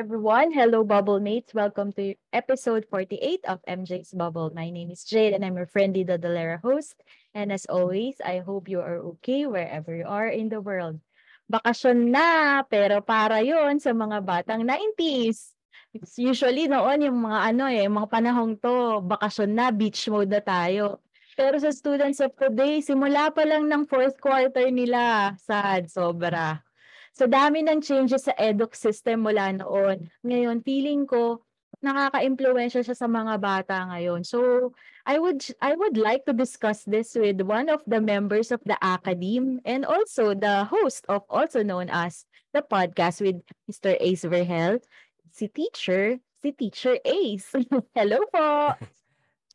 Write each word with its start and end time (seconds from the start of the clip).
Everyone. 0.00 0.48
Hello, 0.48 0.80
Bubble 0.80 1.20
Mates. 1.20 1.52
Welcome 1.52 1.92
to 2.00 2.16
episode 2.32 2.88
48 2.88 3.44
of 3.44 3.60
MJ's 3.68 4.16
Bubble. 4.16 4.48
My 4.56 4.72
name 4.72 4.88
is 4.88 5.04
Jade, 5.04 5.36
and 5.36 5.44
I'm 5.44 5.60
your 5.60 5.68
friendly 5.68 6.08
Dodolera 6.08 6.56
host. 6.56 6.96
And 7.36 7.52
as 7.52 7.68
always, 7.68 8.16
I 8.24 8.40
hope 8.40 8.64
you 8.64 8.80
are 8.80 8.96
okay 9.20 9.44
wherever 9.44 9.92
you 9.92 10.08
are 10.08 10.32
in 10.32 10.48
the 10.48 10.56
world. 10.56 11.04
Bakasyon 11.52 12.16
na, 12.16 12.64
pero 12.64 13.04
para 13.04 13.44
yon 13.44 13.76
sa 13.76 13.92
mga 13.92 14.24
batang 14.24 14.64
90s. 14.64 15.52
It's 15.92 16.16
usually 16.16 16.64
noon 16.64 17.04
yung 17.04 17.20
mga 17.20 17.52
ano 17.52 17.68
eh, 17.68 17.84
mga 17.84 18.08
panahong 18.08 18.56
to, 18.56 19.04
bakasyon 19.04 19.52
na, 19.52 19.68
beach 19.68 20.08
mode 20.08 20.32
na 20.32 20.40
tayo. 20.40 21.04
Pero 21.36 21.60
sa 21.60 21.68
students 21.68 22.24
of 22.24 22.32
today, 22.40 22.80
simula 22.80 23.28
pa 23.36 23.44
lang 23.44 23.68
ng 23.68 23.84
fourth 23.84 24.16
quarter 24.16 24.64
nila, 24.72 25.36
sad, 25.44 25.92
sobra. 25.92 26.64
So 27.12 27.26
dami 27.28 27.66
ng 27.66 27.82
changes 27.84 28.26
sa 28.26 28.34
eduk 28.38 28.72
system 28.72 29.26
mula 29.26 29.52
noon. 29.52 30.08
Ngayon, 30.24 30.64
feeling 30.64 31.04
ko, 31.04 31.42
nakaka-impluwensya 31.80 32.84
siya 32.84 32.96
sa 32.96 33.08
mga 33.08 33.40
bata 33.40 33.88
ngayon. 33.88 34.20
So, 34.24 34.70
I 35.08 35.16
would 35.16 35.40
I 35.64 35.72
would 35.72 35.96
like 35.96 36.28
to 36.28 36.36
discuss 36.36 36.84
this 36.84 37.16
with 37.16 37.40
one 37.40 37.72
of 37.72 37.80
the 37.88 38.04
members 38.04 38.52
of 38.52 38.60
the 38.68 38.76
academe 38.84 39.64
and 39.64 39.88
also 39.88 40.36
the 40.36 40.68
host 40.68 41.08
of 41.08 41.24
also 41.32 41.64
known 41.64 41.88
as 41.88 42.28
the 42.52 42.60
podcast 42.60 43.24
with 43.24 43.40
Mr. 43.64 43.96
Ace 43.96 44.28
Verhel, 44.28 44.84
si 45.32 45.48
teacher, 45.48 46.20
si 46.44 46.52
teacher 46.52 47.00
Ace. 47.00 47.48
Hello 47.96 48.28
po. 48.28 48.76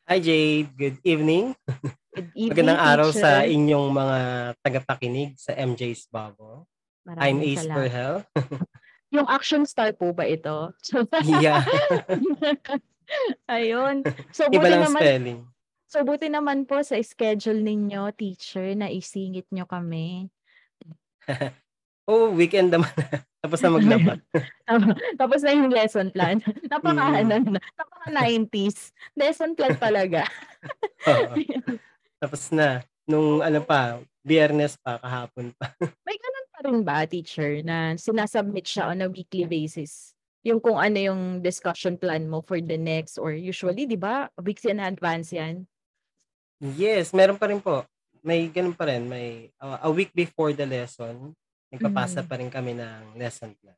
Hi 0.09 0.17
Jade, 0.21 0.73
good 0.73 0.97
evening. 1.05 1.53
Good 2.13 2.29
evening, 2.37 2.49
Magandang 2.53 2.81
araw 2.81 3.09
teacher. 3.13 3.21
sa 3.21 3.29
inyong 3.45 3.87
mga 3.93 4.17
tagapakinig 4.65 5.37
sa 5.37 5.53
MJ's 5.53 6.09
Bubble. 6.09 6.65
I'm 7.05 7.13
Maraming 7.13 7.41
Ace 7.45 7.61
salamat. 7.61 7.77
Verhel. 7.77 8.15
Yung 9.15 9.27
action 9.29 9.63
star 9.63 9.93
po 9.93 10.11
ba 10.11 10.25
ito? 10.25 10.73
yeah, 11.39 11.61
Ayun. 13.47 14.01
So 14.33 14.49
iba 14.49 14.65
lang 14.65 14.89
naman 14.89 14.99
spelling. 14.99 15.39
So 15.85 16.01
buti 16.01 16.27
naman 16.27 16.65
po 16.65 16.81
sa 16.81 16.97
schedule 16.99 17.61
ninyo, 17.61 18.09
teacher, 18.11 18.73
na 18.73 18.89
isingit 18.89 19.45
nyo 19.53 19.69
kami. 19.69 20.27
Oh, 22.05 22.33
weekend 22.33 22.73
naman. 22.73 22.89
Tapos 23.39 23.61
na 23.61 23.69
maglabat. 23.71 24.19
Tapos 25.15 25.39
na 25.41 25.53
yung 25.53 25.69
lesson 25.69 26.09
plan. 26.09 26.41
Napaka, 26.65 27.01
Mm. 27.05 27.17
ano, 27.21 27.33
na- 27.53 27.61
napaka 27.77 28.07
90s. 28.09 28.89
Lesson 29.13 29.53
plan 29.53 29.77
talaga. 29.77 30.25
Oo. 31.05 31.33
Tapos 32.17 32.49
na. 32.49 32.81
Nung 33.05 33.41
ano 33.41 33.61
pa, 33.61 34.01
biyernes 34.21 34.77
pa, 34.81 34.97
kahapon 34.97 35.53
pa. 35.53 35.73
May 36.03 36.17
ganun 36.17 36.44
pa 36.55 36.63
rin 36.63 36.79
ba, 36.81 37.03
teacher, 37.03 37.59
na 37.61 37.99
sinasubmit 37.99 38.63
siya 38.63 38.87
on 38.95 39.03
a 39.03 39.11
weekly 39.11 39.43
basis? 39.43 40.15
Yung 40.47 40.63
kung 40.63 40.79
ano 40.79 40.95
yung 40.95 41.21
discussion 41.43 41.99
plan 41.99 42.23
mo 42.31 42.39
for 42.39 42.63
the 42.63 42.79
next 42.79 43.19
or 43.19 43.35
usually, 43.35 43.83
di 43.83 43.99
ba, 43.99 44.31
weeks 44.39 44.63
in 44.63 44.79
advance 44.79 45.35
yan? 45.35 45.67
Yes, 46.63 47.11
meron 47.11 47.35
pa 47.35 47.51
rin 47.51 47.59
po. 47.59 47.83
May 48.23 48.47
ganun 48.47 48.73
pa 48.73 48.87
rin. 48.87 49.05
May 49.05 49.51
uh, 49.59 49.83
a 49.83 49.89
week 49.91 50.15
before 50.15 50.55
the 50.55 50.63
lesson, 50.65 51.35
nagpapasa 51.69 52.23
Mhm. 52.23 52.27
pa 52.31 52.35
rin 52.39 52.49
kami 52.49 52.71
ng 52.79 53.19
lesson 53.19 53.51
plan. 53.59 53.75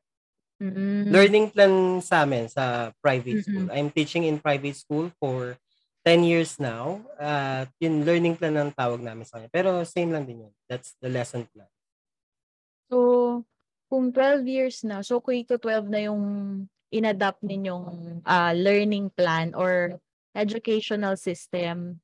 Mm-mm. 0.58 1.14
learning 1.14 1.54
plan 1.54 2.02
sa 2.02 2.26
amin 2.26 2.50
sa 2.50 2.90
private 2.98 3.46
school. 3.46 3.70
Mm-mm. 3.70 3.78
I'm 3.78 3.94
teaching 3.94 4.26
in 4.26 4.42
private 4.42 4.74
school 4.74 5.06
for 5.22 5.54
10 6.02 6.26
years 6.26 6.58
now. 6.58 6.98
At 7.14 7.70
yung 7.78 8.02
learning 8.02 8.34
plan 8.34 8.58
ang 8.58 8.74
tawag 8.74 8.98
namin 8.98 9.22
sa 9.22 9.38
kanya. 9.38 9.54
Pero 9.54 9.86
same 9.86 10.10
lang 10.10 10.26
din 10.26 10.42
yun. 10.42 10.52
That's 10.66 10.98
the 10.98 11.14
lesson 11.14 11.46
plan. 11.54 11.70
So, 12.88 12.98
kung 13.88 14.12
12 14.12 14.44
years 14.48 14.76
na, 14.84 15.00
so 15.04 15.20
K 15.20 15.44
to 15.48 15.56
12 15.60 15.88
na 15.88 16.00
yung 16.08 16.22
inadapt 16.88 17.44
ninyong 17.44 18.20
ah, 18.24 18.52
learning 18.56 19.12
plan 19.12 19.52
or 19.52 20.00
educational 20.32 21.16
system. 21.16 22.00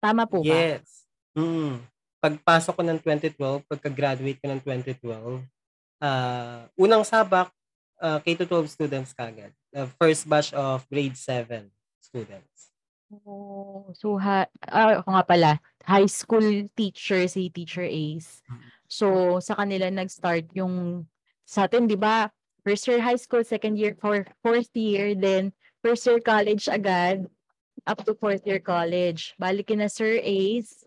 Tama 0.00 0.24
po 0.28 0.40
ba? 0.40 0.52
Yes. 0.52 1.08
Mm. 1.36 1.84
Pagpasok 2.20 2.74
ko 2.80 2.82
ng 2.84 3.00
2012, 3.00 3.68
pagka-graduate 3.68 4.40
ko 4.40 4.46
ng 4.48 4.60
2012, 4.64 5.44
ah 6.00 6.64
unang 6.76 7.04
sabak, 7.04 7.52
ah, 8.00 8.20
K-12 8.24 8.72
students 8.72 9.12
kagad. 9.12 9.52
The 9.72 9.88
first 10.00 10.24
batch 10.24 10.52
of 10.56 10.84
grade 10.88 11.16
7 11.16 11.68
students. 12.00 12.72
Oh, 13.06 13.92
so 13.94 14.18
ha 14.18 14.48
ah, 14.66 14.98
ako 15.04 15.10
nga 15.12 15.24
pala, 15.24 15.50
high 15.86 16.10
school 16.10 16.66
teacher 16.74 17.28
si 17.30 17.52
Teacher 17.52 17.86
Ace. 17.86 18.42
So 18.86 19.38
sa 19.42 19.58
kanila 19.58 19.90
nag-start 19.90 20.50
yung 20.54 21.06
sa 21.46 21.66
atin, 21.70 21.86
'di 21.86 21.98
ba? 21.98 22.30
First 22.66 22.90
year 22.90 22.98
high 22.98 23.20
school, 23.20 23.46
second 23.46 23.78
year, 23.78 23.94
for 23.94 24.26
fourth 24.42 24.74
year, 24.74 25.14
then 25.14 25.54
first 25.86 26.02
year 26.02 26.18
college 26.18 26.66
agad 26.66 27.30
up 27.86 28.02
to 28.02 28.18
fourth 28.18 28.42
year 28.42 28.58
college. 28.58 29.38
Balikin 29.38 29.78
na 29.78 29.86
Sir 29.86 30.18
Ace, 30.18 30.82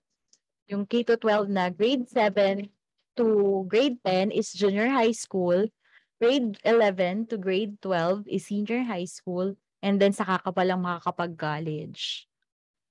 yung 0.67 0.83
K 0.83 1.07
to 1.07 1.15
12 1.15 1.47
na 1.47 1.71
grade 1.71 2.03
7 2.11 2.67
to 3.15 3.63
grade 3.71 4.03
10 4.03 4.35
is 4.35 4.51
junior 4.51 4.91
high 4.91 5.15
school. 5.15 5.71
Grade 6.19 6.59
11 6.67 7.31
to 7.31 7.39
grade 7.39 7.79
12 7.79 8.27
is 8.27 8.51
senior 8.51 8.83
high 8.83 9.07
school. 9.07 9.55
And 9.79 9.95
then 9.95 10.11
saka 10.11 10.43
ka 10.43 10.51
palang 10.51 10.83
makakapag-college. 10.83 12.27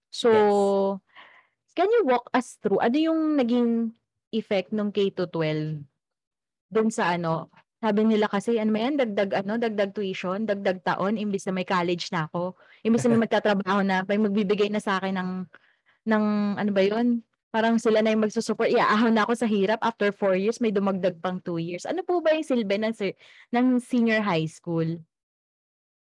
So, 0.08 1.04
can 1.76 1.92
you 1.92 2.08
walk 2.08 2.32
us 2.32 2.56
through, 2.56 2.80
ano 2.80 2.96
yung 2.96 3.36
naging 3.36 3.92
effect 4.32 4.72
ng 4.74 4.92
K 4.92 5.12
to 5.14 5.26
12 5.30 5.84
dun 6.68 6.92
sa 6.92 7.16
ano, 7.16 7.48
sabi 7.78 8.02
nila 8.04 8.26
kasi, 8.26 8.58
ano 8.58 8.74
yan, 8.74 8.98
dagdag, 8.98 9.30
ano, 9.38 9.54
dagdag 9.54 9.94
tuition, 9.94 10.42
dagdag 10.44 10.82
taon, 10.82 11.14
imbis 11.14 11.46
na 11.46 11.54
may 11.54 11.66
college 11.66 12.10
na 12.10 12.26
ako, 12.26 12.58
imbis 12.82 13.06
na 13.06 13.14
may 13.14 13.22
magtatrabaho 13.26 13.80
na, 13.86 14.02
may 14.04 14.18
magbibigay 14.18 14.68
na 14.68 14.82
sa 14.82 14.98
akin 14.98 15.14
ng, 15.14 15.30
ng, 16.10 16.24
ano 16.58 16.70
ba 16.74 16.82
yun, 16.82 17.22
parang 17.54 17.78
sila 17.78 18.02
na 18.02 18.10
yung 18.10 18.26
magsusupport, 18.26 18.74
iaahon 18.74 19.14
na 19.14 19.22
ako 19.24 19.32
sa 19.38 19.46
hirap, 19.46 19.78
after 19.80 20.10
four 20.10 20.34
years, 20.34 20.58
may 20.58 20.74
dumagdag 20.74 21.22
pang 21.22 21.38
two 21.38 21.62
years. 21.62 21.86
Ano 21.86 22.02
po 22.02 22.18
ba 22.18 22.34
yung 22.34 22.44
silbi 22.44 22.82
ng, 22.82 22.92
sir, 22.92 23.14
ng 23.54 23.78
senior 23.78 24.26
high 24.26 24.50
school? 24.50 24.98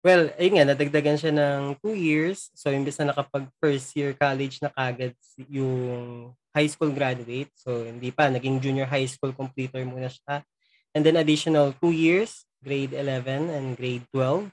Well, 0.02 0.32
ayun 0.40 0.56
nga, 0.58 0.74
nadagdagan 0.74 1.20
siya 1.20 1.32
ng 1.36 1.76
two 1.84 1.92
years. 1.92 2.48
So, 2.56 2.72
imbes 2.72 2.96
na 2.98 3.12
nakapag 3.12 3.52
first 3.60 3.92
year 3.94 4.16
college 4.16 4.58
na 4.58 4.72
kagad 4.72 5.12
yung 5.46 6.32
high 6.54 6.68
school 6.70 6.90
graduate. 6.90 7.50
So, 7.54 7.86
hindi 7.86 8.10
pa. 8.10 8.30
Naging 8.30 8.62
junior 8.62 8.86
high 8.86 9.06
school 9.06 9.34
completer 9.34 9.82
muna 9.86 10.10
siya. 10.10 10.42
And 10.94 11.06
then 11.06 11.18
additional 11.18 11.74
two 11.78 11.94
years, 11.94 12.46
grade 12.62 12.92
11 12.92 13.50
and 13.50 13.78
grade 13.78 14.04
12. 14.12 14.50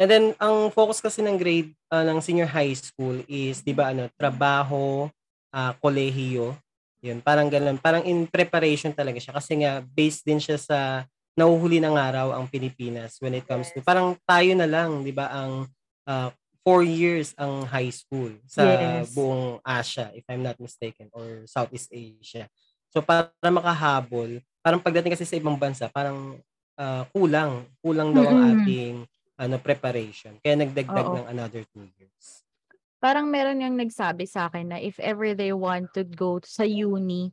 And 0.00 0.08
then, 0.10 0.24
ang 0.42 0.74
focus 0.74 1.00
kasi 1.00 1.22
ng 1.22 1.38
grade, 1.38 1.72
ah, 1.88 2.04
ng 2.04 2.20
senior 2.20 2.50
high 2.50 2.74
school 2.74 3.22
is, 3.30 3.62
di 3.62 3.72
ba, 3.72 3.94
ano, 3.94 4.10
trabaho, 4.18 5.08
ah, 5.54 5.72
kolehiyo. 5.78 6.58
Yun, 7.04 7.20
parang 7.20 7.48
ganun. 7.48 7.76
Parang 7.80 8.02
in 8.04 8.26
preparation 8.28 8.92
talaga 8.92 9.20
siya. 9.20 9.36
Kasi 9.36 9.60
nga, 9.60 9.84
based 9.84 10.24
din 10.24 10.40
siya 10.40 10.56
sa 10.56 10.78
nahuhuli 11.34 11.82
ng 11.82 11.94
araw 11.98 12.30
ang 12.34 12.46
Pilipinas 12.46 13.18
when 13.18 13.34
it 13.34 13.44
comes 13.44 13.74
to 13.74 13.82
parang 13.82 14.14
tayo 14.22 14.54
na 14.54 14.70
lang, 14.70 15.02
'di 15.02 15.10
ba, 15.10 15.26
ang 15.34 15.66
uh, 16.06 16.30
four 16.64 16.80
years 16.80 17.36
ang 17.36 17.68
high 17.68 17.92
school 17.92 18.32
sa 18.48 18.64
Yes. 18.64 19.12
buong 19.12 19.60
Asia 19.60 20.08
if 20.16 20.24
I'm 20.26 20.40
not 20.40 20.56
mistaken 20.56 21.12
or 21.12 21.44
Southeast 21.44 21.92
Asia. 21.92 22.48
So 22.88 23.04
para 23.04 23.28
makahabol, 23.44 24.40
parang 24.64 24.80
pagdating 24.80 25.12
kasi 25.12 25.28
sa 25.28 25.36
ibang 25.36 25.60
bansa, 25.60 25.92
parang 25.92 26.40
uh, 26.80 27.04
kulang, 27.12 27.68
kulang 27.84 28.16
daw 28.16 28.24
ang 28.32 28.40
Mm-mm. 28.40 28.50
ating 28.56 28.94
ano 29.36 29.56
preparation. 29.60 30.40
Kaya 30.40 30.56
nagdagdag 30.56 31.04
Oo. 31.04 31.16
ng 31.20 31.26
another 31.28 31.62
two 31.68 31.84
years. 32.00 32.46
Parang 33.04 33.28
meron 33.28 33.60
yung 33.60 33.76
nagsabi 33.76 34.24
sa 34.24 34.48
akin 34.48 34.72
na 34.72 34.78
if 34.80 34.96
ever 34.96 35.36
they 35.36 35.52
want 35.52 35.92
to 35.92 36.08
go 36.08 36.40
sa 36.40 36.64
uni 36.64 37.28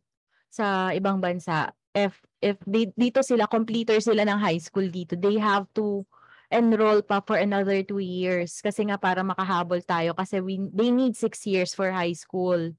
sa 0.52 0.92
ibang 0.92 1.24
bansa, 1.24 1.72
if 1.96 2.20
if 2.44 2.60
di- 2.68 2.92
dito 2.92 3.24
sila 3.24 3.48
completer 3.48 3.96
sila 4.04 4.28
ng 4.28 4.36
high 4.36 4.60
school 4.60 4.84
dito, 4.92 5.16
they 5.16 5.40
have 5.40 5.64
to 5.72 6.04
enroll 6.52 7.02
pa 7.02 7.24
for 7.24 7.40
another 7.40 7.82
two 7.82 8.04
years 8.04 8.60
kasi 8.60 8.84
nga 8.92 9.00
para 9.00 9.24
makahabol 9.24 9.80
tayo 9.82 10.12
kasi 10.12 10.44
we, 10.44 10.60
they 10.76 10.92
need 10.92 11.16
six 11.16 11.48
years 11.48 11.72
for 11.72 11.90
high 11.90 12.14
school. 12.14 12.76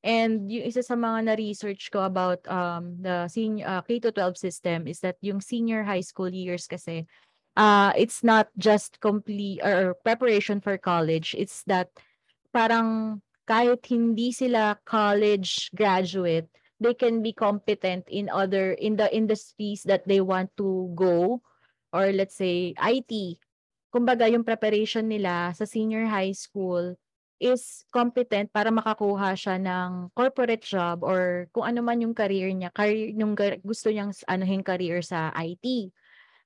And 0.00 0.48
yung 0.48 0.64
isa 0.64 0.80
sa 0.80 0.96
mga 0.96 1.28
na-research 1.28 1.92
ko 1.92 2.08
about 2.08 2.40
um, 2.48 2.96
the 3.04 3.28
senior, 3.28 3.68
uh, 3.68 3.82
K-12 3.84 4.38
system 4.38 4.88
is 4.88 5.04
that 5.04 5.20
yung 5.20 5.44
senior 5.44 5.84
high 5.84 6.06
school 6.06 6.32
years 6.32 6.64
kasi 6.64 7.04
uh, 7.58 7.92
it's 7.98 8.24
not 8.24 8.48
just 8.56 8.96
complete 9.04 9.60
or 9.60 9.92
preparation 10.00 10.62
for 10.64 10.78
college. 10.80 11.36
It's 11.36 11.66
that 11.68 11.92
parang 12.54 13.20
kahit 13.44 13.84
hindi 13.90 14.32
sila 14.32 14.80
college 14.88 15.68
graduate, 15.76 16.48
they 16.80 16.94
can 16.94 17.20
be 17.20 17.36
competent 17.36 18.08
in 18.08 18.32
other 18.32 18.72
in 18.80 18.96
the 18.96 19.10
industries 19.12 19.84
that 19.84 20.08
they 20.08 20.24
want 20.24 20.48
to 20.56 20.88
go 20.96 21.44
or 21.90 22.10
let's 22.14 22.38
say 22.38 22.74
IT. 22.78 23.38
Kumbaga 23.90 24.30
yung 24.30 24.46
preparation 24.46 25.10
nila 25.10 25.50
sa 25.54 25.66
senior 25.66 26.06
high 26.06 26.34
school 26.34 26.94
is 27.40 27.82
competent 27.88 28.52
para 28.52 28.68
makakuha 28.68 29.32
siya 29.32 29.56
ng 29.56 30.12
corporate 30.12 30.62
job 30.62 31.00
or 31.00 31.48
kung 31.56 31.64
ano 31.64 31.80
man 31.80 32.04
yung 32.04 32.12
career 32.12 32.52
niya, 32.52 32.68
career, 32.70 33.10
yung 33.16 33.32
gusto 33.64 33.88
niyang 33.88 34.12
anuhin 34.28 34.60
career 34.60 35.00
sa 35.00 35.32
IT. 35.32 35.90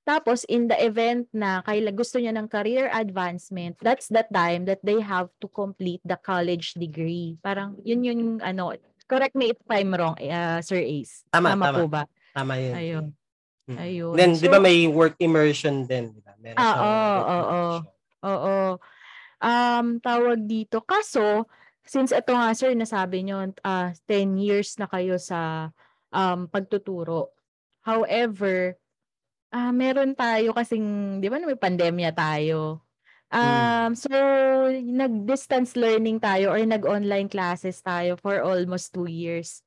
Tapos 0.07 0.45
in 0.47 0.69
the 0.71 0.79
event 0.79 1.27
na 1.35 1.65
kaila 1.67 1.91
gusto 1.91 2.23
niya 2.23 2.31
ng 2.37 2.47
career 2.47 2.93
advancement, 2.95 3.75
that's 3.83 4.07
the 4.07 4.23
time 4.31 4.69
that 4.69 4.79
they 4.87 5.03
have 5.03 5.33
to 5.43 5.51
complete 5.51 6.01
the 6.07 6.17
college 6.21 6.79
degree. 6.79 7.41
Parang 7.43 7.75
yun 7.83 8.05
yung 8.07 8.21
ano, 8.39 8.77
correct 9.11 9.35
me 9.35 9.51
if 9.53 9.61
I'm 9.67 9.91
wrong, 9.97 10.15
uh, 10.21 10.63
Sir 10.63 10.79
Ace. 10.79 11.27
Tama, 11.35 11.59
tama, 11.59 11.65
tama. 11.69 11.79
po 11.81 11.85
ba? 11.91 12.03
Tama 12.37 12.55
yun. 12.61 12.75
Ayun. 12.77 13.07
Ayun. 13.69 14.13
Then, 14.13 14.37
di 14.37 14.49
ba 14.49 14.61
So- 14.61 14.65
may 14.65 14.85
work 14.87 15.17
immersion 15.17 15.89
din? 15.89 16.13
Di 16.13 16.21
ba? 16.21 16.37
Meron 16.37 16.59
Ah, 16.61 16.77
oo, 16.77 17.25
oo. 17.33 17.65
Oo. 18.25 18.57
Um, 19.41 19.87
tawag 20.01 20.45
dito. 20.45 20.85
Kaso, 20.85 21.49
since 21.85 22.13
ito 22.13 22.33
nga 22.33 22.53
sir, 22.53 22.73
nasabi 22.77 23.25
nyo, 23.25 23.45
ah 23.65 23.93
10 24.05 24.37
years 24.37 24.77
na 24.77 24.89
kayo 24.89 25.17
sa 25.17 25.73
um, 26.13 26.45
pagtuturo. 26.49 27.33
However, 27.85 28.77
ah 29.49 29.73
meron 29.73 30.13
tayo 30.17 30.53
kasing, 30.53 31.19
di 31.21 31.29
ba 31.33 31.41
may 31.41 31.57
pandemya 31.57 32.13
tayo. 32.13 32.85
Um, 33.35 33.99
so, 33.99 34.09
nag-distance 34.79 35.75
learning 35.75 36.23
tayo 36.23 36.55
or 36.55 36.61
nag-online 36.63 37.27
classes 37.27 37.83
tayo 37.83 38.15
for 38.15 38.39
almost 38.39 38.95
two 38.95 39.11
years. 39.11 39.59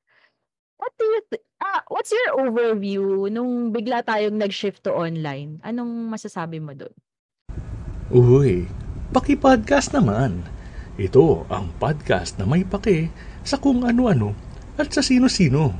What 0.79 0.95
do 0.95 1.03
you 1.03 1.21
th- 1.27 1.46
ah, 1.61 1.81
what's 1.89 2.13
your 2.13 2.41
overview 2.41 3.29
nung 3.29 3.73
bigla 3.73 4.05
tayong 4.05 4.37
nag-shift 4.37 4.85
to 4.85 4.93
online? 4.93 5.61
Anong 5.65 6.09
masasabi 6.09 6.61
mo 6.61 6.73
doon? 6.73 6.93
Uy, 8.07 8.65
paki-podcast 9.11 9.91
naman. 9.91 10.45
Ito 10.97 11.45
ang 11.51 11.69
podcast 11.77 12.41
na 12.41 12.49
may 12.49 12.65
pake 12.65 13.13
sa 13.45 13.61
kung 13.61 13.85
ano-ano 13.85 14.33
at 14.81 14.89
sa 14.89 15.05
sino-sino. 15.05 15.75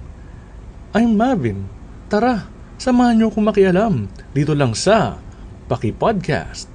I'm 0.94 1.18
Marvin. 1.18 1.66
Tara, 2.08 2.46
samahan 2.78 3.18
niyo 3.18 3.34
akong 3.34 3.48
makialam 3.50 3.94
dito 4.32 4.54
lang 4.54 4.78
sa 4.78 5.18
Paki 5.66 5.92
Podcast. 5.98 6.70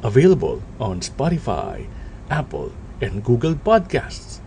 Available 0.00 0.64
on 0.80 1.04
Spotify, 1.04 1.84
Apple, 2.32 2.72
and 3.04 3.20
Google 3.20 3.54
Podcasts. 3.54 4.40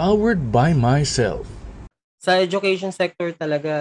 Powered 0.00 0.48
by 0.48 0.72
myself. 0.72 1.59
Sa 2.20 2.36
education 2.36 2.92
sector 2.92 3.32
talaga, 3.32 3.72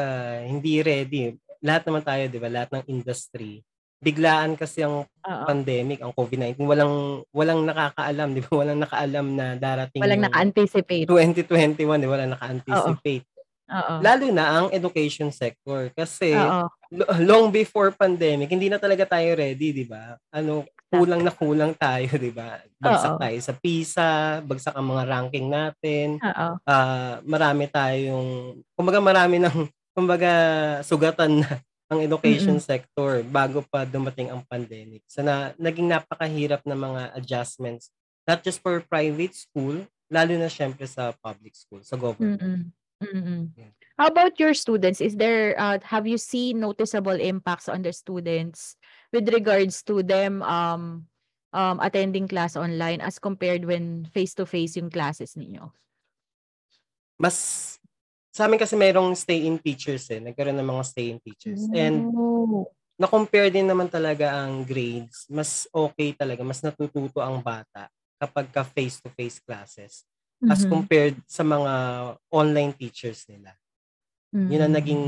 hindi 0.48 0.80
ready. 0.80 1.36
Lahat 1.60 1.84
naman 1.84 2.08
tayo, 2.08 2.24
di 2.32 2.40
ba? 2.40 2.48
Lahat 2.48 2.72
ng 2.72 2.88
industry. 2.88 3.60
Biglaan 4.00 4.56
kasi 4.56 4.80
ang 4.80 5.04
Oo. 5.04 5.44
pandemic, 5.44 6.00
ang 6.00 6.16
COVID-19. 6.16 6.64
Walang 6.64 7.28
walang 7.36 7.68
nakakaalam, 7.68 8.32
di 8.32 8.40
ba? 8.40 8.52
Walang 8.64 8.80
nakaalam 8.80 9.26
na 9.36 9.46
darating 9.60 10.00
Walang 10.00 10.24
naka-anticipate. 10.24 11.04
2021, 11.12 12.00
di 12.00 12.08
ba? 12.08 12.16
Walang 12.16 12.32
naka-anticipate. 12.32 13.28
Oo. 13.70 13.94
Lalo 14.00 14.26
na 14.32 14.46
ang 14.56 14.68
education 14.72 15.36
sector. 15.36 15.92
Kasi 15.92 16.32
lo- 16.96 17.12
long 17.20 17.52
before 17.52 17.92
pandemic, 17.92 18.48
hindi 18.48 18.72
na 18.72 18.80
talaga 18.80 19.04
tayo 19.04 19.36
ready, 19.36 19.76
di 19.76 19.84
ba? 19.84 20.16
Ano, 20.32 20.64
kulang 20.90 21.22
na 21.22 21.30
kulang 21.30 21.74
tayo, 21.78 22.10
di 22.18 22.34
ba? 22.34 22.58
Oo. 22.58 22.82
Bagsak 22.82 23.16
tayo 23.22 23.38
sa 23.40 23.54
PISA, 23.54 24.12
bagsak 24.42 24.74
ang 24.74 24.88
mga 24.90 25.04
ranking 25.06 25.48
natin. 25.48 26.18
Oo. 26.18 26.48
Ah, 26.66 27.22
marami 27.24 27.70
tayong, 27.70 28.60
kumbaga 28.74 29.00
marami 29.00 29.38
ng, 29.38 29.70
kumbaga 29.94 30.32
sugatan 30.82 31.46
na 31.46 31.62
ang 31.90 32.06
education 32.06 32.62
sector 32.62 33.26
bago 33.26 33.66
pa 33.66 33.86
dumating 33.86 34.30
ang 34.30 34.46
pandemic. 34.46 35.02
So 35.10 35.26
na, 35.26 35.58
naging 35.58 35.90
napakahirap 35.90 36.62
na 36.66 36.78
mga 36.78 37.02
adjustments, 37.18 37.90
not 38.30 38.46
just 38.46 38.62
for 38.62 38.82
private 38.86 39.34
school, 39.34 39.86
lalo 40.10 40.34
na 40.38 40.50
syempre 40.50 40.86
sa 40.86 41.14
public 41.22 41.58
school, 41.58 41.82
sa 41.82 41.98
government. 41.98 42.42
Mm-mm. 42.42 42.62
Mm-mm. 43.00 43.42
Yeah. 43.56 43.74
How 44.00 44.08
about 44.08 44.40
your 44.40 44.56
students? 44.56 45.04
Is 45.04 45.16
there 45.20 45.60
uh, 45.60 45.80
have 45.84 46.08
you 46.08 46.16
seen 46.16 46.64
noticeable 46.64 47.20
impacts 47.20 47.68
on 47.68 47.84
the 47.84 47.92
students 47.92 48.79
with 49.14 49.28
regards 49.34 49.82
to 49.86 50.04
them 50.04 50.42
um 50.44 51.08
um 51.54 51.80
attending 51.82 52.28
class 52.28 52.56
online 52.58 53.02
as 53.02 53.20
compared 53.20 53.66
when 53.66 54.06
face 54.14 54.34
to 54.36 54.46
face 54.46 54.78
yung 54.78 54.90
classes 54.92 55.36
ninyo? 55.38 55.72
Mas, 57.20 57.36
sa 58.36 58.48
amin 58.48 58.60
kasi 58.60 58.76
mayroong 58.80 59.16
stay-in 59.16 59.60
teachers 59.60 60.08
eh, 60.12 60.20
nagkaroon 60.24 60.56
ng 60.60 60.70
mga 60.72 60.84
stay-in 60.88 61.20
teachers. 61.24 61.68
And 61.76 62.08
Oh. 62.14 62.72
na-compare 63.00 63.50
din 63.54 63.68
naman 63.70 63.88
talaga 63.92 64.34
ang 64.46 64.64
grades. 64.68 65.26
Mas 65.32 65.66
okay 65.72 66.14
talaga, 66.16 66.44
mas 66.46 66.62
natututo 66.66 67.20
ang 67.24 67.42
bata 67.44 67.90
kapag 68.22 68.48
ka 68.54 68.64
face-to-face 68.68 69.40
classes 69.44 70.06
as 70.48 70.62
Mhm. 70.62 70.70
compared 70.70 71.18
sa 71.30 71.44
mga 71.46 71.74
online 72.32 72.74
teachers 72.78 73.26
nila. 73.30 73.56
Yun 74.50 74.66
ang 74.68 74.74
Mhm. 74.74 74.80
naging 74.80 75.06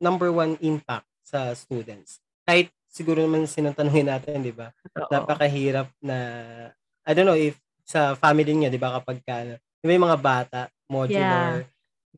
number 0.00 0.30
one 0.32 0.56
impact 0.62 1.08
sa 1.26 1.52
students. 1.58 2.20
Kahit 2.46 2.70
siguro 2.88 3.22
naman 3.22 3.44
sinantanungin 3.46 4.08
natin, 4.08 4.42
di 4.42 4.52
ba? 4.52 4.72
Napakahirap 5.12 5.88
na, 6.02 6.16
I 7.04 7.12
don't 7.14 7.28
know 7.28 7.38
if 7.38 7.56
sa 7.84 8.16
family 8.16 8.52
niyo, 8.52 8.68
di 8.68 8.80
ba, 8.80 8.98
kapag 9.00 9.20
ka, 9.24 9.44
di 9.54 9.84
ba 9.84 9.92
yung 9.92 10.06
mga 10.08 10.20
bata, 10.20 10.60
modular, 10.88 11.64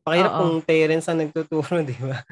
Pakahirap 0.01 0.33
Oo. 0.33 0.39
kung 0.41 0.53
parents 0.65 1.05
ang 1.05 1.21
nagtuturo, 1.21 1.85
di 1.85 1.93
ba? 2.01 2.25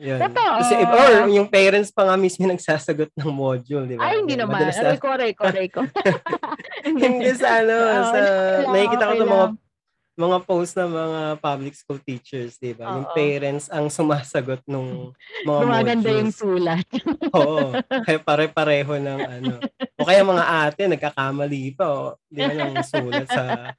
Yun. 0.00 0.20
totoo. 0.24 0.54
Kasi, 0.64 0.72
if- 0.80 0.88
or 0.88 1.28
yung 1.28 1.48
parents 1.52 1.92
pa 1.92 2.08
nga 2.08 2.16
mismo 2.16 2.48
nagsasagot 2.48 3.12
ng 3.12 3.28
module, 3.28 3.84
di 3.84 4.00
ba? 4.00 4.08
Ay, 4.08 4.24
hindi 4.24 4.40
naman. 4.40 4.56
madalas 4.56 4.80
na- 4.80 4.88
Aray 4.88 4.96
ko, 4.96 5.08
aray 5.12 5.32
ko, 5.36 5.42
aray 5.44 5.68
ko. 5.68 5.80
hindi 6.88 7.30
sa 7.36 7.60
ano, 7.60 7.76
Oo, 7.76 8.04
sa, 8.08 8.18
nakikita 8.72 9.04
ko 9.04 9.14
sa 9.20 9.26
mga. 9.28 9.46
Mga 10.18 10.38
post 10.44 10.74
ng 10.76 10.90
mga 10.90 11.20
public 11.38 11.74
school 11.74 12.00
teachers, 12.02 12.58
di 12.58 12.74
ba? 12.74 12.98
Yung 12.98 13.08
parents 13.14 13.70
ang 13.70 13.88
sumasagot 13.88 14.60
nung 14.66 15.14
mga 15.46 15.60
Gumaganda 15.64 16.10
yung 16.10 16.34
sulat. 16.34 16.86
Oo. 17.38 17.72
Kaya 17.80 18.18
pare-pareho 18.20 18.98
ng 18.98 19.20
ano. 19.20 19.54
O 19.96 20.06
kaya 20.08 20.20
mga 20.26 20.44
ate, 20.66 20.82
nagkakamali 20.90 21.72
pa, 21.78 21.86
o, 21.88 22.00
di 22.28 22.40
ba, 22.42 22.52
ng 22.52 22.74
sulat 22.84 23.26
sa. 23.30 23.74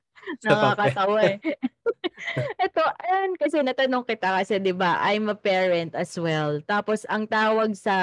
Nakakatawa 0.45 1.19
eh. 1.25 1.37
Ito, 2.65 2.81
ayan, 3.01 3.33
kasi 3.35 3.57
natanong 3.65 4.05
kita 4.05 4.29
kasi 4.37 4.61
'di 4.61 4.77
ba, 4.77 5.01
I'm 5.01 5.29
a 5.33 5.37
parent 5.37 5.97
as 5.97 6.13
well. 6.13 6.61
Tapos 6.69 7.03
ang 7.09 7.25
tawag 7.25 7.73
sa 7.73 7.95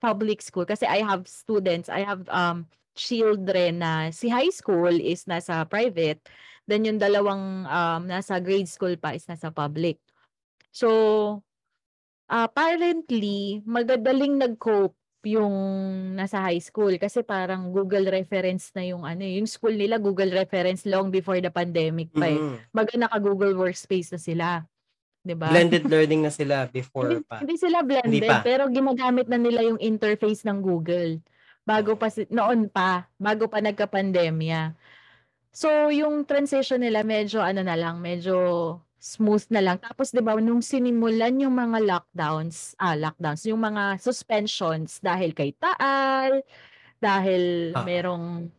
public 0.00 0.40
school 0.40 0.64
kasi 0.64 0.88
I 0.88 1.04
have 1.04 1.28
students, 1.28 1.92
I 1.92 2.00
have 2.02 2.24
um 2.32 2.64
children 2.96 3.84
na 3.84 4.08
si 4.08 4.32
high 4.32 4.48
school 4.48 4.88
is 4.88 5.28
nasa 5.28 5.68
private, 5.68 6.24
then 6.66 6.86
yung 6.86 6.98
dalawang 6.98 7.64
um 7.64 8.02
nasa 8.06 8.38
grade 8.42 8.68
school 8.68 8.94
pa 8.98 9.14
is 9.14 9.26
nasa 9.26 9.50
public. 9.50 9.98
So 10.74 10.90
apparently 12.26 13.62
magagaling 13.62 14.36
nag-cope 14.36 14.94
yung 15.26 15.54
nasa 16.14 16.38
high 16.38 16.62
school 16.62 16.94
kasi 17.02 17.26
parang 17.26 17.74
Google 17.74 18.06
reference 18.06 18.70
na 18.78 18.86
yung 18.86 19.02
ano, 19.02 19.26
yung 19.26 19.50
school 19.50 19.74
nila 19.74 19.98
Google 19.98 20.30
reference 20.30 20.86
long 20.86 21.10
before 21.10 21.42
the 21.42 21.50
pandemic 21.50 22.14
pa 22.14 22.30
eh. 22.30 22.38
Mm. 22.38 22.56
Baga 22.70 22.94
naka 22.94 23.18
Google 23.18 23.58
Workspace 23.58 24.14
na 24.14 24.20
sila. 24.22 24.46
'Di 25.26 25.34
ba? 25.34 25.50
Blended 25.50 25.82
learning 25.92 26.22
na 26.22 26.30
sila 26.30 26.70
before 26.70 27.10
Hindi, 27.10 27.26
pa. 27.26 27.36
hindi 27.42 27.56
sila 27.58 27.82
blended, 27.82 28.22
Hindi 28.22 28.30
pa. 28.30 28.46
pero 28.46 28.70
ginagamit 28.70 29.26
na 29.26 29.38
nila 29.42 29.66
yung 29.66 29.82
interface 29.82 30.46
ng 30.46 30.62
Google. 30.62 31.18
Bago 31.66 31.98
pa, 31.98 32.06
si- 32.06 32.30
noon 32.30 32.70
pa, 32.70 33.10
bago 33.18 33.50
pa 33.50 33.58
nagka-pandemya. 33.58 34.78
So, 35.56 35.88
yung 35.88 36.28
transition 36.28 36.84
nila 36.84 37.00
medyo 37.00 37.40
ano 37.40 37.64
na 37.64 37.72
lang, 37.80 37.96
medyo 38.04 38.36
smooth 39.00 39.48
na 39.48 39.64
lang. 39.64 39.80
Tapos 39.80 40.12
'di 40.12 40.20
ba 40.20 40.36
nung 40.36 40.60
sinimulan 40.60 41.32
yung 41.40 41.56
mga 41.56 41.80
lockdowns, 41.80 42.76
ah 42.76 42.92
lockdowns, 42.92 43.40
yung 43.48 43.64
mga 43.64 43.96
suspensions 43.96 45.00
dahil 45.00 45.32
kay 45.32 45.56
Taal, 45.56 46.44
dahil 47.00 47.72
Ah. 47.76 47.84
merong 47.84 48.52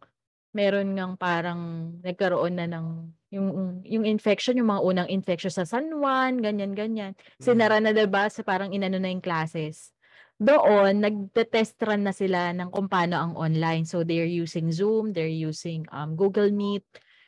meron 0.53 0.87
ngang 0.97 1.15
parang 1.19 1.61
nagkaroon 2.05 2.55
na 2.57 2.67
ng 2.69 2.87
yung 3.33 3.47
yung 3.85 4.05
infection, 4.07 4.57
yung 4.57 4.71
mga 4.71 4.83
unang 4.85 5.09
infection 5.11 5.51
sa 5.53 5.65
San 5.67 5.89
Juan, 5.93 6.41
ganyan 6.41 6.73
ganyan. 6.77 7.13
Sinara 7.41 7.77
na 7.81 7.93
'di 7.93 8.05
ba 8.09 8.29
sa 8.29 8.41
parang 8.45 8.73
inano 8.73 8.97
na 9.01 9.09
yung 9.13 9.21
classes. 9.25 9.91
Doon 10.37 11.01
nagte-test 11.01 11.81
run 11.81 12.05
na 12.05 12.13
sila 12.13 12.53
ng 12.53 12.69
kung 12.69 12.85
paano 12.85 13.17
ang 13.17 13.33
online. 13.33 13.89
So 13.89 14.05
they're 14.05 14.29
using 14.29 14.69
Zoom, 14.69 15.09
they're 15.09 15.31
using 15.31 15.89
um 15.89 16.13
Google 16.13 16.53
Meet 16.53 16.85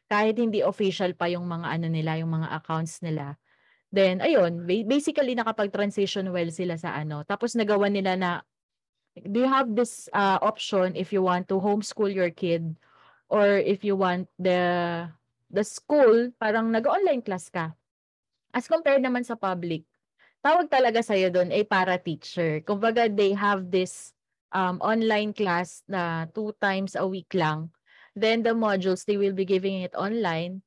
kahit 0.10 0.38
hindi 0.38 0.66
official 0.66 1.14
pa 1.14 1.30
yung 1.30 1.46
mga 1.46 1.68
ano 1.70 1.88
nila, 1.90 2.18
yung 2.22 2.34
mga 2.34 2.50
accounts 2.54 3.02
nila. 3.02 3.38
Then 3.90 4.22
ayun, 4.22 4.70
ba- 4.70 4.86
basically 4.86 5.34
nakapag-transition 5.34 6.30
well 6.30 6.50
sila 6.54 6.78
sa 6.78 6.94
ano. 6.94 7.26
Tapos 7.26 7.58
nagawa 7.58 7.90
nila 7.90 8.14
na 8.14 8.32
do 9.18 9.42
you 9.42 9.50
have 9.50 9.74
this 9.74 10.06
uh, 10.14 10.38
option 10.46 10.94
if 10.94 11.10
you 11.10 11.26
want 11.26 11.50
to 11.50 11.58
homeschool 11.58 12.14
your 12.14 12.30
kid 12.30 12.78
or 13.26 13.58
if 13.58 13.82
you 13.82 13.98
want 13.98 14.30
the 14.38 14.62
the 15.50 15.66
school 15.66 16.30
parang 16.38 16.70
nag-online 16.70 17.26
class 17.26 17.50
ka. 17.50 17.74
As 18.54 18.70
compared 18.70 19.02
naman 19.02 19.26
sa 19.26 19.34
public, 19.34 19.89
tawag 20.40 20.68
talaga 20.72 21.04
sa'yo 21.04 21.32
doon 21.32 21.52
ay 21.52 21.64
para 21.68 22.00
teacher. 22.00 22.64
Kumbaga 22.64 23.08
they 23.12 23.36
have 23.36 23.68
this 23.68 24.16
um, 24.56 24.80
online 24.82 25.36
class 25.36 25.84
na 25.86 26.26
two 26.32 26.56
times 26.58 26.96
a 26.96 27.06
week 27.06 27.32
lang. 27.36 27.70
Then 28.18 28.44
the 28.44 28.58
modules, 28.58 29.06
they 29.06 29.16
will 29.16 29.36
be 29.36 29.46
giving 29.46 29.86
it 29.86 29.96
online. 29.96 30.64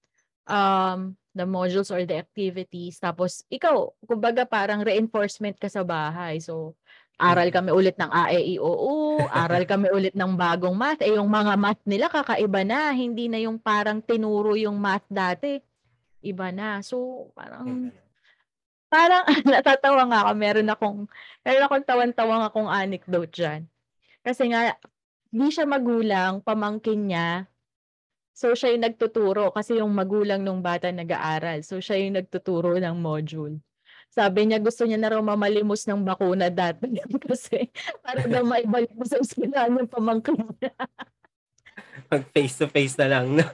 Um, 0.49 1.17
the 1.33 1.49
modules 1.49 1.88
or 1.88 2.05
the 2.05 2.21
activities. 2.21 3.00
Tapos 3.00 3.45
ikaw, 3.49 3.93
kumbaga 4.05 4.45
parang 4.45 4.85
reinforcement 4.85 5.57
ka 5.57 5.69
sa 5.69 5.81
bahay. 5.81 6.41
So, 6.41 6.76
aral 7.17 7.49
Mm. 7.49 7.57
kami 7.57 7.71
ulit 7.73 7.97
ng 7.97 8.11
A, 8.12 8.33
E, 8.33 8.57
I, 8.57 8.57
O, 8.61 8.69
U, 8.69 8.95
aral 9.33 9.64
kami 9.64 9.88
ulit 9.93 10.14
ng 10.17 10.33
bagong 10.37 10.76
math. 10.76 11.00
Eh, 11.00 11.17
yung 11.17 11.29
mga 11.29 11.55
math 11.57 11.83
nila 11.88 12.12
kakaiba 12.12 12.62
na. 12.64 12.93
Hindi 12.93 13.29
na 13.33 13.41
yung 13.41 13.57
parang 13.57 14.05
tinuro 14.05 14.57
yung 14.57 14.76
math 14.76 15.07
dati. 15.09 15.61
Iba 16.21 16.52
na. 16.52 16.85
So, 16.85 17.29
parang 17.33 17.93
parang 18.92 19.25
natatawa 19.49 20.04
nga 20.12 20.18
ako. 20.28 20.32
Meron 20.37 20.68
akong, 20.68 20.99
meron 21.40 21.64
akong 21.64 21.87
tawan-tawang 21.88 22.42
akong 22.44 22.68
anecdote 22.68 23.32
dyan. 23.32 23.61
Kasi 24.20 24.52
nga, 24.52 24.76
di 25.32 25.49
siya 25.49 25.64
magulang, 25.64 26.44
pamangkin 26.44 27.08
niya. 27.08 27.49
So, 28.37 28.52
siya 28.52 28.76
yung 28.76 28.84
nagtuturo 28.84 29.49
kasi 29.52 29.80
yung 29.80 29.92
magulang 29.96 30.44
nung 30.44 30.61
bata 30.61 30.92
nag-aaral. 30.92 31.64
So, 31.64 31.80
siya 31.80 31.96
yung 32.04 32.20
nagtuturo 32.20 32.76
ng 32.76 32.96
module. 33.00 33.56
Sabi 34.12 34.44
niya, 34.44 34.61
gusto 34.61 34.84
niya 34.84 35.00
na 35.00 35.08
raw 35.16 35.25
mamalimos 35.25 35.88
ng 35.88 36.04
bakuna 36.04 36.52
dati 36.52 36.84
kasi 37.32 37.72
para 38.04 38.28
daw 38.28 38.44
maibalik 38.44 38.92
mo 38.92 39.08
sa 39.08 39.16
eskwelahan 39.16 39.72
yung 39.72 39.88
pamangkin 39.96 40.37
niya. 40.61 40.76
Mag 42.12 42.28
face-to-face 42.28 43.00
na 43.00 43.08
lang. 43.08 43.40
No? 43.40 43.49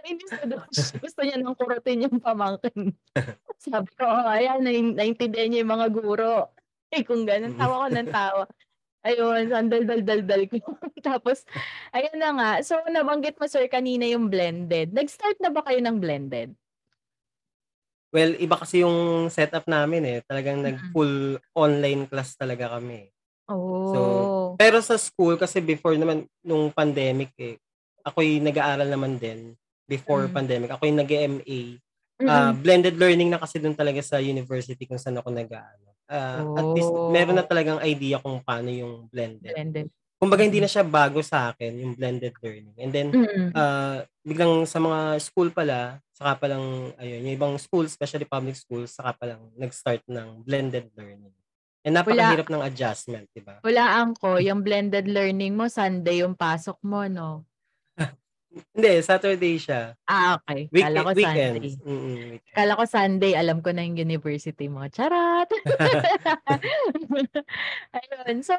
Nainis 0.00 0.30
na 0.32 0.56
siya. 0.72 0.96
Gusto 1.00 1.20
niya 1.22 1.36
nang 1.36 1.56
kurutin 1.56 2.04
yung 2.08 2.18
pamangkin. 2.20 2.96
Sabi 3.60 3.90
ko, 3.94 4.04
oh, 4.08 4.26
ayan, 4.28 4.64
nain- 4.64 4.96
naintindihan 4.96 5.48
niya 5.52 5.62
yung 5.64 5.74
mga 5.76 5.88
guro. 5.92 6.34
Eh, 6.90 7.06
kung 7.06 7.22
ganun, 7.22 7.54
tawa 7.54 7.86
ko 7.86 7.88
ng 7.94 8.10
tawa. 8.10 8.44
Ayun, 9.06 9.46
sandal-dal-dal-dal 9.46 10.50
ko. 10.50 10.58
Tapos, 11.06 11.46
ayun 11.94 12.18
na 12.18 12.30
nga. 12.34 12.50
So, 12.66 12.82
nabanggit 12.90 13.38
mo, 13.38 13.46
sir, 13.46 13.70
kanina 13.70 14.10
yung 14.10 14.26
blended. 14.26 14.90
Nag-start 14.90 15.38
na 15.38 15.54
ba 15.54 15.62
kayo 15.62 15.78
ng 15.78 16.02
blended? 16.02 16.50
Well, 18.10 18.34
iba 18.42 18.58
kasi 18.58 18.82
yung 18.82 19.30
setup 19.30 19.70
namin 19.70 20.02
eh. 20.02 20.18
Talagang 20.26 20.60
Mm. 20.60 20.66
nag-full 20.66 21.38
online 21.54 22.10
class 22.10 22.34
talaga 22.34 22.74
kami. 22.74 23.06
Oh. 23.46 24.58
Pero 24.58 24.82
sa 24.82 24.98
school, 24.98 25.38
kasi 25.38 25.62
before 25.62 25.94
naman, 25.94 26.26
nung 26.42 26.74
pandemic 26.74 27.30
eh, 27.38 27.54
ako'y 28.02 28.42
nag-aaral 28.42 28.90
naman 28.90 29.14
din 29.14 29.54
before 29.90 30.30
Mm. 30.30 30.32
pandemic. 30.32 30.70
Ako'y 30.70 30.94
nag-MA. 30.94 31.60
Mm-mm. 32.20 32.28
Ah, 32.30 32.54
blended 32.54 32.94
learning 32.94 33.34
na 33.34 33.42
kasi 33.42 33.58
dun 33.58 33.74
talaga 33.74 33.98
sa 34.00 34.22
university 34.22 34.86
kung 34.86 35.00
saan 35.00 35.18
ako 35.18 35.34
nag-aaral. 35.34 35.90
Ah, 36.06 36.46
At 36.54 36.68
least, 36.70 36.90
meron 37.10 37.34
na 37.34 37.42
Oh. 37.42 37.50
talagang 37.50 37.82
idea 37.82 38.22
kung 38.22 38.38
paano 38.38 38.70
yung 38.70 39.10
blended. 39.10 39.50
blended. 39.50 39.88
Kumbaga, 40.20 40.44
hindi 40.44 40.60
na 40.60 40.68
siya 40.68 40.84
bago 40.84 41.24
sa 41.24 41.48
akin, 41.48 41.80
yung 41.80 41.96
blended 41.96 42.36
learning. 42.44 42.76
And 42.76 42.92
then, 42.92 43.08
Mm-mm. 43.08 43.56
ah, 43.56 44.04
biglang 44.20 44.68
sa 44.68 44.76
mga 44.76 45.16
school 45.18 45.48
pala, 45.48 45.96
saka 46.12 46.36
pa 46.36 46.46
lang, 46.52 46.92
ayun, 47.00 47.24
yung 47.24 47.34
ibang 47.40 47.54
schools, 47.56 47.96
especially 47.96 48.28
public 48.28 48.52
schools, 48.52 48.92
saka 48.92 49.16
pa 49.16 49.24
lang 49.24 49.40
nag-start 49.56 50.04
ng 50.04 50.44
blended 50.44 50.92
learning. 50.92 51.32
And 51.80 51.96
napakahirap 51.96 52.52
ng 52.52 52.60
adjustment, 52.60 53.32
di 53.32 53.40
ba? 53.40 53.64
Walaan 53.64 54.12
ko, 54.12 54.36
yung 54.36 54.60
blended 54.60 55.08
learning 55.08 55.56
mo, 55.56 55.72
Sunday 55.72 56.20
yung 56.20 56.36
pasok 56.36 56.76
mo, 56.84 57.08
no? 57.08 57.48
Hindi, 58.50 58.98
Saturday 59.00 59.54
siya. 59.56 59.94
Ah, 60.04 60.34
okay. 60.36 60.66
Week, 60.74 60.82
Kala 60.82 61.06
ko 61.06 61.10
weekends. 61.14 61.78
Sunday. 61.78 61.86
Weekends. 62.34 62.50
Kala 62.50 62.72
ko 62.74 62.82
Sunday, 62.84 63.32
alam 63.38 63.58
ko 63.62 63.70
na 63.70 63.86
yung 63.86 63.94
university 63.96 64.66
mo. 64.66 64.82
Charat! 64.90 65.46
Ayun. 67.94 68.42
So, 68.42 68.58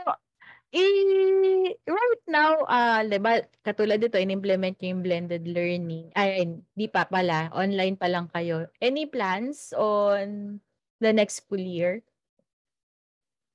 i- 0.72 1.76
right 1.84 2.24
now, 2.28 2.64
ah, 2.68 3.04
di 3.04 3.20
ba, 3.20 3.44
katulad 3.62 4.00
dito, 4.00 4.16
in-implement 4.16 4.80
yung 4.80 5.04
blended 5.04 5.44
learning. 5.44 6.12
Ay, 6.16 6.48
di 6.72 6.88
pa 6.88 7.04
pala. 7.04 7.52
Online 7.52 7.96
pa 8.00 8.08
lang 8.08 8.32
kayo. 8.32 8.72
Any 8.80 9.12
plans 9.12 9.76
on 9.76 10.60
the 11.00 11.12
next 11.12 11.44
school 11.44 11.60
year? 11.60 12.00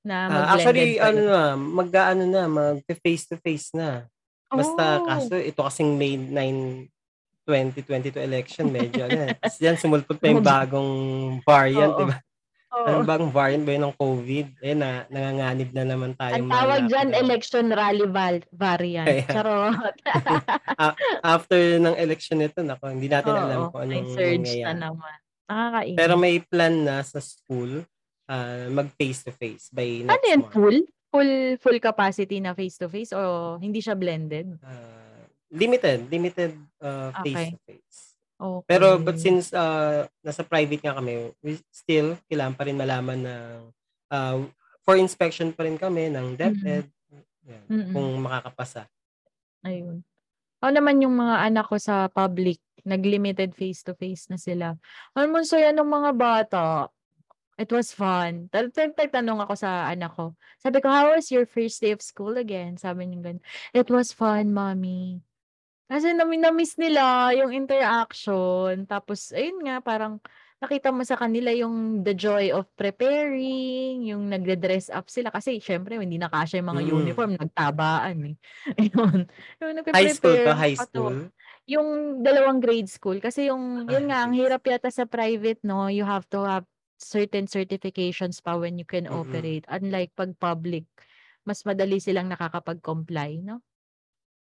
Na 0.05 0.29
Ah, 0.29 0.29
mag-blended 0.29 0.53
actually, 0.53 0.89
kayo? 0.93 1.01
ano 1.03 1.19
na, 1.25 1.41
mag-ano 1.57 2.23
na, 2.29 2.41
mag-face-to-face 2.45 3.73
na. 3.73 4.05
Basta, 4.49 4.83
Oh. 4.97 5.05
kaso, 5.05 5.33
ito 5.35 5.59
kasing 5.59 5.91
May 5.93 6.15
9, 6.15 6.87
2022 7.43 8.19
election, 8.19 8.65
medyo, 8.67 9.03
ano, 9.03 9.31
tapos 9.33 9.57
yan, 9.57 9.75
sumulpot 9.75 10.15
pa 10.15 10.27
yung 10.27 10.43
bagong 10.55 10.93
variant, 11.41 11.95
di 11.95 12.05
ba? 12.05 12.17
Ano 12.77 13.01
bang 13.01 13.25
variant 13.27 13.63
ba 13.63 13.71
yun 13.71 13.83
ng 13.85 13.97
COVID? 13.97 14.47
Eh, 14.61 14.75
na, 14.75 14.89
nanganganib 15.07 15.71
na 15.71 15.83
naman 15.83 16.11
tayo. 16.13 16.35
Ang 16.37 16.47
tawag 16.47 16.81
dyan, 16.85 17.09
election 17.11 17.65
rally 17.69 18.05
val- 18.05 18.45
variant. 18.49 19.07
Kaya- 19.07 19.27
Charot. 19.27 19.95
After 21.25 21.57
ng 21.79 21.95
election 21.95 22.37
nito, 22.37 22.61
nako, 22.61 22.91
hindi 22.91 23.07
natin 23.07 23.33
alam 23.33 23.59
Oo, 23.59 23.71
kung 23.71 23.87
may 23.87 23.97
anong 23.97 24.13
surge 24.13 24.51
na 24.61 24.73
naman. 24.75 25.15
Nakakainis. 25.47 25.97
Pero 25.97 26.13
may 26.15 26.35
plan 26.39 26.75
na 26.77 26.95
sa 27.01 27.17
school 27.17 27.81
ah, 28.25 28.67
mag 28.67 28.91
face-to-face 28.93 29.71
by 29.71 30.03
next 30.03 30.11
ano 30.13 30.25
yan, 30.27 30.41
month. 30.43 30.53
full? 30.53 30.77
Full 31.17 31.33
full 31.57 31.79
capacity 31.81 32.37
na 32.37 32.53
face-to-face 32.53 33.17
o 33.17 33.57
hindi 33.57 33.81
siya 33.81 33.97
blended? 33.97 34.53
Ah, 34.61 35.25
limited, 35.49 36.05
limited 36.13 36.53
ah, 36.77 37.09
Okay. 37.17 37.33
face-to-face. 37.33 37.99
Okay. 38.37 38.69
Pero 38.69 39.01
but 39.01 39.17
since 39.17 39.49
uh, 39.49 40.05
nasa 40.21 40.45
private 40.45 40.85
nga 40.85 40.93
kami, 40.93 41.33
we 41.41 41.57
still 41.73 42.13
kailangan 42.29 42.53
pa 42.53 42.69
rin 42.69 42.77
malaman 42.77 43.25
ng 43.25 43.57
uh, 44.13 44.37
for 44.85 44.93
inspection 44.93 45.49
pa 45.49 45.65
rin 45.65 45.73
kami 45.73 46.13
ng 46.13 46.37
DepEd 46.37 46.85
yan, 47.47 47.63
Mm-mm. 47.65 47.93
kung 47.95 48.07
makakapasa. 48.21 48.85
Ayun. 49.65 50.03
Ako 50.61 50.69
naman 50.69 51.01
yung 51.01 51.15
mga 51.15 51.49
anak 51.49 51.65
ko 51.71 51.79
sa 51.79 52.11
public, 52.11 52.59
nag-limited 52.83 53.55
face-to-face 53.55 54.29
na 54.29 54.37
sila. 54.37 54.67
Alam 55.15 55.29
mo, 55.33 55.39
saya 55.47 55.71
ng 55.71 55.85
mga 55.87 56.11
bata. 56.13 56.63
It 57.57 57.73
was 57.73 57.89
fun. 57.89 58.53
Tal- 58.53 58.69
tal- 58.69 58.93
tal- 58.93 59.09
Tanong 59.09 59.41
ako 59.41 59.57
sa 59.57 59.89
anak 59.89 60.13
ko. 60.13 60.37
Sabi 60.61 60.77
ko, 60.77 60.93
how 60.93 61.09
was 61.17 61.33
your 61.33 61.49
first 61.49 61.81
day 61.81 61.89
of 61.89 62.05
school 62.05 62.37
again? 62.37 62.77
Sabi 62.77 63.09
niya 63.09 63.33
ganun. 63.33 63.41
It 63.73 63.89
was 63.89 64.13
fun, 64.13 64.53
mommy. 64.53 65.25
Kasi 65.89 66.13
nami 66.13 66.37
na-miss 66.37 66.77
nila 66.77 67.33
yung 67.33 67.49
interaction. 67.49 68.85
Tapos, 68.85 69.33
ayun 69.33 69.57
nga, 69.65 69.81
parang 69.81 70.21
nakita 70.61 70.93
mo 70.93 71.01
sa 71.01 71.17
kanila 71.17 71.49
yung 71.49 72.05
the 72.05 72.13
joy 72.13 72.53
of 72.53 72.69
preparing, 72.77 74.05
yung 74.05 74.29
nagde-dress 74.29 74.93
up 74.93 75.09
sila. 75.09 75.33
Kasi, 75.33 75.57
syempre, 75.57 75.97
hindi 75.97 76.21
na 76.21 76.29
kasya 76.29 76.61
yung 76.61 76.69
mga 76.77 76.83
Mm. 76.85 76.91
uniform, 76.93 77.31
nagtabaan 77.41 78.17
eh. 78.21 78.35
Ayun. 78.85 79.19
Yung 79.63 79.75
High 79.97 80.13
school 80.13 80.37
to 80.45 80.53
high 80.53 80.77
school. 80.77 81.17
Yung 81.65 81.87
dalawang 82.21 82.61
grade 82.61 82.91
school. 82.91 83.17
Kasi 83.17 83.49
yung, 83.49 83.89
yun 83.89 84.05
Ah, 84.05 84.09
nga, 84.11 84.17
ang 84.29 84.33
hirap 84.37 84.61
yata 84.67 84.93
sa 84.93 85.09
private, 85.09 85.63
no? 85.65 85.89
You 85.89 86.05
have 86.05 86.27
to 86.29 86.45
have 86.45 86.67
certain 86.97 87.45
certifications 87.45 88.41
pa 88.41 88.57
when 88.57 88.81
you 88.81 88.85
can 88.85 89.05
Mm-mm. 89.05 89.21
operate. 89.21 89.65
Unlike 89.69 90.11
pag 90.17 90.31
public, 90.41 90.85
mas 91.47 91.63
madali 91.63 92.01
silang 92.01 92.27
nakakapag-comply, 92.27 93.39
no? 93.45 93.61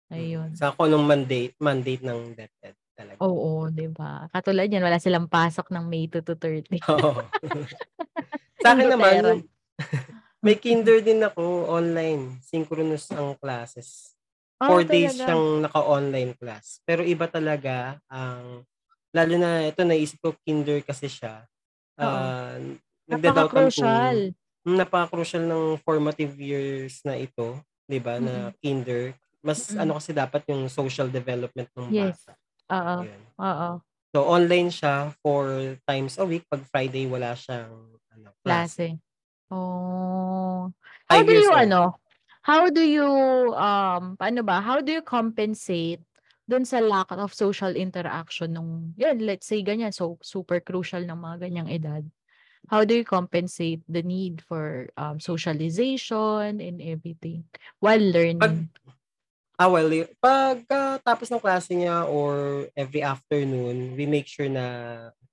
Ayun. 0.08 0.56
Sa 0.56 0.72
ako 0.72 0.88
nung 0.88 1.04
mandate, 1.04 1.52
mandate 1.60 2.00
ng 2.00 2.32
DepEd 2.32 2.74
talaga. 2.96 3.20
Oo, 3.20 3.68
di 3.68 3.86
ba? 3.92 4.24
Katulad 4.32 4.72
yan, 4.72 4.80
wala 4.80 4.96
silang 4.96 5.28
pasok 5.28 5.68
ng 5.68 5.84
May 5.84 6.08
2 6.08 6.24
to 6.24 6.34
30. 6.34 6.80
Oo. 6.96 7.22
sa 8.64 8.72
akin 8.72 8.88
naman, 8.88 9.44
may 10.44 10.56
kinder 10.56 11.04
din 11.04 11.20
ako 11.20 11.68
online. 11.68 12.40
Synchronous 12.40 13.12
ang 13.12 13.36
classes. 13.36 14.16
Ah, 14.58 14.74
Four 14.74 14.88
days 14.88 15.14
talaga? 15.14 15.22
siyang 15.28 15.44
naka-online 15.68 16.32
class. 16.34 16.80
Pero 16.82 17.04
iba 17.06 17.28
talaga 17.30 18.00
ang, 18.10 18.64
lalo 19.12 19.34
na 19.38 19.68
ito 19.70 19.84
naisip 19.84 20.18
ko 20.18 20.34
kinder 20.42 20.80
kasi 20.82 21.06
siya. 21.06 21.46
Uh, 21.98 22.78
ako 23.10 23.10
kung- 23.10 23.18
Napaka-crucial. 23.18 24.16
Napaka-crucial 24.62 25.44
ng 25.48 25.64
formative 25.82 26.34
years 26.38 27.00
na 27.02 27.16
ito, 27.16 27.58
'di 27.88 27.98
ba, 27.98 28.20
na 28.20 28.54
kinder. 28.62 29.16
Mas 29.40 29.70
Mm-mm. 29.70 29.80
ano 29.82 29.92
kasi 29.98 30.12
dapat 30.12 30.42
yung 30.50 30.68
social 30.68 31.08
development 31.08 31.66
ng 31.74 31.88
Yes. 31.90 32.22
bata. 32.26 32.32
Oo, 32.68 32.96
oo. 33.40 33.70
So 34.08 34.18
online 34.24 34.68
siya 34.68 35.12
four 35.20 35.76
times 35.84 36.16
a 36.16 36.24
week. 36.24 36.44
Pag 36.48 36.64
Friday 36.68 37.08
wala 37.08 37.32
siyang 37.32 37.70
ano, 38.12 38.28
Klase. 38.44 38.94
klase. 38.94 39.48
Oh. 39.48 40.68
How 41.08 41.20
Five 41.20 41.26
do 41.28 41.32
you 41.32 41.48
old. 41.48 41.62
ano? 41.64 41.82
How 42.44 42.62
do 42.68 42.80
you 42.84 43.08
um 43.56 44.16
paano 44.16 44.40
ba? 44.44 44.60
How 44.60 44.80
do 44.80 44.92
you 44.92 45.04
compensate 45.04 46.00
dun 46.48 46.64
sa 46.64 46.80
lack 46.80 47.12
of 47.12 47.34
social 47.36 47.72
interaction 47.76 48.56
nung 48.56 48.96
yan 48.96 49.20
let's 49.22 49.46
say 49.46 49.60
ganyan 49.62 49.92
so 49.94 50.16
super 50.24 50.58
crucial 50.64 51.02
ng 51.04 51.18
mga 51.18 51.36
ganyang 51.48 51.68
edad. 51.70 52.04
how 52.70 52.84
do 52.84 52.94
you 52.96 53.04
compensate 53.06 53.82
the 53.88 54.02
need 54.04 54.40
for 54.44 54.88
um, 54.96 55.20
socialization 55.20 56.60
and 56.60 56.78
everything 56.82 57.44
while 57.80 58.00
Pag 58.38 58.54
learning? 58.54 58.70
ah, 59.58 59.68
well, 59.70 59.90
yu 59.90 60.06
pagkatapos 60.22 61.28
ng 61.30 61.42
klase 61.42 61.72
niya 61.74 62.06
or 62.06 62.66
every 62.78 63.02
afternoon, 63.02 63.94
we 63.98 64.06
make 64.06 64.26
sure 64.30 64.48
na 64.50 64.64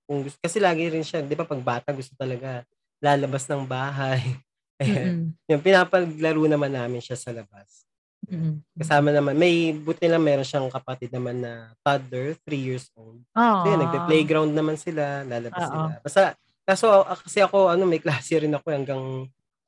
kung 0.10 0.26
gus 0.26 0.38
kasi 0.42 0.58
lagi 0.62 0.90
rin 0.90 1.06
siya 1.06 1.22
'di 1.26 1.34
ba 1.38 1.46
'pag 1.46 1.62
bata 1.62 1.90
gusto 1.94 2.14
talaga 2.18 2.66
lalabas 3.02 3.46
ng 3.50 3.64
bahay, 3.66 4.22
ayan. 4.84 5.14
Mm. 5.14 5.38
Yung 5.50 5.62
pinapaglaro 5.62 6.42
naman 6.50 6.74
namin 6.74 7.02
siya 7.02 7.18
sa 7.18 7.30
labas. 7.30 7.85
Mm, 8.26 8.40
hmm. 8.42 8.56
Kasama 8.82 9.10
naman 9.14 9.38
may 9.38 9.70
buti 9.72 10.10
lang 10.10 10.26
meron 10.26 10.46
siyang 10.46 10.70
kapatid 10.74 11.14
naman 11.14 11.46
na 11.46 11.74
toddler, 11.86 12.34
3 12.42 12.58
years 12.58 12.90
old. 12.98 13.22
So 13.38 13.66
yun, 13.70 13.80
nagpe-playground 13.86 14.52
naman 14.54 14.76
sila, 14.82 15.22
lalabas 15.22 15.62
Oo. 15.62 15.70
sila. 15.70 15.94
Basta 16.02 16.22
kaso 16.66 17.06
kasi 17.22 17.40
ako 17.46 17.70
ano, 17.70 17.86
may 17.86 18.02
klase 18.02 18.42
rin 18.42 18.54
ako 18.54 18.68
hanggang 18.74 19.04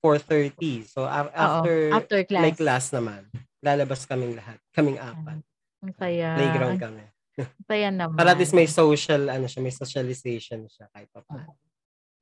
4:30. 0.02 0.90
So 0.90 1.06
a 1.06 1.30
after 1.30 1.94
after 1.94 2.18
may 2.34 2.54
class. 2.54 2.58
class 2.58 2.86
naman, 2.98 3.30
lalabas 3.62 4.06
kaming 4.10 4.34
lahat, 4.34 4.58
kaming 4.74 4.98
4. 4.98 5.42
Ang 5.86 5.94
saya. 5.94 6.34
playground 6.34 6.78
Ang 6.78 6.82
kami. 6.82 7.06
saya 7.70 7.94
Para 8.18 8.34
at 8.34 8.40
least 8.42 8.58
may 8.58 8.66
naman. 8.66 8.82
social 8.82 9.22
ano 9.30 9.46
siya, 9.46 9.62
may 9.62 9.76
socialization 9.76 10.66
siya 10.66 10.90
kahit 10.90 11.10
papaano. 11.14 11.54
Oo. 11.54 11.67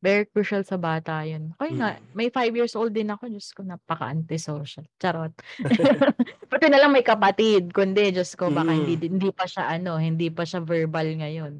Very 0.05 0.29
crucial 0.29 0.61
sa 0.61 0.77
bata 0.77 1.25
yun. 1.25 1.57
Ako 1.57 1.65
yun 1.65 1.81
nga, 1.81 1.97
Mm. 1.97 2.13
may 2.13 2.29
5 2.29 2.53
years 2.53 2.77
old 2.77 2.93
din 2.93 3.09
ako. 3.09 3.25
Diyos 3.25 3.49
ko, 3.57 3.65
napaka-antisocial. 3.65 4.85
Charot. 5.01 5.33
Buti 6.53 6.67
na 6.69 6.77
lang 6.77 6.93
may 6.93 7.01
kapatid. 7.01 7.73
Kundi, 7.73 8.13
Diyos 8.13 8.37
ko, 8.37 8.53
baka 8.53 8.69
hindi, 8.69 9.01
Mm. 9.01 9.17
hindi 9.17 9.29
pa 9.33 9.49
siya 9.49 9.65
ano, 9.73 9.97
hindi 9.97 10.29
pa 10.29 10.45
siya 10.45 10.61
verbal 10.61 11.09
ngayon. 11.17 11.53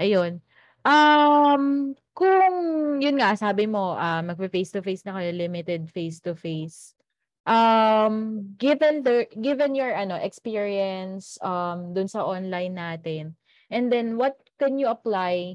Ayun. 0.00 0.40
Um, 0.88 1.92
kung 2.16 2.54
yun 3.02 3.20
nga, 3.20 3.36
sabi 3.36 3.68
mo, 3.68 3.92
ah, 3.92 4.24
magfe-face 4.24 4.72
to 4.72 4.80
face 4.80 5.04
na 5.04 5.12
kayo, 5.20 5.36
limited 5.36 5.92
face 5.92 6.24
to 6.24 6.32
face. 6.32 6.96
Um, 7.46 8.42
given 8.58 9.06
the 9.06 9.30
given 9.38 9.78
your 9.78 9.94
ano 9.94 10.18
experience 10.18 11.38
um 11.46 11.94
dun 11.94 12.10
sa 12.10 12.26
online 12.26 12.74
natin, 12.74 13.38
and 13.70 13.86
then 13.86 14.18
what 14.18 14.34
can 14.58 14.82
you 14.82 14.90
apply 14.90 15.54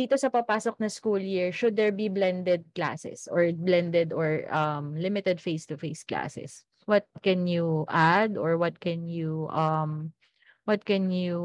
dito 0.00 0.16
sa 0.16 0.32
papasok 0.32 0.80
na 0.80 0.88
school 0.88 1.20
year? 1.20 1.52
Should 1.52 1.76
there 1.76 1.92
be 1.92 2.08
blended 2.08 2.64
classes 2.72 3.28
or 3.28 3.44
blended 3.52 4.16
or 4.16 4.48
um 4.48 4.96
limited 4.96 5.38
face 5.40 5.68
to 5.68 5.76
face 5.76 6.02
classes? 6.02 6.64
What 6.88 7.04
can 7.20 7.44
you 7.44 7.84
add 7.92 8.40
or 8.40 8.56
what 8.56 8.80
can 8.80 9.04
you 9.04 9.46
um 9.52 10.16
what 10.64 10.82
can 10.88 11.12
you 11.12 11.40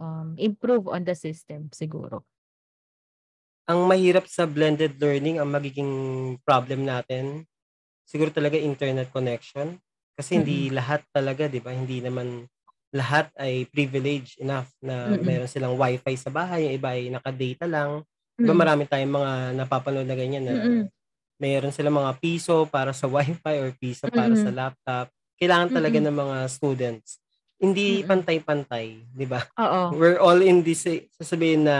um 0.00 0.34
improve 0.40 0.88
on 0.88 1.04
the 1.04 1.14
system 1.14 1.68
siguro? 1.76 2.24
Ang 3.70 3.86
mahirap 3.86 4.26
sa 4.26 4.50
blended 4.50 4.98
learning, 4.98 5.38
ang 5.38 5.50
magiging 5.52 5.92
problem 6.42 6.82
natin, 6.82 7.46
siguro 8.08 8.34
talaga 8.34 8.58
internet 8.58 9.12
connection. 9.14 9.78
Kasi 10.18 10.42
hindi 10.42 10.68
Mm. 10.68 10.74
lahat 10.74 11.00
talaga 11.14 11.46
'di 11.46 11.60
ba, 11.62 11.70
hindi 11.72 12.02
naman 12.02 12.50
lahat 12.90 13.30
ay 13.38 13.66
privileged 13.70 14.38
enough 14.42 14.70
na 14.82 15.14
Mm. 15.14 15.22
meron 15.22 15.50
silang 15.50 15.78
wifi 15.78 16.14
sa 16.18 16.30
bahay, 16.30 16.66
yung 16.66 16.74
iba 16.76 16.88
ay 16.90 17.06
naka-data 17.08 17.66
lang. 17.70 18.02
'Di 18.34 18.44
ba 18.46 18.54
Mm. 18.54 18.60
marami 18.60 18.82
tayong 18.86 19.14
mga 19.14 19.32
napapanood 19.56 20.06
na 20.06 20.16
ganyan 20.18 20.44
na 20.44 20.54
Mm. 20.54 20.84
meron 21.40 21.72
silang 21.72 21.96
mga 21.96 22.12
piso 22.18 22.66
para 22.66 22.90
sa 22.92 23.06
wifi 23.14 23.54
or 23.62 23.70
piso 23.78 24.10
para 24.10 24.34
sa 24.34 24.50
laptop. 24.50 25.06
Kailangan 25.38 25.70
talaga 25.72 25.98
Mm. 25.98 26.04
ng 26.10 26.16
mga 26.18 26.36
students. 26.50 27.10
Hindi 27.60 28.02
Mm. 28.02 28.06
pantay-pantay, 28.08 28.86
'di 29.14 29.26
ba? 29.28 29.40
Oo. 29.60 29.94
We're 29.94 30.18
all 30.18 30.40
in 30.40 30.64
this 30.64 30.84
sasabihin 31.14 31.64
na 31.68 31.76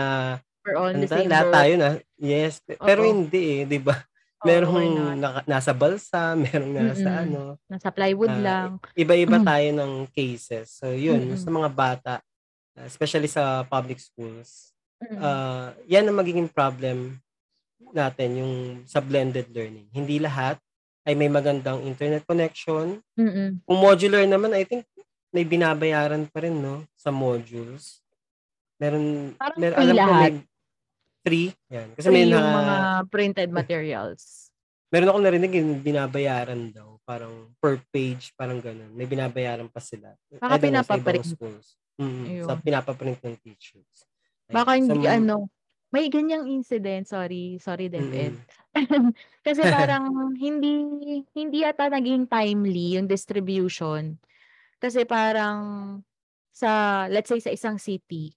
We're 0.61 0.77
all 0.77 0.93
in 0.93 1.01
the 1.01 1.09
same 1.09 1.25
lahat 1.27 1.47
boat. 1.49 1.55
tayo 1.57 1.73
na 1.75 1.89
yes, 2.21 2.61
pe 2.61 2.77
pero 2.77 3.01
hindi 3.01 3.61
eh, 3.61 3.65
'di 3.65 3.79
ba? 3.81 3.97
Merong 4.41 4.91
naka 5.21 5.39
nasa 5.45 5.71
balsa, 5.71 6.33
merong 6.41 6.73
nasa 6.73 7.09
Mm. 7.13 7.23
ano, 7.29 7.41
Nasa 7.69 7.89
plywood 7.93 8.33
ah, 8.33 8.41
lang. 8.41 8.69
iba-iba 8.97 9.37
Hmm. 9.37 9.45
tayo 9.45 9.67
ng 9.77 9.91
cases. 10.09 10.81
So 10.81 10.89
yun, 10.89 11.37
sa 11.37 11.47
Mm. 11.47 11.57
mga 11.61 11.69
bata, 11.69 12.13
especially 12.83 13.29
sa 13.29 13.61
public 13.63 14.01
schools, 14.01 14.73
Mm. 14.97 15.17
ah, 15.17 15.67
yan 15.85 16.05
ang 16.05 16.17
magiging 16.17 16.49
problem 16.49 17.21
natin, 17.91 18.29
yung 18.37 18.53
sa 18.85 18.97
blended 18.97 19.49
learning. 19.49 19.85
Hindi 19.91 20.17
lahat 20.17 20.57
ay 21.01 21.13
may 21.13 21.29
magandang 21.29 21.81
internet 21.81 22.25
connection. 22.25 23.01
Mm. 23.13 23.61
Kung 23.61 23.79
modular 23.79 24.21
naman, 24.23 24.53
I 24.53 24.65
think 24.65 24.85
may 25.29 25.41
binabayaran 25.41 26.25
pa 26.27 26.41
rin 26.41 26.53
'no, 26.55 26.83
sa 26.93 27.09
modules. 27.09 28.01
Meron 28.77 29.33
Parang 29.33 29.57
mer 29.57 29.71
alam 29.73 29.93
ko 29.95 30.01
may 30.01 30.01
lahat. 30.01 30.33
Free, 31.21 31.53
yan. 31.69 31.93
Kasi 31.93 32.07
may 32.09 32.25
Free 32.25 32.33
yung 32.33 32.45
na 32.45 32.57
mga 32.57 32.75
printed 33.09 33.49
materials. 33.53 34.49
meron 34.91 35.07
akong 35.07 35.25
narinig 35.25 35.53
yung 35.55 35.79
binabayaran 35.79 36.61
daw, 36.75 36.99
parang 37.07 37.47
per 37.63 37.79
page, 37.95 38.35
parang 38.35 38.59
gano'n. 38.59 38.91
May 38.91 39.07
binabayaran 39.07 39.71
pa 39.71 39.79
sila. 39.79 40.11
Baka 40.35 40.59
know 40.59 40.83
sa 40.83 40.99
pinapa-print. 40.99 41.25
schools. 41.31 41.79
Mm, 41.95 42.23
Ayun. 42.27 42.47
sa 42.49 42.53
pinapa-print 42.59 43.19
ng 43.23 43.35
teachers. 43.39 44.03
Ayan. 44.51 44.55
Baka 44.59 44.71
So 44.75 44.79
hindi 44.83 45.07
ano, 45.07 45.47
may 45.91 46.07
ganyang 46.07 46.47
incident, 46.47 47.07
sorry, 47.07 47.59
sorry 47.59 47.91
DepEd. 47.91 48.35
Mm. 48.75 49.11
Kasi 49.47 49.61
parang 49.75 50.35
hindi 50.39 50.71
hindi 51.35 51.57
yata 51.67 51.91
naging 51.91 52.27
timely 52.31 52.99
yung 52.99 53.07
distribution. 53.07 54.15
Kasi 54.79 55.03
parang 55.03 55.59
sa 56.51 57.05
let's 57.11 57.27
say 57.27 57.43
sa 57.43 57.51
isang 57.51 57.75
city, 57.75 58.31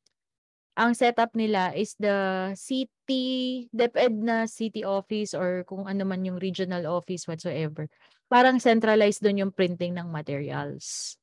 ang 0.75 0.93
setup 0.95 1.35
nila 1.39 1.71
is 1.75 1.95
the 1.99 2.51
city 2.59 3.67
DepEd 3.71 4.15
na 4.19 4.47
city 4.51 4.83
office 4.83 5.35
or 5.35 5.63
kung 5.67 5.87
ano 5.87 6.03
man 6.03 6.27
yung 6.27 6.39
regional 6.39 6.85
office 6.91 7.27
whatsoever. 7.31 7.87
Parang 8.27 8.59
centralized 8.59 9.23
dun 9.23 9.39
yung 9.39 9.55
printing 9.55 9.95
ng 9.95 10.11
materials. 10.11 11.15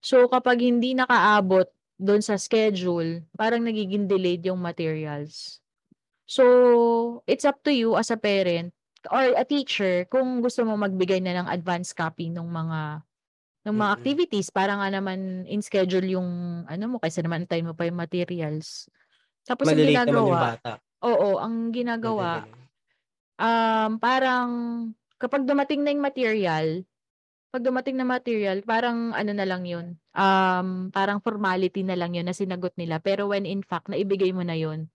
So 0.00 0.28
kapag 0.28 0.64
hindi 0.64 0.96
nakaabot 0.96 1.68
dun 2.00 2.24
sa 2.24 2.40
schedule, 2.40 3.22
parang 3.38 3.62
nagiging 3.62 4.10
delayed 4.10 4.42
yung 4.44 4.58
materials. 4.58 5.64
So, 6.24 7.20
it's 7.28 7.44
up 7.44 7.60
to 7.68 7.72
you 7.72 7.96
as 8.00 8.08
a 8.08 8.16
parent 8.16 8.72
or 9.12 9.36
a 9.36 9.44
teacher 9.44 10.08
kung 10.08 10.40
gusto 10.40 10.64
mo 10.64 10.72
magbigay 10.80 11.20
na 11.20 11.36
ng 11.44 11.48
advance 11.52 11.92
copy 11.92 12.32
nung 12.32 12.48
mga 12.48 13.04
nung 13.64 13.76
mga 13.80 13.92
Mm. 13.92 13.98
activities 14.00 14.48
para 14.52 14.76
nga 14.76 14.88
naman 14.92 15.44
in 15.48 15.60
schedule 15.64 16.04
yung 16.06 16.28
ano 16.68 16.84
mo 16.88 16.96
kaysa 17.00 17.24
naman 17.24 17.44
antayin 17.48 17.66
mo 17.68 17.74
pa 17.76 17.88
yung 17.88 17.96
materials. 17.98 18.88
Tapos 19.48 19.72
ang 19.72 19.80
Mali-late 19.80 20.08
yung 20.12 20.30
ginagawa 20.30 20.40
bata. 20.40 20.72
oo, 21.04 21.28
ang 21.40 21.56
ginagawa, 21.72 22.44
um, 23.40 23.98
parang 24.00 24.50
kapag 25.20 25.44
dumating 25.48 25.82
na 25.84 25.92
yung 25.94 26.04
material, 26.04 26.84
'pag 27.54 27.64
dumating 27.64 27.96
na 27.98 28.06
material 28.08 28.60
parang 28.66 29.12
ano 29.16 29.32
na 29.34 29.46
lang 29.48 29.64
yun, 29.68 29.96
um, 30.16 30.90
parang 30.92 31.20
formality 31.22 31.82
na 31.86 31.96
lang 31.98 32.14
yun 32.16 32.26
na 32.28 32.34
sinagot 32.36 32.74
nila 32.78 32.98
pero 33.02 33.30
when 33.30 33.46
in 33.48 33.62
fact 33.64 33.88
naibigay 33.92 34.32
mo 34.34 34.42
na 34.46 34.56
yun. 34.58 34.90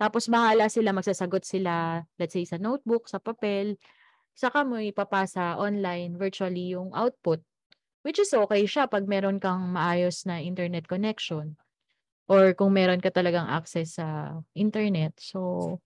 Tapos 0.00 0.26
bahala 0.30 0.66
sila, 0.72 0.90
magsasagot 0.96 1.44
sila, 1.46 2.04
let's 2.18 2.34
say 2.34 2.44
sa 2.48 2.58
notebook, 2.58 3.06
sa 3.08 3.18
papel, 3.22 3.78
saka 4.34 4.64
mo 4.66 4.78
ipapasa 4.80 5.56
online, 5.60 6.16
virtually 6.18 6.74
yung 6.76 6.92
output. 6.96 7.42
Which 8.04 8.18
is 8.18 8.34
okey 8.34 8.66
siya 8.66 8.90
'pag 8.90 9.06
meron 9.06 9.38
kang 9.38 9.70
maayos 9.70 10.26
na 10.26 10.42
internet 10.42 10.90
connection 10.90 11.54
or 12.30 12.54
kung 12.56 12.72
meron 12.74 13.00
ka 13.02 13.10
talagang 13.14 13.46
access 13.50 13.98
sa 14.00 14.38
internet. 14.54 15.16
So, 15.20 15.80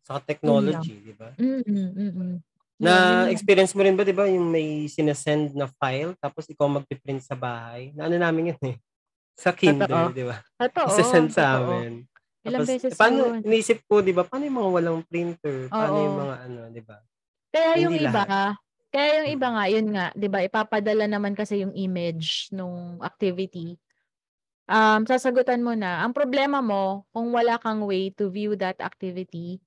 lang. 0.46 0.88
technology, 0.88 1.02
'di 1.02 1.14
ba? 1.18 1.36
Mm, 1.40 1.94
mm. 1.96 2.34
Lang. 2.80 3.48
Na-experience 3.56 3.72
mo 3.72 3.80
rin 3.80 3.96
ba 3.96 4.04
'di 4.04 4.12
ba 4.12 4.28
yung 4.28 4.52
may 4.52 4.84
sine-send 4.84 5.56
na 5.56 5.64
file 5.80 6.12
tapos 6.20 6.44
ikaw 6.52 6.68
magpi-print 6.68 7.24
sa 7.24 7.32
bahay? 7.32 7.88
Naano 7.96 8.20
namin 8.20 8.52
yun, 8.52 8.60
eh, 8.68 8.76
sa 9.40 9.56
Totoo. 9.64 10.02
'di 10.12 10.24
ba? 10.28 10.36
Totoo, 10.60 10.88
Ise-send 10.88 11.32
sa 11.32 11.56
totoo. 11.56 11.74
amin. 11.74 12.04
Ilang 12.46 12.64
Tapos 12.64 12.70
beses 12.70 12.98
paano 12.98 13.32
yun. 13.32 13.46
iniisip 13.46 13.84
ko 13.88 14.04
'di 14.04 14.12
ba, 14.16 14.28
paano 14.28 14.44
yung 14.48 14.58
mga 14.60 14.72
walang 14.76 15.00
printer? 15.08 15.72
Paano 15.76 15.96
yung 16.00 16.16
Oo. 16.16 16.28
mga 16.28 16.36
ano, 16.48 16.60
'di 16.72 16.82
ba? 16.84 16.98
Kaya 17.54 17.72
yung 17.82 17.94
Hindi 17.94 18.06
iba 18.06 18.22
lahat. 18.26 18.56
Kaya 18.94 19.22
yung 19.22 19.30
iba 19.38 19.48
nga, 19.54 19.64
yun 19.70 19.88
nga, 19.94 20.06
'di 20.16 20.28
ba, 20.32 20.40
ipapadala 20.46 21.06
naman 21.10 21.34
kasi 21.36 21.62
yung 21.64 21.74
image 21.76 22.48
nung 22.54 22.98
activity. 23.04 23.76
Um, 24.70 25.04
sasagutan 25.06 25.62
mo 25.62 25.74
na. 25.78 26.02
Ang 26.06 26.14
problema 26.16 26.60
mo 26.64 27.06
kung 27.14 27.30
wala 27.34 27.58
kang 27.60 27.84
way 27.86 28.10
to 28.14 28.30
view 28.32 28.54
that 28.58 28.78
activity, 28.82 29.60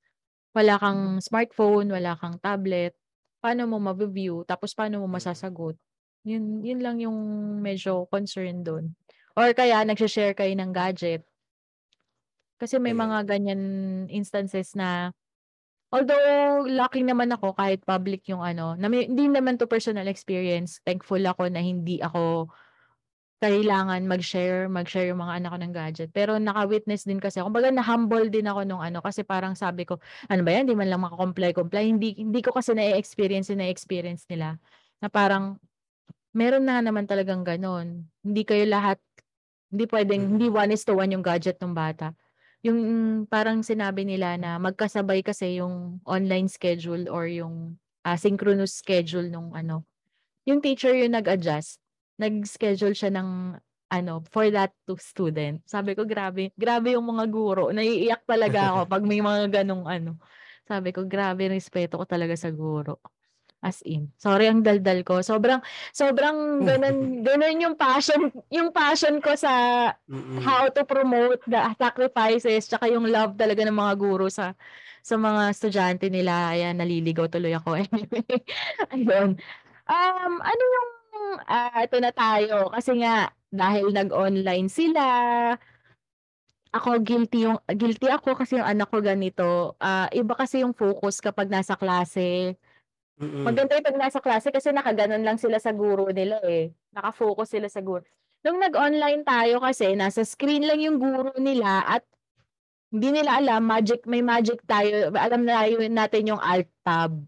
wala 0.56 0.78
kang 0.82 1.20
smartphone, 1.24 1.90
wala 1.94 2.16
kang 2.20 2.38
tablet, 2.42 2.96
paano 3.44 3.68
mo 3.70 3.78
mavi-view 3.82 4.44
tapos 4.48 4.74
paano 4.76 5.02
mo 5.04 5.08
Mm. 5.10 5.16
masasagot? 5.20 5.76
Yun 6.28 6.62
yun 6.66 6.82
lang 6.84 6.98
yung 7.04 7.18
medyo 7.64 8.08
concern 8.12 8.64
dun. 8.66 8.96
Or 9.38 9.52
kaya 9.56 9.84
nagse-share 9.88 10.36
kayo 10.38 10.54
ng 10.58 10.72
gadget. 10.76 11.24
Kasi 12.60 12.76
may 12.76 12.92
mga 12.92 13.24
ganyan 13.24 13.62
instances 14.12 14.76
na 14.76 15.16
although 15.90 16.66
lucky 16.70 17.02
naman 17.02 17.34
ako 17.34 17.58
kahit 17.58 17.82
public 17.86 18.26
yung 18.30 18.42
ano, 18.46 18.78
na 18.78 18.90
may 18.90 19.10
hindi 19.10 19.30
naman 19.30 19.58
to 19.58 19.66
personal 19.66 20.06
experience, 20.06 20.82
thankful 20.86 21.22
ako 21.22 21.50
na 21.50 21.62
hindi 21.62 22.02
ako 22.02 22.50
kailangan 23.40 24.04
mag-share, 24.04 24.68
mag-share 24.68 25.08
yung 25.16 25.24
mga 25.24 25.40
anak 25.40 25.50
ko 25.56 25.58
ng 25.64 25.74
gadget. 25.74 26.10
Pero 26.12 26.36
naka-witness 26.36 27.08
din 27.08 27.24
kasi 27.24 27.40
ako. 27.40 27.56
Kumbaga 27.56 27.72
na-humble 27.72 28.28
din 28.28 28.44
ako 28.52 28.68
nung 28.68 28.84
ano 28.84 29.00
kasi 29.00 29.24
parang 29.24 29.56
sabi 29.56 29.88
ko, 29.88 29.96
ano 30.28 30.44
ba 30.44 30.52
yan, 30.52 30.68
hindi 30.68 30.76
man 30.76 30.92
lang 30.92 31.02
makakomply-comply. 31.08 31.88
Hindi, 31.88 32.20
hindi 32.20 32.44
ko 32.44 32.52
kasi 32.52 32.76
na-experience 32.76 33.48
na-experience 33.56 34.28
nila. 34.28 34.60
Na 35.00 35.08
parang, 35.08 35.56
meron 36.36 36.68
na 36.68 36.84
naman 36.84 37.08
talagang 37.08 37.48
ganon. 37.48 38.12
Hindi 38.20 38.44
kayo 38.44 38.68
lahat, 38.68 39.00
hindi 39.72 39.88
pwedeng, 39.88 40.36
hindi 40.36 40.52
one 40.52 40.76
is 40.76 40.84
to 40.84 41.00
one 41.00 41.08
yung 41.08 41.24
gadget 41.24 41.64
ng 41.64 41.72
bata. 41.72 42.12
Yung 42.66 42.80
parang 43.32 43.64
sinabi 43.64 44.04
nila 44.04 44.36
na 44.36 44.60
magkasabay 44.60 45.24
kasi 45.24 45.60
yung 45.64 46.04
online 46.04 46.52
schedule 46.52 47.08
or 47.08 47.28
yung 47.28 47.80
uh, 48.04 48.18
synchronous 48.20 48.80
schedule 48.80 49.28
nung 49.32 49.56
ano. 49.56 49.88
Yung 50.44 50.60
teacher 50.60 50.92
yung 50.92 51.16
nag-adjust 51.16 51.80
nag-schedule 52.20 52.94
siya 52.94 53.16
ng 53.16 53.56
ano, 53.90 54.22
for 54.30 54.52
that 54.54 54.76
to 54.86 55.00
student. 55.00 55.64
Sabi 55.66 55.98
ko, 55.98 56.06
grabe, 56.06 56.54
grabe 56.54 56.94
yung 56.94 57.08
mga 57.10 57.26
guro. 57.32 57.72
Naiiyak 57.74 58.28
talaga 58.28 58.76
ako 58.76 58.80
pag 58.94 59.04
may 59.08 59.24
mga 59.24 59.64
ganong 59.64 59.88
ano. 59.88 60.20
Sabi 60.70 60.94
ko, 60.94 61.08
grabe, 61.08 61.50
respeto 61.50 61.98
ko 61.98 62.06
talaga 62.06 62.38
sa 62.38 62.54
guro. 62.54 63.02
As 63.60 63.84
in. 63.84 64.08
Sorry 64.16 64.48
ang 64.48 64.64
daldal 64.64 65.04
ko. 65.04 65.20
Sobrang, 65.20 65.60
sobrang 65.92 66.64
ganun, 66.64 66.98
ganun 67.28 67.60
yung 67.60 67.76
passion, 67.76 68.32
yung 68.48 68.72
passion 68.72 69.20
ko 69.20 69.36
sa 69.36 69.52
how 70.48 70.72
to 70.72 70.88
promote 70.88 71.44
the 71.44 71.60
sacrifices, 71.76 72.72
tsaka 72.72 72.88
yung 72.88 73.12
love 73.12 73.36
talaga 73.36 73.68
ng 73.68 73.76
mga 73.76 73.94
guro 74.00 74.32
sa, 74.32 74.56
sa 75.04 75.20
mga 75.20 75.52
estudyante 75.52 76.08
nila. 76.08 76.56
Ayan, 76.56 76.80
naliligaw 76.80 77.28
tuloy 77.28 77.52
ako. 77.52 77.84
Anyway, 77.84 78.40
ayun. 78.96 79.36
Um, 79.90 80.34
ano 80.40 80.64
yung 80.64 80.90
ah, 81.52 81.84
ito 81.84 82.00
na 82.00 82.16
tayo 82.16 82.72
kasi 82.72 83.04
nga 83.04 83.36
dahil 83.50 83.92
nag-online 83.92 84.70
sila, 84.72 85.04
ako 86.70 87.02
guilty 87.02 87.50
yung 87.50 87.58
guilty 87.66 88.08
ako 88.14 88.38
kasi 88.38 88.62
yung 88.62 88.68
anak 88.68 88.88
ko 88.94 89.02
ganito. 89.02 89.74
Ah, 89.82 90.06
iba 90.14 90.38
kasi 90.38 90.62
yung 90.62 90.78
focus 90.78 91.18
kapag 91.20 91.50
nasa 91.50 91.74
klase. 91.74 92.56
Mm. 93.20 93.44
Maganda 93.44 93.76
yung 93.76 93.84
'pag 93.86 94.00
nasa 94.00 94.20
klase 94.24 94.48
kasi 94.48 94.72
nakaganon 94.72 95.20
lang 95.28 95.36
sila 95.36 95.60
sa 95.60 95.76
guro 95.76 96.08
nila 96.08 96.40
eh. 96.48 96.72
Naka-focus 96.96 97.52
sila 97.52 97.68
sa 97.68 97.84
guro. 97.84 98.08
Nung 98.48 98.64
nag-online 98.64 99.28
tayo 99.28 99.60
kasi 99.60 99.92
nasa 100.00 100.24
screen 100.24 100.64
lang 100.64 100.80
yung 100.80 100.96
guro 100.96 101.36
nila 101.36 101.84
at 101.84 102.08
hindi 102.96 103.20
nila 103.20 103.44
alam 103.44 103.68
magic 103.68 104.08
may 104.08 104.24
magic 104.24 104.64
tayo. 104.64 105.12
Alam 105.12 105.44
na 105.44 105.68
yun 105.68 105.92
natin 105.92 106.32
yung 106.32 106.40
alt 106.40 106.72
tab. 106.88 107.20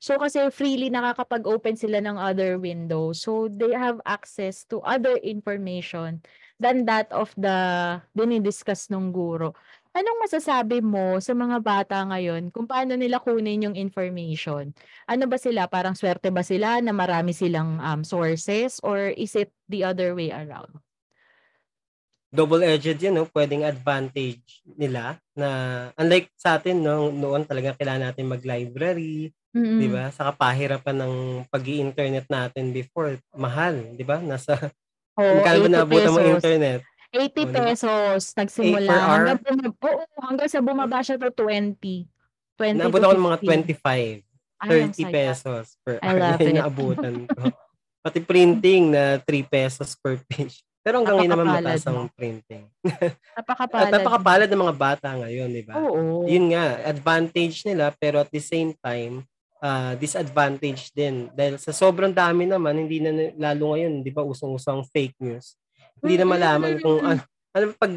So 0.00 0.16
kasi 0.16 0.48
freely 0.48 0.88
nakakapag-open 0.88 1.76
sila 1.76 2.00
ng 2.00 2.16
other 2.16 2.56
window. 2.56 3.12
So 3.12 3.52
they 3.52 3.76
have 3.76 4.00
access 4.08 4.64
to 4.72 4.80
other 4.80 5.20
information 5.20 6.24
than 6.56 6.88
that 6.88 7.12
of 7.12 7.32
the 7.36 7.56
dinidiscuss 8.16 8.88
ng 8.88 9.12
guro. 9.12 9.52
Anong 9.94 10.26
masasabi 10.26 10.82
mo 10.82 11.22
sa 11.22 11.38
mga 11.38 11.62
bata 11.62 12.02
ngayon 12.02 12.50
kung 12.50 12.66
paano 12.66 12.98
nila 12.98 13.22
kunin 13.22 13.70
yung 13.70 13.76
information? 13.78 14.74
Ano 15.06 15.30
ba 15.30 15.38
sila? 15.38 15.70
Parang 15.70 15.94
swerte 15.94 16.34
ba 16.34 16.42
sila 16.42 16.82
na 16.82 16.90
marami 16.90 17.30
silang 17.30 17.78
um, 17.78 18.02
sources 18.02 18.82
or 18.82 19.14
is 19.14 19.38
it 19.38 19.54
the 19.70 19.86
other 19.86 20.12
way 20.18 20.34
around? 20.34 20.82
double-edged 22.34 22.98
yun, 22.98 23.14
no? 23.14 23.30
pwedeng 23.30 23.62
advantage 23.62 24.66
nila 24.74 25.22
na 25.38 25.48
unlike 25.94 26.34
sa 26.34 26.58
atin, 26.58 26.82
no, 26.82 27.14
noon 27.14 27.46
talaga 27.46 27.78
kailangan 27.78 28.10
natin 28.10 28.26
mag-library, 28.26 29.30
Mm. 29.54 29.78
'di 29.78 29.86
ba? 29.86 30.10
Sa 30.10 30.34
kapahirapan 30.34 30.98
ng 30.98 31.14
pag-i-internet 31.46 32.26
natin 32.26 32.74
before, 32.74 33.14
mahal, 33.38 33.94
'di 33.94 34.02
ba? 34.02 34.18
Nasa 34.18 34.58
oh, 35.14 35.22
magkano 35.38 35.70
naabutan 35.70 36.10
mo 36.10 36.18
internet? 36.18 36.82
80 37.14 37.46
oh, 37.46 37.46
pesos 37.54 38.20
nagsimula 38.34 38.90
hanggang 38.90 39.38
bumaba, 39.38 39.86
oo, 39.86 40.04
hanggang 40.18 40.48
sa 40.50 40.58
bumaba 40.58 40.98
siya 40.98 41.14
to 41.14 41.30
20. 41.30 41.78
20 42.58 42.82
Naabot 42.82 42.98
ako 42.98 43.14
ng 43.14 43.26
mga 43.30 43.38
25, 43.38 44.26
30 44.66 44.66
Ay, 44.66 45.12
pesos 45.14 45.64
per 45.86 46.02
I 46.02 46.12
love 46.18 46.42
it. 46.42 46.54
naabutan 46.58 47.16
ko. 47.30 47.42
Pati 48.02 48.18
printing 48.18 48.90
na 48.90 49.22
3 49.22 49.46
pesos 49.46 49.94
per 49.94 50.18
page. 50.26 50.66
Pero 50.84 51.00
hanggang 51.00 51.16
ngayon 51.16 51.32
naman 51.32 51.48
mataas 51.48 51.88
ang 51.88 52.12
printing. 52.12 52.68
Napakapalad. 53.40 53.88
At 53.88 53.92
napakapalad 53.96 54.48
ng 54.52 54.62
mga 54.68 54.76
bata 54.76 55.08
ngayon, 55.16 55.48
di 55.48 55.64
ba? 55.64 55.80
Oo. 55.80 56.28
Yun 56.28 56.52
nga, 56.52 56.76
advantage 56.84 57.64
nila 57.64 57.88
pero 57.96 58.20
at 58.20 58.28
the 58.28 58.42
same 58.42 58.76
time, 58.84 59.24
uh, 59.64 59.96
disadvantage 59.96 60.92
din. 60.92 61.32
Dahil 61.32 61.56
sa 61.56 61.72
sobrang 61.72 62.12
dami 62.12 62.44
naman, 62.44 62.76
hindi 62.76 63.00
na 63.00 63.32
lalo 63.32 63.72
ngayon, 63.72 64.04
di 64.04 64.12
ba, 64.12 64.20
usong-usong 64.20 64.84
fake 64.92 65.16
news. 65.24 65.56
Hindi 66.04 66.20
na 66.20 66.26
malaman 66.28 66.72
kung 66.84 67.00
ano, 67.00 67.20
ano 67.56 67.64
pag 67.80 67.92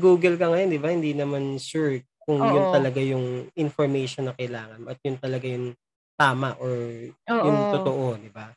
google 0.00 0.40
ka 0.40 0.48
ngayon, 0.48 0.68
di 0.72 0.80
ba, 0.80 0.88
hindi 0.88 1.12
naman 1.12 1.60
sure 1.60 2.00
kung 2.24 2.40
Oo. 2.40 2.48
yun 2.56 2.66
talaga 2.72 3.00
yung 3.04 3.52
information 3.52 4.32
na 4.32 4.34
kailangan 4.34 4.80
at 4.88 4.96
yun 5.04 5.16
talaga 5.20 5.44
yung 5.44 5.76
tama 6.16 6.56
or 6.56 6.72
Oo. 7.12 7.44
yung 7.44 7.58
totoo, 7.68 8.16
di 8.16 8.30
ba? 8.32 8.48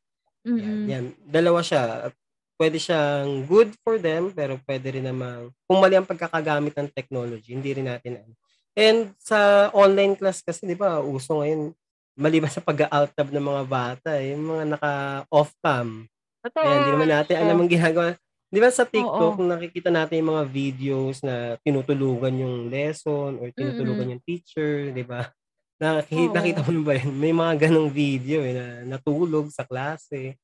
Yan, 0.47 0.87
yan. 0.87 1.05
Dalawa 1.19 1.59
siya. 1.59 2.11
Pwede 2.55 2.79
siyang 2.79 3.43
good 3.49 3.75
for 3.83 3.99
them, 3.99 4.31
pero 4.31 4.55
pwede 4.63 4.95
rin 4.95 5.03
namang, 5.09 5.51
kung 5.67 5.83
mali 5.83 5.99
ang 5.99 6.07
pagkakagamit 6.07 6.71
ng 6.77 6.89
technology, 6.95 7.51
hindi 7.51 7.75
rin 7.75 7.91
natin 7.91 8.23
ano. 8.23 8.33
And 8.77 9.11
sa 9.19 9.67
online 9.75 10.15
class 10.15 10.39
kasi, 10.45 10.63
di 10.63 10.77
ba, 10.77 11.01
uso 11.03 11.43
ngayon, 11.43 11.75
maliban 12.15 12.53
sa 12.53 12.61
pag-alt 12.61 13.11
tab 13.17 13.33
ng 13.33 13.41
mga 13.41 13.63
bata, 13.67 14.09
eh, 14.21 14.37
yung 14.37 14.45
mga 14.47 14.63
naka-off 14.77 15.51
cam. 15.59 16.05
Totoo. 16.45 16.61
Ayan, 16.61 16.77
hindi 16.77 16.91
naman 16.93 17.09
natin 17.09 17.35
alam 17.41 17.57
ang 17.57 17.71
ginagawa. 17.71 18.07
Di 18.53 18.61
ba 18.61 18.69
sa 18.69 18.85
TikTok, 18.85 19.41
Oo. 19.41 19.49
nakikita 19.49 19.89
natin 19.89 20.21
yung 20.21 20.37
mga 20.37 20.45
videos 20.45 21.25
na 21.25 21.57
tinutulugan 21.65 22.37
yung 22.37 22.69
lesson 22.69 23.41
or 23.41 23.49
tinutulugan 23.49 24.05
mm-hmm. 24.05 24.13
yung 24.13 24.23
teacher, 24.29 24.93
di 24.93 25.01
ba? 25.01 25.25
Nakikita, 25.81 26.37
nakita 26.37 26.61
mo 26.69 26.85
ba 26.85 26.93
yun? 26.93 27.11
May 27.17 27.33
mga 27.33 27.67
ganong 27.67 27.89
video 27.89 28.45
eh, 28.45 28.53
na 28.53 28.65
natulog 28.95 29.49
sa 29.49 29.65
klase. 29.65 30.37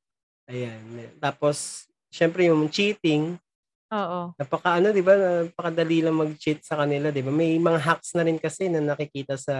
Ayan. 0.50 0.82
Tapos, 1.22 1.86
syempre 2.10 2.50
yung 2.50 2.65
cheating, 2.65 3.38
Oo. 3.89 4.38
Napaka 4.38 4.78
ano, 4.78 4.93
'di 4.93 5.02
ba? 5.02 5.17
Napakadali 5.17 6.06
lang 6.06 6.13
mag-cheat 6.13 6.62
sa 6.62 6.78
kanila, 6.78 7.10
'di 7.10 7.26
ba? 7.26 7.34
May 7.34 7.58
mga 7.58 7.82
hacks 7.82 8.13
na 8.13 8.22
rin 8.22 8.38
kasi 8.38 8.69
na 8.69 8.86
nakikita 8.86 9.34
sa 9.34 9.58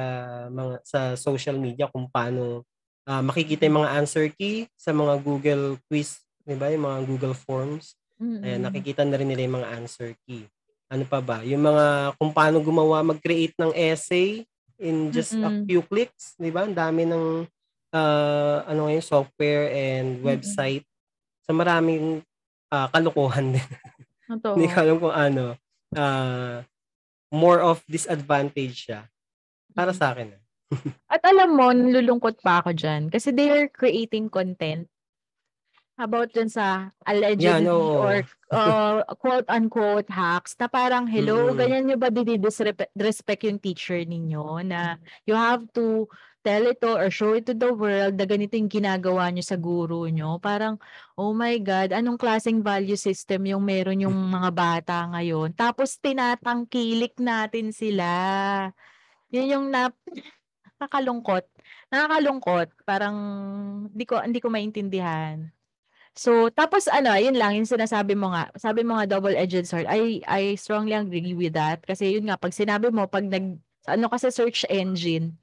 mga 0.54 0.86
sa 0.86 1.00
social 1.18 1.58
media 1.58 1.90
kung 1.90 2.06
paano 2.06 2.62
uh, 3.10 3.24
makikita 3.26 3.66
yung 3.66 3.82
mga 3.82 3.94
answer 3.98 4.30
key 4.30 4.70
sa 4.78 4.94
mga 4.94 5.18
Google 5.26 5.82
quiz, 5.90 6.22
'di 6.46 6.54
ba? 6.62 6.70
Yung 6.70 6.86
mga 6.86 7.00
Google 7.10 7.34
Forms. 7.34 7.98
Mm-hmm. 8.20 8.44
Ayan, 8.44 8.62
nakikita 8.68 9.02
na 9.08 9.16
rin 9.16 9.32
nila 9.32 9.48
yung 9.48 9.58
mga 9.64 9.72
answer 9.80 10.12
key. 10.28 10.44
Ano 10.92 11.08
pa 11.08 11.24
ba? 11.24 11.40
Yung 11.48 11.64
mga 11.64 12.16
kung 12.20 12.32
paano 12.36 12.60
gumawa, 12.60 13.00
mag-create 13.02 13.56
ng 13.56 13.72
essay 13.72 14.44
in 14.80 15.12
just 15.12 15.36
mm-hmm. 15.36 15.48
a 15.48 15.52
few 15.68 15.82
clicks, 15.88 16.36
'di 16.36 16.52
ba? 16.52 16.68
Ang 16.68 16.76
dami 16.76 17.08
ng 17.08 17.48
uh, 17.96 18.58
ano 18.68 18.80
ngayon, 18.88 19.04
software 19.04 19.72
and 19.72 20.20
website. 20.20 20.84
Mm-hmm. 20.84 21.46
Sa 21.48 21.52
maraming 21.56 22.06
uh, 22.74 22.88
kalukuhan 22.92 23.56
din. 23.56 23.70
Hindi 24.56 24.68
ko 24.70 24.78
alam 24.78 24.98
kung 25.02 25.16
ano. 25.16 25.46
Uh, 25.90 26.62
more 27.34 27.62
of 27.62 27.82
disadvantage 27.90 28.90
siya. 28.90 29.10
Para 29.74 29.94
sa 29.94 30.14
akin. 30.14 30.34
At 31.14 31.22
alam 31.26 31.58
mo, 31.58 31.74
nalulungkot 31.74 32.42
pa 32.46 32.62
ako 32.62 32.78
dyan. 32.78 33.10
Kasi 33.10 33.34
they 33.34 33.50
are 33.50 33.70
creating 33.70 34.30
content 34.30 34.86
about 36.00 36.32
dun 36.32 36.48
sa 36.48 36.90
allegedly 37.04 37.46
yeah, 37.46 37.60
no. 37.60 38.02
or 38.02 38.24
uh, 38.50 39.04
quote-unquote 39.20 40.08
hacks 40.10 40.56
na 40.58 40.72
parang, 40.72 41.06
hello, 41.06 41.52
mm-hmm. 41.52 41.60
ganyan 41.60 41.84
nyo 41.86 41.98
ba 42.00 42.10
disrespect 42.10 43.44
yung 43.44 43.60
teacher 43.60 44.00
ninyo 44.02 44.64
na 44.64 44.98
you 45.28 45.36
have 45.36 45.68
to 45.76 46.08
tell 46.40 46.64
it 46.72 46.80
to 46.80 46.96
or 46.96 47.12
show 47.12 47.36
it 47.36 47.44
to 47.44 47.54
the 47.54 47.68
world 47.68 48.16
na 48.16 48.24
ganito 48.24 48.56
yung 48.56 48.72
ginagawa 48.72 49.28
nyo 49.28 49.44
sa 49.44 49.60
guro 49.60 50.08
nyo. 50.08 50.40
Parang, 50.40 50.80
oh 51.20 51.36
my 51.36 51.60
God, 51.60 51.92
anong 51.92 52.16
klaseng 52.16 52.64
value 52.64 52.96
system 52.96 53.44
yung 53.46 53.64
meron 53.64 54.00
yung 54.00 54.16
mga 54.36 54.50
bata 54.56 54.98
ngayon? 55.12 55.52
Tapos 55.54 56.00
tinatangkilik 56.00 57.20
natin 57.20 57.76
sila. 57.76 58.08
Yun 59.30 59.52
yung 59.52 59.66
nap 59.68 59.94
nakakalungkot. 60.80 61.44
Nakakalungkot. 61.92 62.68
Parang 62.88 63.16
hindi 63.92 64.06
ko 64.08 64.24
hindi 64.24 64.40
ko 64.40 64.48
maintindihan. 64.48 65.59
So, 66.18 66.52
tapos 66.52 66.90
ano, 66.92 67.16
yun 67.16 67.38
lang 67.38 67.56
yung 67.56 67.70
sinasabi 67.70 68.14
mo 68.18 68.34
nga. 68.34 68.52
Sabi 68.60 68.84
mo 68.84 68.98
nga 69.00 69.08
double-edged 69.08 69.66
sword. 69.70 69.88
I 69.88 70.20
I 70.28 70.56
strongly 70.60 70.98
agree 70.98 71.34
with 71.38 71.56
that 71.56 71.86
kasi 71.86 72.20
yun 72.20 72.28
nga 72.28 72.38
pag 72.40 72.52
sinabi 72.52 72.92
mo 72.92 73.08
pag 73.08 73.24
nag 73.24 73.58
ano 73.88 74.06
kasi 74.12 74.30
search 74.30 74.68
engine, 74.68 75.40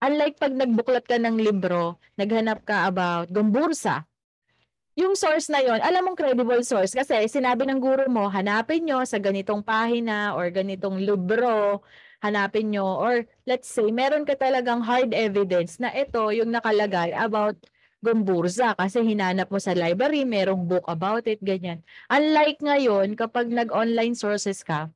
Unlike 0.00 0.40
pag 0.40 0.56
nagbuklat 0.56 1.04
ka 1.04 1.20
ng 1.20 1.36
libro, 1.36 2.00
naghanap 2.16 2.64
ka 2.64 2.88
about 2.88 3.28
gumbursa. 3.28 4.08
Yung 4.96 5.12
source 5.12 5.52
na 5.52 5.60
yon, 5.60 5.76
alam 5.76 6.08
mong 6.08 6.16
credible 6.16 6.64
source 6.64 6.96
kasi 6.96 7.28
sinabi 7.28 7.68
ng 7.68 7.76
guro 7.84 8.08
mo, 8.08 8.32
hanapin 8.32 8.88
nyo 8.88 9.04
sa 9.04 9.20
ganitong 9.20 9.60
pahina 9.60 10.32
or 10.32 10.48
ganitong 10.48 10.96
libro, 11.04 11.84
hanapin 12.24 12.72
nyo 12.72 12.96
or 12.96 13.28
let's 13.44 13.68
say 13.68 13.92
meron 13.92 14.24
ka 14.24 14.32
talagang 14.40 14.80
hard 14.80 15.12
evidence 15.12 15.76
na 15.76 15.92
ito 15.92 16.32
yung 16.32 16.48
nakalagay 16.48 17.12
about 17.12 17.60
gumbursa 18.00 18.72
kasi 18.76 19.04
hinanap 19.04 19.52
mo 19.52 19.60
sa 19.60 19.76
library, 19.76 20.24
merong 20.24 20.64
book 20.64 20.84
about 20.88 21.28
it, 21.28 21.40
ganyan. 21.44 21.84
Unlike 22.08 22.64
ngayon, 22.64 23.12
kapag 23.16 23.52
nag-online 23.52 24.16
sources 24.16 24.64
ka, 24.64 24.88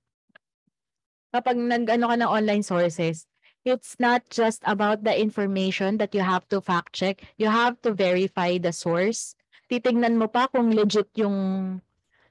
kapag 1.32 1.60
nag-ano 1.60 2.08
ka 2.08 2.16
ng 2.16 2.30
online 2.32 2.64
sources, 2.64 3.28
it's 3.64 3.96
not 4.00 4.24
just 4.32 4.60
about 4.64 5.04
the 5.04 5.12
information 5.12 6.00
that 6.00 6.16
you 6.16 6.24
have 6.24 6.48
to 6.48 6.60
fact 6.60 6.96
check. 6.96 7.24
You 7.36 7.48
have 7.52 7.80
to 7.84 7.92
verify 7.92 8.56
the 8.56 8.72
source. 8.72 9.36
Titingnan 9.68 10.20
mo 10.20 10.28
pa 10.28 10.48
kung 10.48 10.72
legit 10.72 11.08
yung 11.16 11.80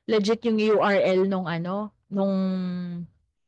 legit 0.05 0.45
yung 0.45 0.57
URL 0.61 1.25
nung 1.25 1.49
ano, 1.49 1.93
nung 2.09 2.35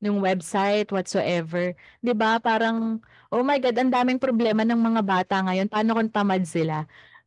nung 0.02 0.20
website 0.22 0.90
whatsoever. 0.94 1.74
'Di 2.02 2.14
ba? 2.14 2.38
Parang 2.42 3.02
oh 3.30 3.44
my 3.46 3.58
god, 3.62 3.78
ang 3.78 3.92
daming 3.94 4.22
problema 4.22 4.62
ng 4.66 4.78
mga 4.78 5.02
bata 5.06 5.36
ngayon. 5.46 5.70
Paano 5.70 5.98
kung 5.98 6.12
tamad 6.12 6.44
sila? 6.46 6.86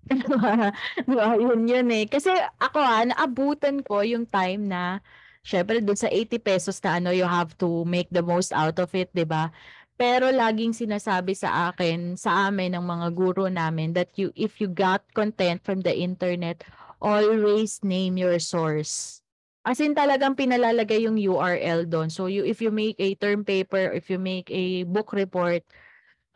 Diba? 1.08 1.34
yun 1.36 1.68
yun 1.68 1.88
eh. 1.92 2.04
Kasi 2.08 2.32
ako 2.58 2.78
ah, 2.80 3.04
naabutan 3.04 3.84
ko 3.84 4.00
yung 4.02 4.24
time 4.24 4.68
na 4.68 5.04
syempre 5.44 5.80
doon 5.80 5.96
sa 5.96 6.08
80 6.10 6.40
pesos 6.40 6.76
na 6.84 7.00
ano, 7.00 7.10
you 7.12 7.24
have 7.24 7.56
to 7.56 7.84
make 7.88 8.08
the 8.12 8.24
most 8.24 8.52
out 8.52 8.76
of 8.80 8.90
it, 8.96 9.12
'di 9.12 9.24
ba? 9.28 9.52
Pero 9.98 10.30
laging 10.30 10.78
sinasabi 10.78 11.34
sa 11.34 11.74
akin, 11.74 12.14
sa 12.14 12.46
amin 12.46 12.78
ng 12.78 12.86
mga 12.86 13.06
guro 13.18 13.50
namin 13.50 13.92
that 13.98 14.14
you 14.14 14.30
if 14.38 14.62
you 14.62 14.70
got 14.70 15.02
content 15.10 15.58
from 15.66 15.82
the 15.82 15.90
internet, 15.90 16.62
always 17.02 17.82
name 17.82 18.14
your 18.14 18.38
source. 18.38 19.20
As 19.66 19.82
in 19.82 19.92
talagang 19.98 20.38
pinalalagay 20.38 21.02
yung 21.04 21.18
URL 21.18 21.84
doon. 21.90 22.08
So 22.08 22.30
you 22.30 22.46
if 22.46 22.62
you 22.62 22.70
make 22.70 22.96
a 23.02 23.18
term 23.18 23.42
paper, 23.42 23.90
if 23.90 24.06
you 24.08 24.22
make 24.22 24.48
a 24.54 24.86
book 24.86 25.10
report, 25.12 25.66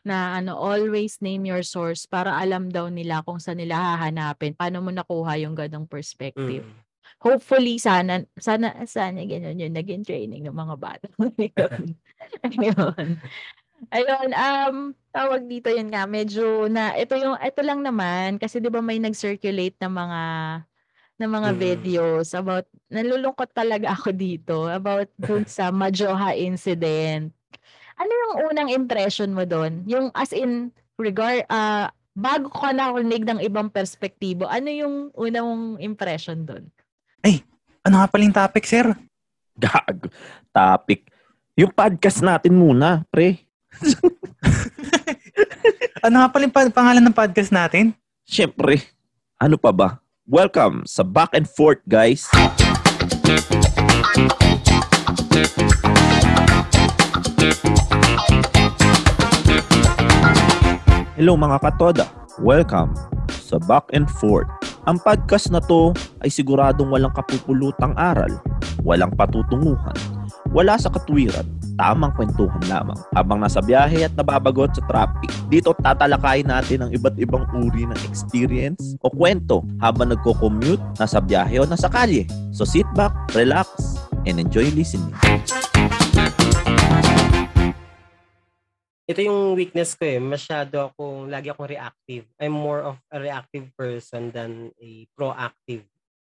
na 0.02 0.38
ano, 0.38 0.58
always 0.58 1.18
name 1.22 1.46
your 1.46 1.62
source 1.62 2.06
para 2.06 2.34
alam 2.38 2.68
daw 2.70 2.90
nila 2.90 3.22
kung 3.26 3.38
saan 3.38 3.62
nila 3.62 3.78
hahanapin. 3.78 4.54
Paano 4.54 4.82
mo 4.82 4.90
nakuha 4.90 5.38
yung 5.42 5.54
ganong 5.54 5.86
perspective. 5.86 6.66
Mm. 6.66 6.80
Hopefully, 7.22 7.78
sana, 7.78 8.26
sana, 8.34 8.74
sana 8.86 9.22
ganyan 9.22 9.58
yung 9.62 9.74
naging 9.78 10.02
training 10.02 10.42
ng 10.42 10.54
mga 10.58 10.74
bata. 10.74 11.06
Ayun. 12.58 13.18
Ayun, 13.90 14.28
um, 14.34 14.76
tawag 15.10 15.46
dito 15.50 15.66
yun 15.70 15.90
nga, 15.90 16.06
medyo 16.06 16.66
na, 16.70 16.94
ito 16.94 17.18
yung, 17.18 17.34
ito 17.42 17.60
lang 17.66 17.82
naman, 17.82 18.38
kasi 18.38 18.62
di 18.62 18.70
ba 18.70 18.78
may 18.82 19.02
nag-circulate 19.02 19.74
na 19.82 19.90
mga, 19.90 20.22
na 21.18 21.26
mga 21.26 21.50
Mm. 21.54 21.58
videos 21.58 22.30
about, 22.34 22.66
nalulungkot 22.90 23.50
talaga 23.50 23.90
ako 23.94 24.14
dito, 24.14 24.66
about 24.70 25.10
dun 25.18 25.46
sa 25.46 25.70
Majoha 25.74 26.34
incident. 26.38 27.34
Ano 27.96 28.12
yung 28.12 28.34
unang 28.52 28.70
impression 28.72 29.32
mo 29.32 29.44
doon? 29.44 29.84
Yung 29.84 30.08
as 30.16 30.32
in 30.32 30.72
regard 30.96 31.44
ah 31.52 31.92
bago 32.12 32.52
ka 32.52 32.72
nakarinig 32.72 33.24
ng 33.24 33.40
ibang 33.40 33.72
perspektibo, 33.72 34.44
ano 34.48 34.68
yung 34.68 34.94
unang 35.16 35.80
impression 35.80 36.44
doon? 36.44 36.68
Ano 37.82 37.98
nga 37.98 38.06
pala 38.06 38.22
yung 38.22 38.36
topic, 38.36 38.62
sir? 38.62 38.86
Gag. 39.58 40.06
Topic. 40.54 41.02
Yung 41.58 41.74
podcast 41.74 42.22
natin 42.22 42.54
muna, 42.54 43.02
pre. 43.10 43.42
Ano 46.02 46.18
nga 46.18 46.34
pala 46.34 46.50
yung 46.50 46.54
pa- 46.54 46.74
pangalan 46.74 46.98
ng 46.98 47.14
podcast 47.14 47.54
natin? 47.54 47.94
Siyempre. 48.26 48.82
Ano 49.38 49.54
pa 49.54 49.70
ba? 49.70 50.02
Welcome 50.26 50.82
sa 50.82 51.06
Back 51.06 51.30
and 51.30 51.46
Forth, 51.46 51.78
guys. 51.86 52.26
Hello 61.12 61.36
mga 61.36 61.60
katoda. 61.60 62.08
Welcome 62.40 62.96
sa 63.28 63.60
Back 63.68 63.92
and 63.92 64.08
Forth. 64.08 64.48
Ang 64.88 64.96
podcast 64.96 65.52
na 65.52 65.60
to 65.60 65.92
ay 66.24 66.32
siguradong 66.32 66.88
walang 66.88 67.12
kapupulutang 67.12 67.92
aral, 68.00 68.32
walang 68.80 69.12
patutunguhan, 69.12 69.92
wala 70.56 70.80
sa 70.80 70.88
katwiran, 70.88 71.44
tamang 71.76 72.16
kwentuhan 72.16 72.64
lamang 72.64 72.96
habang 73.12 73.44
nasa 73.44 73.60
biyahe 73.60 74.08
at 74.08 74.16
nababagot 74.16 74.72
sa 74.72 74.80
traffic. 74.88 75.28
Dito 75.52 75.76
tatalakayin 75.84 76.48
natin 76.48 76.88
ang 76.88 76.90
iba't 76.96 77.20
ibang 77.20 77.44
uri 77.60 77.84
ng 77.84 78.00
experience 78.08 78.96
o 79.04 79.12
kwento 79.12 79.60
habang 79.84 80.16
nagko-commute, 80.16 80.80
nasa 80.96 81.20
biyahe 81.20 81.60
o 81.60 81.68
nasa 81.68 81.92
kalye. 81.92 82.24
So 82.56 82.64
sit 82.64 82.88
back, 82.96 83.12
relax, 83.36 83.68
and 84.24 84.40
enjoy 84.40 84.72
listening. 84.72 85.12
Ito 89.12 89.28
yung 89.28 89.52
weakness 89.52 89.92
ko 89.92 90.08
eh. 90.08 90.16
Masyado 90.16 90.88
akong, 90.88 91.28
lagi 91.28 91.52
akong 91.52 91.68
reactive. 91.68 92.24
I'm 92.40 92.56
more 92.56 92.80
of 92.80 92.96
a 93.12 93.20
reactive 93.20 93.68
person 93.76 94.32
than 94.32 94.72
a 94.80 95.04
proactive. 95.12 95.84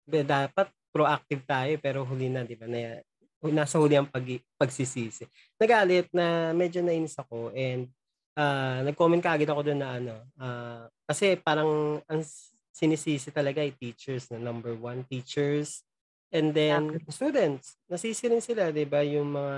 Dapat 0.05 0.69
proactive 0.93 1.41
tayo 1.49 1.73
pero 1.81 2.05
huli 2.05 2.29
na, 2.29 2.45
di 2.45 2.53
ba? 2.53 2.69
Na, 2.69 3.01
nasa 3.49 3.81
huli 3.81 3.97
ang 3.97 4.05
pag, 4.05 4.21
pagsisisi. 4.61 5.25
Nagalit 5.57 6.05
na 6.13 6.53
medyo 6.53 6.85
nainis 6.85 7.17
ako 7.17 7.49
and 7.57 7.89
ah, 8.37 8.85
nag-comment 8.85 9.25
kaagad 9.25 9.49
ako 9.49 9.73
doon 9.73 9.81
na 9.81 9.89
ano. 9.97 10.15
ah, 10.37 10.85
kasi 11.09 11.33
parang 11.41 11.97
ang 12.05 12.21
sinisisi 12.69 13.33
talaga 13.33 13.65
ay 13.65 13.73
teachers 13.73 14.29
na 14.29 14.37
number 14.37 14.77
one. 14.77 15.01
Teachers 15.09 15.81
and 16.29 16.53
then 16.53 17.01
students. 17.09 17.73
Nasisi 17.89 18.29
rin 18.29 18.45
sila, 18.45 18.69
di 18.69 18.85
ba? 18.85 19.01
Yung 19.01 19.33
mga 19.33 19.57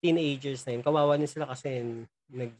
teenagers 0.00 0.62
na 0.64 0.76
yun. 0.76 0.84
Kawawa 0.84 1.16
din 1.16 1.30
sila 1.30 1.48
kasi 1.48 1.82
nag 2.30 2.52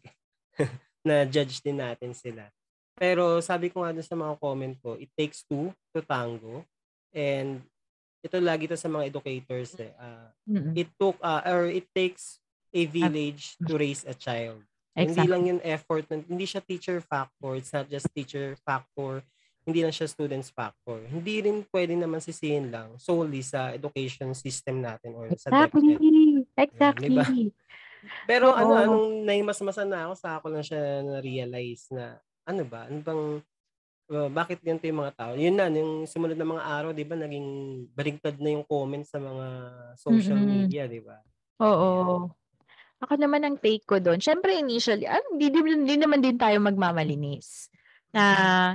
na-judge 1.07 1.63
din 1.63 1.79
natin 1.79 2.11
sila. 2.17 2.51
Pero 2.97 3.39
sabi 3.45 3.69
ko 3.69 3.85
nga 3.85 3.93
dun 3.93 4.03
sa 4.03 4.17
mga 4.17 4.35
comment 4.41 4.75
ko, 4.81 4.97
it 4.97 5.13
takes 5.15 5.45
two 5.45 5.71
to 5.93 6.01
tango. 6.01 6.65
And 7.13 7.61
ito 8.25 8.37
lagi 8.41 8.67
to 8.67 8.75
sa 8.75 8.89
mga 8.91 9.13
educators 9.13 9.77
eh. 9.79 9.93
Ah, 10.01 10.33
Mm-mm. 10.49 10.75
it 10.75 10.89
took 10.99 11.15
uh, 11.23 11.45
or 11.47 11.69
it 11.71 11.87
takes 11.95 12.41
a 12.75 12.83
village 12.89 13.55
to 13.63 13.79
raise 13.79 14.03
a 14.09 14.17
child. 14.17 14.59
Hindi 14.97 15.13
Exactly. 15.13 15.31
lang 15.31 15.43
yung 15.45 15.63
effort, 15.63 16.09
hindi 16.09 16.49
siya 16.49 16.65
teacher 16.65 16.99
factor, 17.05 17.53
it's 17.61 17.71
not 17.71 17.85
just 17.87 18.09
teacher 18.17 18.57
factor, 18.65 19.21
hindi 19.67 19.83
lang 19.83 19.91
siya 19.91 20.07
students 20.07 20.55
factor. 20.55 21.03
Hindi 21.11 21.43
rin 21.43 21.67
pwede 21.75 21.99
naman 21.99 22.23
sisihin 22.23 22.71
lang 22.71 22.95
solely 23.03 23.43
sa 23.43 23.75
education 23.75 24.31
system 24.31 24.79
natin 24.79 25.11
or 25.19 25.27
sa 25.35 25.51
Exactly. 25.51 25.99
DepEd. 25.99 26.47
Exactly. 26.55 27.11
Diba? 27.11 27.27
Pero 28.31 28.55
ano, 28.55 28.73
Oo. 28.79 28.83
anong 28.87 29.07
naimasmasa 29.27 29.83
na 29.83 30.07
ako, 30.07 30.15
sa 30.15 30.39
ako 30.39 30.47
lang 30.55 30.63
siya 30.63 31.03
na-realize 31.03 31.91
na, 31.91 32.23
ano 32.47 32.63
ba, 32.63 32.87
ano 32.87 33.03
bang, 33.03 33.23
uh, 34.15 34.31
bakit 34.31 34.63
ganito 34.63 34.87
yung 34.87 35.03
mga 35.03 35.15
tao? 35.19 35.33
Yun 35.35 35.59
na, 35.59 35.67
yung 35.67 36.07
sumunod 36.07 36.39
na 36.39 36.47
mga 36.47 36.65
araw, 36.71 36.91
di 36.95 37.03
ba, 37.03 37.19
naging 37.19 37.49
baligtad 37.91 38.39
na 38.39 38.55
yung 38.55 38.65
comments 38.71 39.11
sa 39.11 39.19
mga 39.19 39.47
social 39.99 40.39
Mm-mm. 40.39 40.71
media, 40.71 40.87
di 40.87 41.03
ba? 41.03 41.19
Oo. 41.67 42.31
Ako 43.03 43.13
naman 43.19 43.43
ang 43.43 43.59
take 43.59 43.85
ko 43.85 43.99
doon. 43.99 44.23
Syempre 44.23 44.57
initially, 44.57 45.05
ah, 45.05 45.21
hindi, 45.35 45.51
hindi, 45.53 45.61
hindi 45.75 45.97
naman 45.99 46.23
din 46.23 46.39
tayo 46.39 46.63
magmamalinis. 46.63 47.69
Na, 48.17 48.25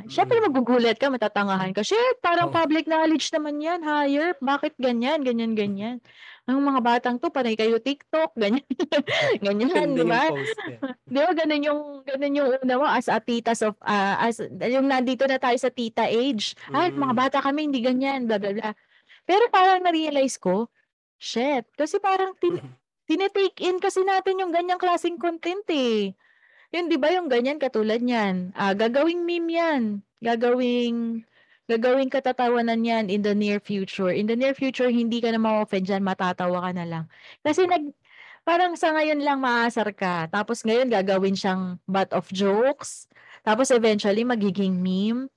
syempre 0.06 0.38
magugulat 0.38 1.02
ka, 1.02 1.10
matatangahan 1.10 1.74
ka. 1.74 1.82
Shit, 1.82 2.22
parang 2.22 2.54
Oo. 2.54 2.56
public 2.56 2.86
knowledge 2.86 3.34
naman 3.34 3.58
yan, 3.58 3.82
higher. 3.82 4.38
Bakit 4.38 4.78
ganyan, 4.78 5.26
ganyan, 5.26 5.58
ganyan. 5.58 5.98
Ang 6.46 6.62
mga 6.62 6.78
batang 6.86 7.18
to, 7.18 7.34
panay 7.34 7.58
kayo 7.58 7.82
TikTok, 7.82 8.38
ganyan. 8.42 8.62
ganyan, 9.42 9.98
di 9.98 10.06
ba? 10.06 10.30
Di 11.10 11.18
ba, 11.18 11.34
ganun 11.34 11.62
yung, 11.66 11.82
ganun 12.06 12.38
yung 12.38 12.50
una 12.62 12.76
mo 12.78 12.86
as 12.86 13.10
a 13.10 13.18
titas 13.18 13.66
of, 13.66 13.74
ah, 13.82 14.22
as, 14.22 14.38
yung 14.46 14.86
nandito 14.86 15.26
na 15.26 15.42
tayo 15.42 15.58
sa 15.58 15.74
tita 15.74 16.06
age. 16.06 16.54
Ay, 16.70 16.94
mga 16.94 17.14
Mm. 17.18 17.22
bata 17.26 17.38
kami, 17.42 17.66
hindi 17.66 17.82
ganyan, 17.82 18.30
bla, 18.30 18.38
bla, 18.38 18.54
bla. 18.54 18.78
Pero 19.26 19.50
parang 19.50 19.82
na-realize 19.82 20.38
ko, 20.38 20.70
shit, 21.18 21.66
kasi 21.74 21.98
parang 21.98 22.38
tin- 22.38 22.62
tinetake 23.10 23.58
in 23.66 23.82
kasi 23.82 24.06
natin 24.06 24.38
yung 24.38 24.54
ganyang 24.54 24.78
klaseng 24.78 25.18
content 25.18 25.66
eh. 25.74 26.14
Yun, 26.72 26.88
di 26.88 26.96
ba 26.96 27.12
yung 27.12 27.28
ganyan 27.28 27.60
katulad 27.60 28.00
niyan? 28.00 28.56
Ah, 28.56 28.72
gagawing 28.72 29.28
meme 29.28 29.52
yan. 29.60 29.84
Gagawing, 30.24 31.28
gagawing 31.68 32.08
katatawanan 32.08 32.80
yan 32.88 33.12
in 33.12 33.20
the 33.20 33.36
near 33.36 33.60
future. 33.60 34.08
In 34.08 34.24
the 34.24 34.40
near 34.40 34.56
future, 34.56 34.88
hindi 34.88 35.20
ka 35.20 35.36
na 35.36 35.40
ma-offend 35.40 35.84
dyan, 35.84 36.00
matatawa 36.00 36.64
ka 36.64 36.72
na 36.72 36.86
lang. 36.88 37.06
Kasi 37.44 37.68
nag, 37.68 37.92
parang 38.48 38.80
sa 38.80 38.96
ngayon 38.96 39.20
lang 39.20 39.44
maasar 39.44 39.92
ka. 39.92 40.32
Tapos 40.32 40.64
ngayon 40.64 40.88
gagawin 40.88 41.36
siyang 41.36 41.76
butt 41.92 42.08
of 42.16 42.32
jokes. 42.32 43.12
Tapos 43.44 43.68
eventually 43.76 44.24
magiging 44.24 44.80
meme. 44.80 45.28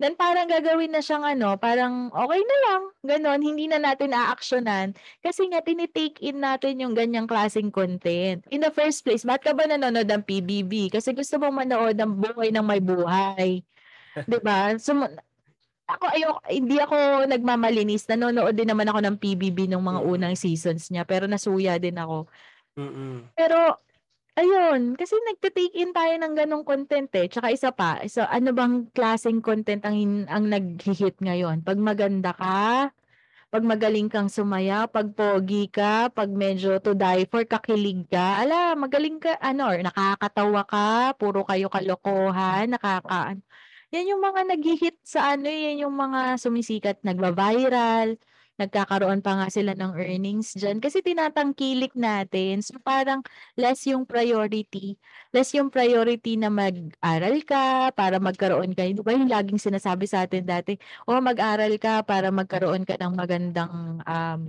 Then 0.00 0.16
parang 0.16 0.48
gagawin 0.48 0.96
na 0.96 1.04
siyang 1.04 1.28
ano, 1.28 1.60
parang 1.60 2.08
okay 2.08 2.40
na 2.40 2.56
lang. 2.64 2.82
Ganon, 3.04 3.40
hindi 3.44 3.68
na 3.68 3.76
natin 3.76 4.16
a-actionan. 4.16 4.96
Kasi 5.20 5.44
nga, 5.52 5.60
tinitake 5.60 6.16
in 6.24 6.40
natin 6.40 6.80
yung 6.80 6.96
ganyang 6.96 7.28
klaseng 7.28 7.68
content. 7.68 8.40
In 8.48 8.64
the 8.64 8.72
first 8.72 9.04
place, 9.04 9.28
ba't 9.28 9.44
ka 9.44 9.52
ba 9.52 9.68
nanonood 9.68 10.08
ng 10.08 10.24
PBB? 10.24 10.88
Kasi 10.88 11.12
gusto 11.12 11.36
mong 11.36 11.52
manood 11.52 12.00
ng 12.00 12.16
buhay 12.16 12.48
ng 12.48 12.64
may 12.64 12.80
buhay. 12.80 13.60
'Di 14.26 14.38
ba? 14.40 14.74
So, 14.80 14.96
ako 15.90 16.04
ayok, 16.16 16.38
hindi 16.48 16.80
ako 16.80 17.28
nagmamalinis. 17.28 18.08
Nanonood 18.08 18.56
din 18.56 18.72
naman 18.72 18.88
ako 18.88 19.04
ng 19.04 19.16
PBB 19.20 19.68
nung 19.68 19.84
mga 19.84 20.00
unang 20.00 20.34
seasons 20.38 20.88
niya. 20.88 21.04
Pero 21.04 21.28
nasuya 21.28 21.76
din 21.76 22.00
ako. 22.00 22.24
Mm-mm. 22.78 23.34
Pero, 23.36 23.76
Ayun, 24.40 24.96
kasi 24.96 25.20
nagte-take 25.28 25.76
in 25.76 25.92
tayo 25.92 26.16
ng 26.16 26.32
gano'ng 26.32 26.64
content, 26.64 27.12
eh. 27.12 27.28
Tsaka 27.28 27.52
isa 27.52 27.68
pa, 27.76 28.00
so 28.08 28.24
ano 28.24 28.56
bang 28.56 28.88
klaseng 28.96 29.44
content 29.44 29.84
ang 29.84 30.24
ang 30.32 30.48
naghi-hit 30.48 31.20
ngayon? 31.20 31.60
'Pag 31.60 31.76
maganda 31.76 32.32
ka, 32.32 32.88
'pag 33.52 33.64
magaling 33.64 34.08
kang 34.12 34.28
sumayaw, 34.32 34.88
'pag 34.92 35.12
pogi 35.16 35.68
ka, 35.70 36.08
'pag 36.14 36.30
medyo 36.32 36.78
to 36.80 36.94
die 36.96 37.26
for, 37.30 37.44
kakilig 37.44 38.08
ka, 38.12 38.42
hala 38.44 38.74
magaling 38.78 39.18
ka 39.22 39.36
ano 39.42 39.70
or 39.72 39.78
nakakatawa 39.84 40.62
ka, 40.68 40.88
puro 41.20 41.42
kayo 41.48 41.68
kalokohan, 41.72 42.72
nakaka 42.72 43.36
yan 43.94 44.10
yung 44.16 44.22
mga 44.24 44.42
naghi-hit 44.56 44.98
sa 45.06 45.34
ano, 45.36 45.46
eh, 45.50 45.72
yan 45.72 45.86
yung 45.88 45.96
mga 45.96 46.38
sumisikat, 46.40 47.02
nagva-viral, 47.06 48.16
nagkakaroon 48.60 49.24
pa 49.24 49.40
nga 49.40 49.48
sila 49.48 49.72
ng 49.72 49.96
earnings 49.96 50.52
diyan 50.60 50.78
kasi 50.84 51.00
tinatangkilik 51.00 51.96
natin. 51.96 52.60
So, 52.60 52.76
parang 52.84 53.24
less 53.56 53.88
yung 53.88 54.04
priority, 54.04 55.00
less 55.32 55.50
yung 55.56 55.72
priority 55.72 56.36
na 56.36 56.52
mag-aral 56.52 57.40
ka 57.48 57.88
para 57.96 58.20
magkaroon 58.20 58.76
ka. 58.76 58.84
'di 58.84 59.00
ba 59.00 59.16
yung 59.16 59.32
laging 59.32 59.58
sinasabi 59.58 60.04
sa 60.04 60.28
atin 60.28 60.44
dati, 60.44 60.76
"Oh, 61.08 61.18
mag-aral 61.24 61.72
ka 61.80 62.04
para 62.04 62.28
magkaroon 62.28 62.84
ka 62.84 63.00
ng 63.00 63.12
magandang, 63.16 64.04
um, 64.04 64.40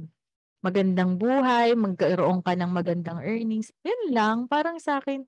magandang 0.66 1.18
buhay, 1.18 1.74
magkaroon 1.78 2.42
ka 2.46 2.54
ng 2.58 2.72
magandang 2.74 3.20
earnings." 3.24 3.72
Yun 3.86 4.14
lang, 4.14 4.38
parang 4.52 4.78
sa'kin, 4.82 5.26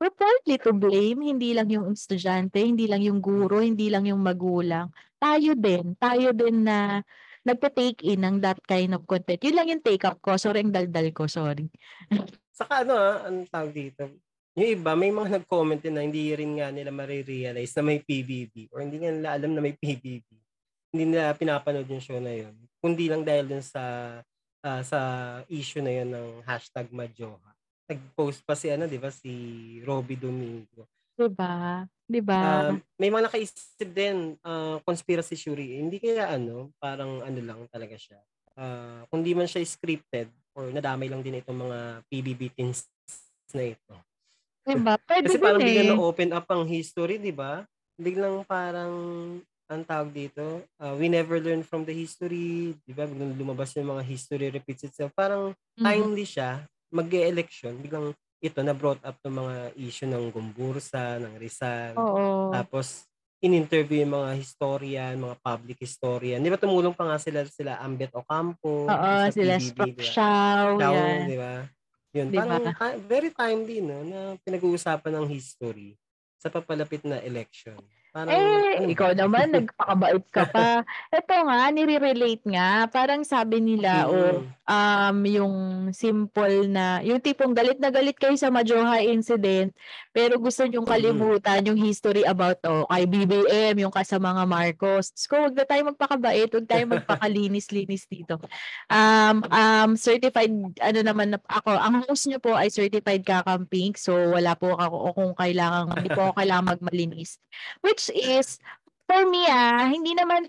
we're 0.00 0.12
partly 0.14 0.60
to 0.60 0.72
blame, 0.76 1.24
hindi 1.24 1.56
lang 1.56 1.68
yung 1.72 1.94
estudyante, 1.96 2.60
hindi 2.60 2.86
lang 2.90 3.00
yung 3.02 3.18
guro, 3.24 3.64
hindi 3.64 3.88
lang 3.88 4.04
yung 4.06 4.20
magulang, 4.22 4.92
tayo 5.18 5.56
din, 5.56 5.96
tayo 5.98 6.30
din 6.36 6.66
na 6.68 7.00
nagte-take 7.46 8.02
in 8.02 8.26
ng 8.26 8.36
that 8.42 8.58
kind 8.66 8.90
of 8.98 9.06
content. 9.06 9.38
Yun 9.38 9.54
lang 9.54 9.70
yung 9.70 9.84
take 9.86 10.02
up 10.02 10.18
ko, 10.18 10.34
sorry 10.34 10.66
ang 10.66 10.74
daldal 10.74 11.14
ko, 11.14 11.30
sorry. 11.30 11.70
Saka 12.58 12.82
ano, 12.82 12.98
ah, 12.98 13.22
anong 13.30 13.46
tawag 13.46 13.70
dito, 13.70 14.10
yung 14.58 14.68
iba 14.74 14.98
may 14.98 15.14
mga 15.14 15.38
nag-comment 15.38 15.78
din 15.78 15.94
na 15.94 16.02
hindi 16.02 16.34
rin 16.34 16.58
nga 16.58 16.74
nila 16.74 16.90
mare-realize 16.90 17.70
na 17.78 17.84
may 17.86 18.02
PBB 18.02 18.74
or 18.74 18.82
hindi 18.82 18.98
nga 18.98 19.14
nila 19.14 19.30
alam 19.38 19.54
na 19.54 19.62
may 19.62 19.78
PBB. 19.78 20.26
Hindi 20.90 21.04
nila 21.12 21.36
pinapanood 21.38 21.86
yung 21.86 22.02
show 22.02 22.18
na 22.18 22.34
yun. 22.34 22.56
Kundi 22.82 23.06
lang 23.06 23.22
dahil 23.22 23.46
dun 23.46 23.62
sa 23.62 24.16
ah, 24.66 24.82
sa 24.82 24.98
issue 25.46 25.84
na 25.84 25.92
yun 26.02 26.10
ng 26.10 26.28
hashtag 26.42 26.90
Majoha. 26.90 27.54
Nag-post 27.86 28.42
pa 28.42 28.58
si 28.58 28.66
ano, 28.72 28.90
'di 28.90 28.98
ba, 28.98 29.14
si 29.14 29.30
Robbie 29.86 30.18
Domingo. 30.18 30.90
'Di 31.14 31.30
ba? 31.30 31.86
'Di 32.10 32.20
ba? 32.22 32.42
Um, 32.42 32.82
may 33.00 33.08
mga 33.08 33.30
nakaisip 33.32 33.88
din, 33.94 34.36
ah, 34.44 34.76
conspiracy 34.84 35.38
theory. 35.38 35.78
Hindi 35.80 35.96
kaya 36.02 36.34
ano, 36.36 36.74
parang 36.82 37.22
ano 37.24 37.40
lang 37.40 37.64
talaga 37.70 37.94
siya. 37.96 38.20
Ah, 38.58 39.06
kung 39.08 39.22
di 39.24 39.32
man 39.36 39.48
siya 39.48 39.64
scripted 39.64 40.28
or 40.56 40.68
nadamay 40.72 41.08
lang 41.08 41.22
din 41.24 41.38
itong 41.40 41.56
mga 41.68 41.78
PBB 42.10 42.42
teens 42.52 42.88
na 43.54 43.72
ito. 43.72 43.94
'Di 44.66 44.76
ba? 44.84 44.94
Puwede 45.06 45.26
Kasi 45.26 45.38
parang 45.40 45.64
biglang 45.64 45.90
eh. 45.92 45.96
na-open 45.96 46.30
up 46.36 46.46
ang 46.52 46.66
history, 46.68 47.18
'di 47.18 47.34
ba? 47.34 47.64
Biglang 47.98 48.44
parang 48.46 48.94
anong 49.66 49.88
tawag 49.88 50.10
dito, 50.14 50.62
ah, 50.78 50.94
we 50.94 51.10
never 51.10 51.38
learn 51.42 51.62
from 51.66 51.84
the 51.88 51.94
history, 51.94 52.76
'di 52.86 52.92
ba? 52.94 53.06
Biglang 53.08 53.34
lumabas 53.38 53.74
yung 53.78 53.90
mga 53.96 54.04
history 54.06 54.48
repeats 54.52 54.86
itself. 54.86 55.10
Parang 55.16 55.54
Mhm. 55.78 56.06
timely 56.06 56.24
siya, 56.28 56.66
mag-e-election, 56.94 57.78
biglang 57.82 58.14
ito 58.48 58.60
na 58.62 58.74
brought 58.76 59.02
up 59.04 59.18
ng 59.24 59.34
mga 59.34 59.56
issue 59.78 60.08
ng 60.08 60.30
Gumbursa, 60.34 61.18
ng 61.22 61.34
Rizal. 61.40 62.02
Oo. 62.02 62.52
Tapos 62.52 63.06
in-interview 63.42 64.00
yung 64.02 64.16
mga 64.16 64.32
historian, 64.40 65.14
mga 65.20 65.36
public 65.44 65.78
historian. 65.84 66.40
'Di 66.40 66.50
ba 66.52 66.58
tumulong 66.60 66.94
pa 66.96 67.04
nga 67.10 67.18
sila 67.20 67.44
sila 67.46 67.78
Ambet 67.84 68.10
Ocampo 68.16 68.90
Oo, 68.90 69.30
sila? 69.30 69.60
Xiao, 70.00 70.80
Xiao, 70.80 70.94
yan. 70.94 71.28
di 71.28 71.36
ba? 71.36 71.54
Yun, 72.16 72.26
'Di 72.32 72.38
parang 72.38 72.60
ti- 72.72 73.00
very 73.08 73.30
timely 73.32 73.78
no 73.84 73.98
na 74.04 74.20
pinag-uusapan 74.44 75.12
ng 75.20 75.26
history 75.28 75.96
sa 76.40 76.48
papalapit 76.52 77.04
na 77.04 77.20
election. 77.24 77.76
Parang 78.16 78.32
Eh, 78.32 78.80
ba? 78.80 78.88
ikaw 78.88 79.10
naman 79.12 79.52
nagpakabait 79.52 80.24
ka 80.32 80.48
pa. 80.48 80.80
Eto 81.12 81.36
nga, 81.36 81.68
nire-relate 81.68 82.48
nga, 82.48 82.88
parang 82.88 83.20
sabi 83.28 83.60
nila, 83.60 84.08
oh, 84.08 84.40
Mm. 84.40 84.48
um, 84.64 85.16
yung 85.28 85.54
simple 85.92 86.64
na, 86.64 87.04
yung 87.04 87.20
tipong 87.20 87.52
galit 87.52 87.76
na 87.76 87.92
galit 87.92 88.16
kayo 88.16 88.32
sa 88.40 88.48
Majoha 88.48 89.04
incident, 89.04 89.68
pero 90.16 90.40
gusto 90.40 90.64
nyong 90.64 90.88
kalimutan 90.88 91.60
yung 91.68 91.76
history 91.76 92.24
about, 92.24 92.56
oh, 92.64 92.88
kay 92.88 93.04
BBM, 93.04 93.84
yung 93.84 93.92
ka 93.92 94.00
sa 94.00 94.16
mga 94.16 94.48
Marcos. 94.48 95.12
Ko, 95.28 95.44
wag 95.44 95.52
na 95.52 95.68
tayo 95.68 95.92
magpakabait, 95.92 96.48
wag 96.48 96.64
tayo 96.66 96.84
magpakalinis-linis 96.96 98.08
dito. 98.16 98.40
Um, 98.88 99.44
um, 99.52 99.90
certified, 99.92 100.48
ano 100.80 101.00
naman 101.04 101.36
na, 101.36 101.38
ako, 101.52 101.68
ang 101.68 102.00
host 102.08 102.32
nyo 102.32 102.40
po 102.40 102.56
ay 102.56 102.72
certified 102.72 103.28
kakamping, 103.28 103.92
so 103.92 104.16
wala 104.32 104.56
po 104.56 104.72
ako 104.72 105.12
kung 105.12 105.32
kailangan, 105.36 106.00
hindi 106.00 106.08
po 106.08 106.32
ako 106.32 106.40
kailangan 106.40 106.80
magmalinis. 106.80 107.36
Which 107.84 108.05
is, 108.12 108.58
for 109.06 109.22
me 109.26 109.46
ah, 109.48 109.86
hindi 109.86 110.12
naman, 110.12 110.46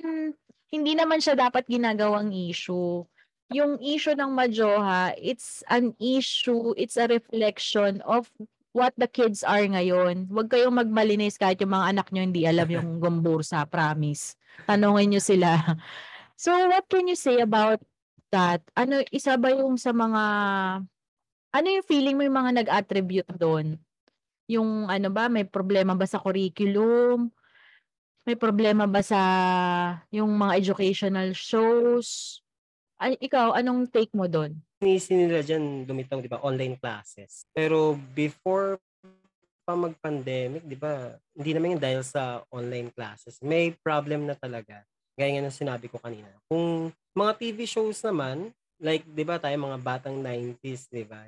hindi 0.73 0.93
naman 0.97 1.21
siya 1.23 1.37
dapat 1.37 1.65
ginagawang 1.69 2.33
issue. 2.33 3.05
Yung 3.53 3.79
issue 3.79 4.11
ng 4.11 4.35
Majoha, 4.35 5.15
it's 5.15 5.63
an 5.71 5.95
issue, 6.01 6.75
it's 6.75 6.99
a 6.99 7.07
reflection 7.07 8.03
of 8.03 8.27
what 8.75 8.93
the 8.99 9.07
kids 9.07 9.41
are 9.41 9.63
ngayon. 9.63 10.27
Huwag 10.27 10.53
kayong 10.53 10.77
magmalinis 10.77 11.39
kahit 11.39 11.57
yung 11.63 11.73
mga 11.73 11.97
anak 11.97 12.07
nyo 12.13 12.21
hindi 12.21 12.43
alam 12.43 12.67
yung 12.69 12.89
gumbursa, 13.03 13.65
promise. 13.65 14.37
Tanungin 14.69 15.15
nyo 15.15 15.21
sila. 15.23 15.57
So, 16.37 16.53
what 16.53 16.85
can 16.85 17.09
you 17.09 17.17
say 17.17 17.41
about 17.41 17.81
that? 18.29 18.61
Ano, 18.77 19.01
isa 19.09 19.33
ba 19.41 19.49
yung 19.49 19.81
sa 19.81 19.89
mga, 19.89 20.23
ano 21.49 21.65
yung 21.65 21.87
feeling 21.89 22.13
mo 22.13 22.21
yung 22.21 22.37
mga 22.37 22.51
nag-attribute 22.61 23.33
doon? 23.33 23.81
Yung 24.45 24.85
ano 24.85 25.09
ba, 25.09 25.27
may 25.33 25.49
problema 25.49 25.97
ba 25.97 26.05
sa 26.05 26.21
curriculum? 26.21 27.33
May 28.27 28.35
problema 28.35 28.83
ba 28.83 28.99
sa 28.99 29.21
yung 30.11 30.35
mga 30.35 30.59
educational 30.59 31.31
shows? 31.31 32.43
Ay, 32.99 33.15
ikaw, 33.23 33.55
anong 33.55 33.87
take 33.87 34.11
mo 34.11 34.27
doon? 34.27 34.51
Inisin 34.83 35.23
nila 35.31 35.39
dyan, 35.39 35.87
lumitaw, 35.87 36.19
di 36.19 36.27
ba, 36.27 36.43
online 36.43 36.75
classes. 36.75 37.47
Pero 37.55 37.95
before 38.11 38.83
pa 39.63 39.79
mag-pandemic, 39.79 40.59
di 40.67 40.75
ba, 40.75 41.15
hindi 41.39 41.55
naman 41.55 41.79
yun 41.79 41.81
dahil 41.81 42.03
sa 42.03 42.43
online 42.51 42.91
classes. 42.91 43.39
May 43.39 43.71
problem 43.79 44.27
na 44.27 44.35
talaga. 44.35 44.83
Gaya 45.15 45.39
nga 45.39 45.47
ng 45.47 45.59
sinabi 45.63 45.87
ko 45.87 45.95
kanina. 45.95 46.27
Kung 46.51 46.91
mga 47.15 47.31
TV 47.39 47.63
shows 47.63 48.03
naman, 48.03 48.51
like, 48.75 49.07
di 49.07 49.23
ba, 49.23 49.39
tayo 49.39 49.55
mga 49.55 49.79
batang 49.79 50.19
90s, 50.19 50.91
di 50.91 51.07
ba? 51.07 51.23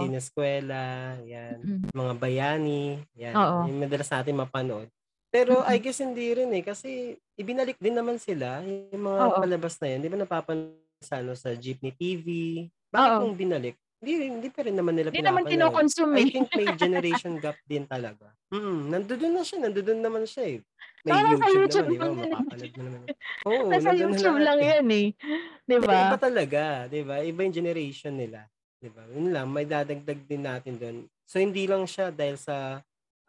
Sineskwela, 0.00 1.20
yan. 1.20 1.60
Mm. 1.60 1.92
Mga 1.92 2.12
bayani, 2.16 2.96
yan. 3.12 3.36
Oo. 3.36 3.68
Yung 3.68 3.76
madalas 3.76 4.08
natin 4.08 4.40
mapanood. 4.40 4.88
Pero. 5.30 5.62
I 5.64 5.78
guess 5.78 6.02
hindi 6.02 6.34
rin 6.34 6.50
eh. 6.52 6.62
Kasi 6.62 7.14
ibinalik 7.38 7.78
din 7.78 7.94
naman 7.94 8.18
sila 8.18 8.60
yung 8.66 9.02
mga 9.06 9.22
Oo. 9.30 9.38
palabas 9.40 9.74
na 9.78 9.88
yun. 9.94 10.00
Di 10.02 10.08
ba 10.10 10.18
napapanood 10.18 10.74
sa, 11.00 11.22
ano, 11.22 11.32
sa 11.38 11.54
Jeepney 11.54 11.94
TV? 11.94 12.26
Bakit 12.90 13.10
Oo. 13.16 13.20
kung 13.24 13.34
binalik? 13.38 13.78
Hindi, 14.00 14.12
hindi 14.32 14.48
pa 14.48 14.64
rin 14.64 14.74
naman 14.80 14.96
nila 14.96 15.12
Hindi 15.12 15.20
naman 15.20 15.44
pinapanood. 15.44 15.76
kinokonsume 15.76 16.14
I 16.16 16.24
eh. 16.24 16.28
think 16.32 16.48
may 16.56 16.68
generation 16.82 17.36
gap 17.36 17.60
din 17.68 17.84
talaga. 17.84 18.32
Mm, 18.48 18.88
nandoon 18.90 19.32
na 19.36 19.42
siya, 19.44 19.58
nandoon 19.60 20.00
naman 20.00 20.24
siya 20.24 20.44
eh. 20.56 20.58
May 21.04 21.12
Parang 21.12 21.36
sa 21.36 21.48
YouTube, 21.52 21.88
naman, 21.88 21.92
di 21.92 21.96
ba? 21.96 22.04
lang 22.08 22.16
yan 22.16 22.24
eh. 22.24 22.32
Mapapanood 22.32 22.72
mo 22.72 22.82
naman. 22.82 23.00
Oo, 23.44 23.62
Nasa 23.68 23.88
nandun 23.92 24.00
YouTube 24.00 24.38
lahat 24.40 24.46
lang 24.48 24.58
eh. 24.58 24.68
yan 24.72 24.88
eh. 24.90 25.06
Di 25.68 25.74
Pero 25.78 25.84
ba? 25.86 26.00
iba 26.02 26.18
talaga, 26.18 26.62
'di 26.88 27.00
ba? 27.04 27.16
Iba 27.22 27.40
yung 27.44 27.56
generation 27.56 28.14
nila, 28.16 28.40
'di 28.80 28.88
ba? 28.90 29.02
Yun 29.12 29.28
lang, 29.30 29.46
may 29.52 29.64
dadagdag 29.68 30.20
din 30.24 30.42
natin 30.42 30.74
doon. 30.80 30.96
So 31.28 31.36
hindi 31.38 31.68
lang 31.68 31.84
siya 31.84 32.08
dahil 32.10 32.40
sa 32.40 32.80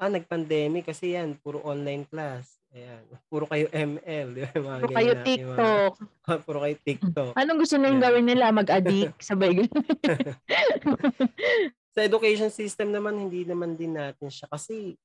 ah 0.01 0.09
nag-pandemic 0.09 0.89
kasi 0.89 1.13
yan, 1.13 1.37
puro 1.37 1.61
online 1.61 2.03
class. 2.03 2.57
Ayan, 2.71 3.03
puro 3.27 3.45
kayo 3.45 3.67
ML, 3.69 4.27
'di 4.31 4.41
ba? 4.41 4.51
Mga 4.55 4.77
Puro 4.79 4.91
kayo 4.91 5.11
na- 5.11 5.11
yung 5.11 5.19
mga- 5.19 5.27
TikTok. 5.27 5.93
puro 6.47 6.59
kayo 6.59 6.75
TikTok. 6.81 7.31
Anong 7.35 7.59
gusto 7.59 7.75
Yeah. 7.77 7.99
gawin 8.01 8.25
nila? 8.25 8.45
Mag-addict? 8.49 9.13
Sabay 9.27 9.51
ganun. 9.53 9.83
Sa 11.93 11.99
education 11.99 12.47
system 12.49 12.89
naman, 12.89 13.19
hindi 13.19 13.43
naman 13.43 13.75
din 13.75 13.93
natin 13.93 14.31
siya 14.31 14.47
kasi 14.47 14.95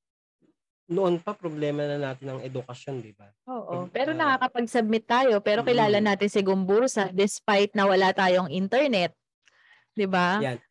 noon 0.86 1.18
pa 1.18 1.34
problema 1.34 1.82
na 1.82 1.98
natin 1.98 2.30
ang 2.30 2.40
edukasyon, 2.40 3.02
'di 3.02 3.12
ba? 3.12 3.26
Oo. 3.50 3.90
Pero 3.90 4.14
Ah. 4.14 4.18
nakakapag-submit 4.38 5.02
tayo. 5.04 5.42
Pero 5.42 5.66
kilala 5.66 5.98
Mm. 5.98 6.06
natin 6.06 6.30
si 6.30 6.40
Gumbursa 6.40 7.10
despite 7.10 7.74
na 7.74 7.84
wala 7.84 8.14
tayong 8.14 8.46
internet. 8.48 9.10
Di 9.90 10.06
ba? 10.06 10.38
Yan. 10.38 10.62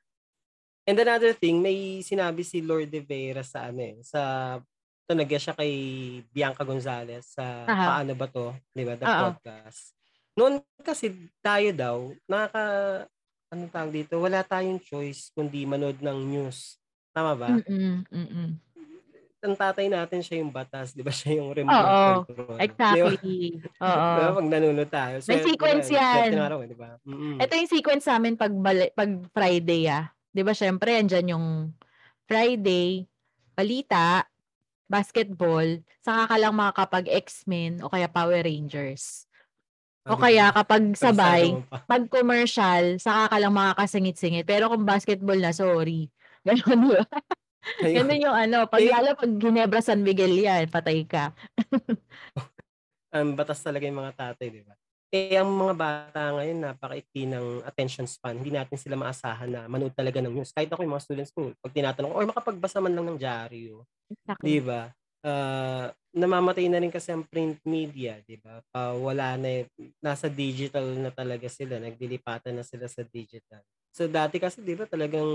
And 0.86 1.02
another 1.02 1.34
thing, 1.34 1.66
may 1.66 2.06
sinabi 2.06 2.46
si 2.46 2.62
Lord 2.62 2.94
de 2.94 3.02
Vera 3.02 3.42
sa 3.42 3.74
ano 3.74 3.82
eh, 3.82 3.98
sa 4.06 4.22
tunagya 5.10 5.42
siya 5.42 5.54
kay 5.58 5.74
Bianca 6.30 6.62
Gonzalez 6.62 7.26
sa 7.26 7.66
Aha. 7.66 7.86
paano 7.90 8.14
ba 8.14 8.30
to, 8.30 8.54
'di 8.70 8.84
ba, 8.86 8.94
the 8.94 9.06
Oo. 9.10 9.22
podcast. 9.34 9.98
Noon 10.38 10.62
kasi 10.86 11.10
tayo 11.42 11.70
daw, 11.74 11.98
nakaka 12.30 12.64
ano 13.50 13.62
tawag 13.74 13.94
dito, 13.98 14.14
wala 14.22 14.46
tayong 14.46 14.78
choice 14.78 15.34
kundi 15.34 15.66
manood 15.66 15.98
ng 16.06 16.20
news. 16.22 16.78
Tama 17.14 17.34
ba? 17.34 17.50
Mm-mm, 17.58 18.06
mm-mm. 18.06 18.50
Ang 19.46 19.54
tatay 19.58 19.90
natin 19.90 20.22
siya 20.26 20.42
yung 20.42 20.54
batas, 20.54 20.94
'di 20.94 21.02
ba? 21.02 21.14
Siya 21.18 21.42
yung 21.42 21.50
remote 21.54 21.82
Oo. 21.82 22.06
control. 22.30 22.58
Exactly. 22.62 23.58
Oo. 23.82 24.06
Di 24.18 24.22
ba? 24.22 24.38
Pag 24.38 24.50
nanonood 24.54 24.90
tayo. 24.94 25.16
May 25.18 25.42
swerte 25.42 25.50
sequence 25.50 25.88
na, 25.90 25.98
yan. 25.98 26.30
araw, 26.46 26.60
eh, 26.62 26.70
di 26.70 26.78
ba? 26.78 26.90
Mm-mm. 27.10 27.38
Ito 27.42 27.54
yung 27.58 27.74
sequence 27.74 28.06
namin 28.06 28.38
pag, 28.38 28.54
bali- 28.54 28.94
pag 28.94 29.10
Friday 29.34 29.90
ah. 29.90 30.15
Di 30.36 30.44
ba 30.44 30.52
syempre, 30.52 31.00
andyan 31.00 31.32
yung 31.32 31.48
Friday, 32.28 33.08
balita, 33.56 34.28
basketball, 34.92 35.80
saka 36.04 36.36
ka 36.36 36.36
lang 36.36 36.54
makakapag 36.60 37.08
X-Men 37.24 37.80
o 37.80 37.88
kaya 37.88 38.12
Power 38.12 38.44
Rangers. 38.44 39.32
O 40.06 40.20
kaya 40.20 40.54
kapag 40.54 40.94
sabay, 40.94 41.56
pag 41.90 42.06
commercial, 42.12 43.00
saka 43.02 43.32
ka 43.32 43.38
lang 43.40 43.56
makakasingit-singit. 43.56 44.46
Pero 44.46 44.70
kung 44.70 44.86
basketball 44.86 45.40
na, 45.40 45.50
sorry. 45.50 46.12
Ganun. 46.46 47.02
Ganun 47.82 48.22
yung 48.22 48.38
ano. 48.38 48.70
Pag 48.70 48.86
lalo 48.86 49.18
pag 49.18 49.32
Ginebra 49.42 49.82
San 49.82 50.06
Miguel 50.06 50.38
yan, 50.38 50.70
patay 50.70 51.10
ka. 51.10 51.34
ang 53.16 53.34
batas 53.34 53.64
talaga 53.66 53.90
yung 53.90 53.98
mga 53.98 54.14
tatay, 54.14 54.54
di 54.54 54.62
ba? 54.62 54.78
Eh, 55.16 55.40
ang 55.40 55.48
mga 55.48 55.74
bata 55.80 56.22
ngayon, 56.36 56.60
napakaikli 56.60 57.24
ng 57.32 57.64
attention 57.64 58.04
span. 58.04 58.36
Hindi 58.36 58.52
natin 58.52 58.76
sila 58.76 59.00
maasahan 59.00 59.48
na 59.48 59.62
manood 59.72 59.96
talaga 59.96 60.20
ng 60.20 60.34
news. 60.36 60.52
Kahit 60.52 60.68
ako 60.68 60.84
yung 60.84 60.92
mga 60.92 61.06
students 61.08 61.32
ko, 61.32 61.56
pag 61.64 61.72
tinatanong 61.72 62.12
or 62.12 62.28
makapagbasa 62.28 62.84
man 62.84 62.92
lang 62.92 63.08
ng 63.08 63.20
dyaryo, 63.22 63.88
di 64.42 64.60
ba? 64.64 64.92
Ah, 65.26 65.94
namamatay 66.16 66.68
na 66.72 66.80
rin 66.82 66.92
kasi 66.92 67.12
ang 67.16 67.24
print 67.28 67.60
media, 67.68 68.20
di 68.26 68.40
ba? 68.42 68.60
Pa, 68.74 68.96
wala 68.96 69.36
na, 69.40 69.64
eh, 69.64 69.66
nasa 70.04 70.28
digital 70.32 70.86
na 71.00 71.12
talaga 71.14 71.48
sila. 71.52 71.78
Nagdilipatan 71.80 72.56
na 72.58 72.66
sila 72.68 72.88
sa 72.92 73.04
digital. 73.08 73.62
So, 73.96 74.08
dati 74.12 74.40
kasi, 74.42 74.64
di 74.66 74.76
ba, 74.80 74.86
talagang 74.90 75.28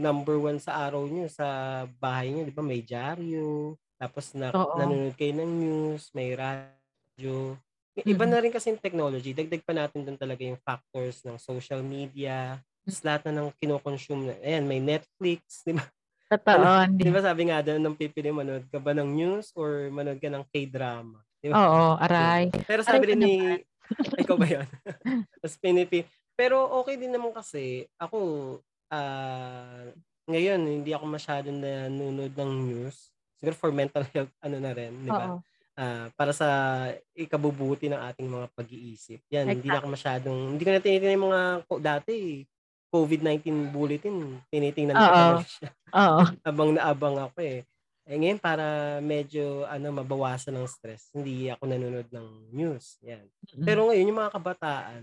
number 0.00 0.38
one 0.40 0.60
sa 0.62 0.80
araw 0.88 1.04
nyo, 1.08 1.28
sa 1.28 1.84
bahay 2.00 2.32
nyo, 2.32 2.44
di 2.48 2.54
ba, 2.54 2.64
may 2.64 2.80
dyaryo, 2.84 3.76
tapos 4.00 4.32
na, 4.38 4.54
Oo. 4.54 4.76
nanonood 4.78 5.16
kayo 5.18 5.32
ng 5.36 5.52
news, 5.60 6.12
may 6.16 6.32
radyo. 6.36 7.58
Iba 8.04 8.28
Mm. 8.28 8.32
na 8.32 8.38
rin 8.44 8.52
kasi 8.52 8.68
yung 8.68 8.82
technology. 8.82 9.32
Dagdag 9.32 9.64
pa 9.64 9.72
natin 9.72 10.04
doon 10.04 10.20
talaga 10.20 10.44
yung 10.44 10.60
factors 10.60 11.24
ng 11.24 11.40
social 11.40 11.80
media, 11.80 12.60
tapos 12.84 13.00
lahat 13.00 13.22
na 13.30 13.32
ng 13.40 13.48
kinoconsume 13.56 14.22
na. 14.28 14.34
Ayan, 14.44 14.68
may 14.68 14.84
Netflix, 14.84 15.40
di 15.66 15.72
ba? 15.72 15.86
Totoo. 16.28 16.60
Ano. 16.60 16.92
Di 17.00 17.08
ba 17.08 17.22
sabi 17.24 17.48
nga 17.48 17.64
doon 17.64 17.80
nung 17.80 17.96
pipili, 17.96 18.28
manood 18.28 18.68
ka 18.68 18.76
ba 18.76 18.92
ng 18.92 19.08
news 19.08 19.48
or 19.56 19.88
manood 19.88 20.20
ka 20.20 20.28
ng 20.28 20.44
K-drama? 20.52 21.24
Di 21.40 21.48
ba? 21.48 21.56
Oo, 21.56 21.84
aray. 21.96 22.52
Pero 22.68 22.84
Aray 22.84 22.90
sabi 22.90 23.04
ko 23.06 23.10
rin 23.14 23.20
ni, 23.22 23.34
ikaw 24.20 24.36
ba 24.36 24.46
yun? 24.50 24.68
Tapos 25.40 25.56
pinipi. 25.56 26.04
Pero 26.36 26.68
okay 26.84 27.00
din 27.00 27.14
naman 27.16 27.32
kasi, 27.32 27.88
ako, 27.96 28.18
ah, 28.92 29.88
ngayon, 30.28 30.60
hindi 30.68 30.92
ako 30.92 31.06
masyadong 31.08 31.56
nanonood 31.64 32.34
ng 32.36 32.52
news. 32.68 33.08
Siguro 33.40 33.56
for 33.56 33.70
mental 33.72 34.04
health, 34.12 34.32
ano 34.42 34.60
na 34.60 34.74
rin, 34.76 34.92
di 35.00 35.08
ba? 35.08 35.32
Oo. 35.32 35.40
Ah, 35.76 36.08
para 36.16 36.32
sa 36.32 36.48
ikabubuti 37.12 37.92
ng 37.92 38.00
ating 38.00 38.24
mga 38.32 38.48
pag-iisip. 38.56 39.20
Yan, 39.28 39.60
hindi 39.60 39.68
na 39.68 39.76
ako 39.84 39.92
masyadong, 39.92 40.56
hindi 40.56 40.64
ko 40.64 40.72
na 40.72 40.80
tinitingnan 40.80 41.16
yung 41.20 41.26
mga, 41.28 41.42
ko- 41.68 41.82
dati, 41.84 42.14
COVID-19 42.88 43.76
bulletin, 43.76 44.40
tinitingnan 44.48 44.96
ko 44.96 45.04
Oo. 45.04 45.12
talaga 45.12 45.44
siya. 45.44 45.68
Oo. 45.92 46.22
Abang 46.48 46.70
na 46.72 46.88
abang 46.88 47.16
ako 47.20 47.38
eh. 47.44 47.60
Eh 48.06 48.16
ngayon 48.16 48.38
para 48.40 48.96
medyo 49.02 49.66
ano 49.68 49.90
mabawasan 50.00 50.54
ng 50.56 50.64
stress, 50.70 51.10
hindi 51.12 51.50
ako 51.52 51.68
nanonood 51.68 52.08
ng 52.08 52.28
news. 52.56 52.96
Yan. 53.02 53.26
Pero 53.66 53.90
ngayon 53.90 54.08
yung 54.14 54.20
mga 54.22 54.32
kabataan, 54.38 55.02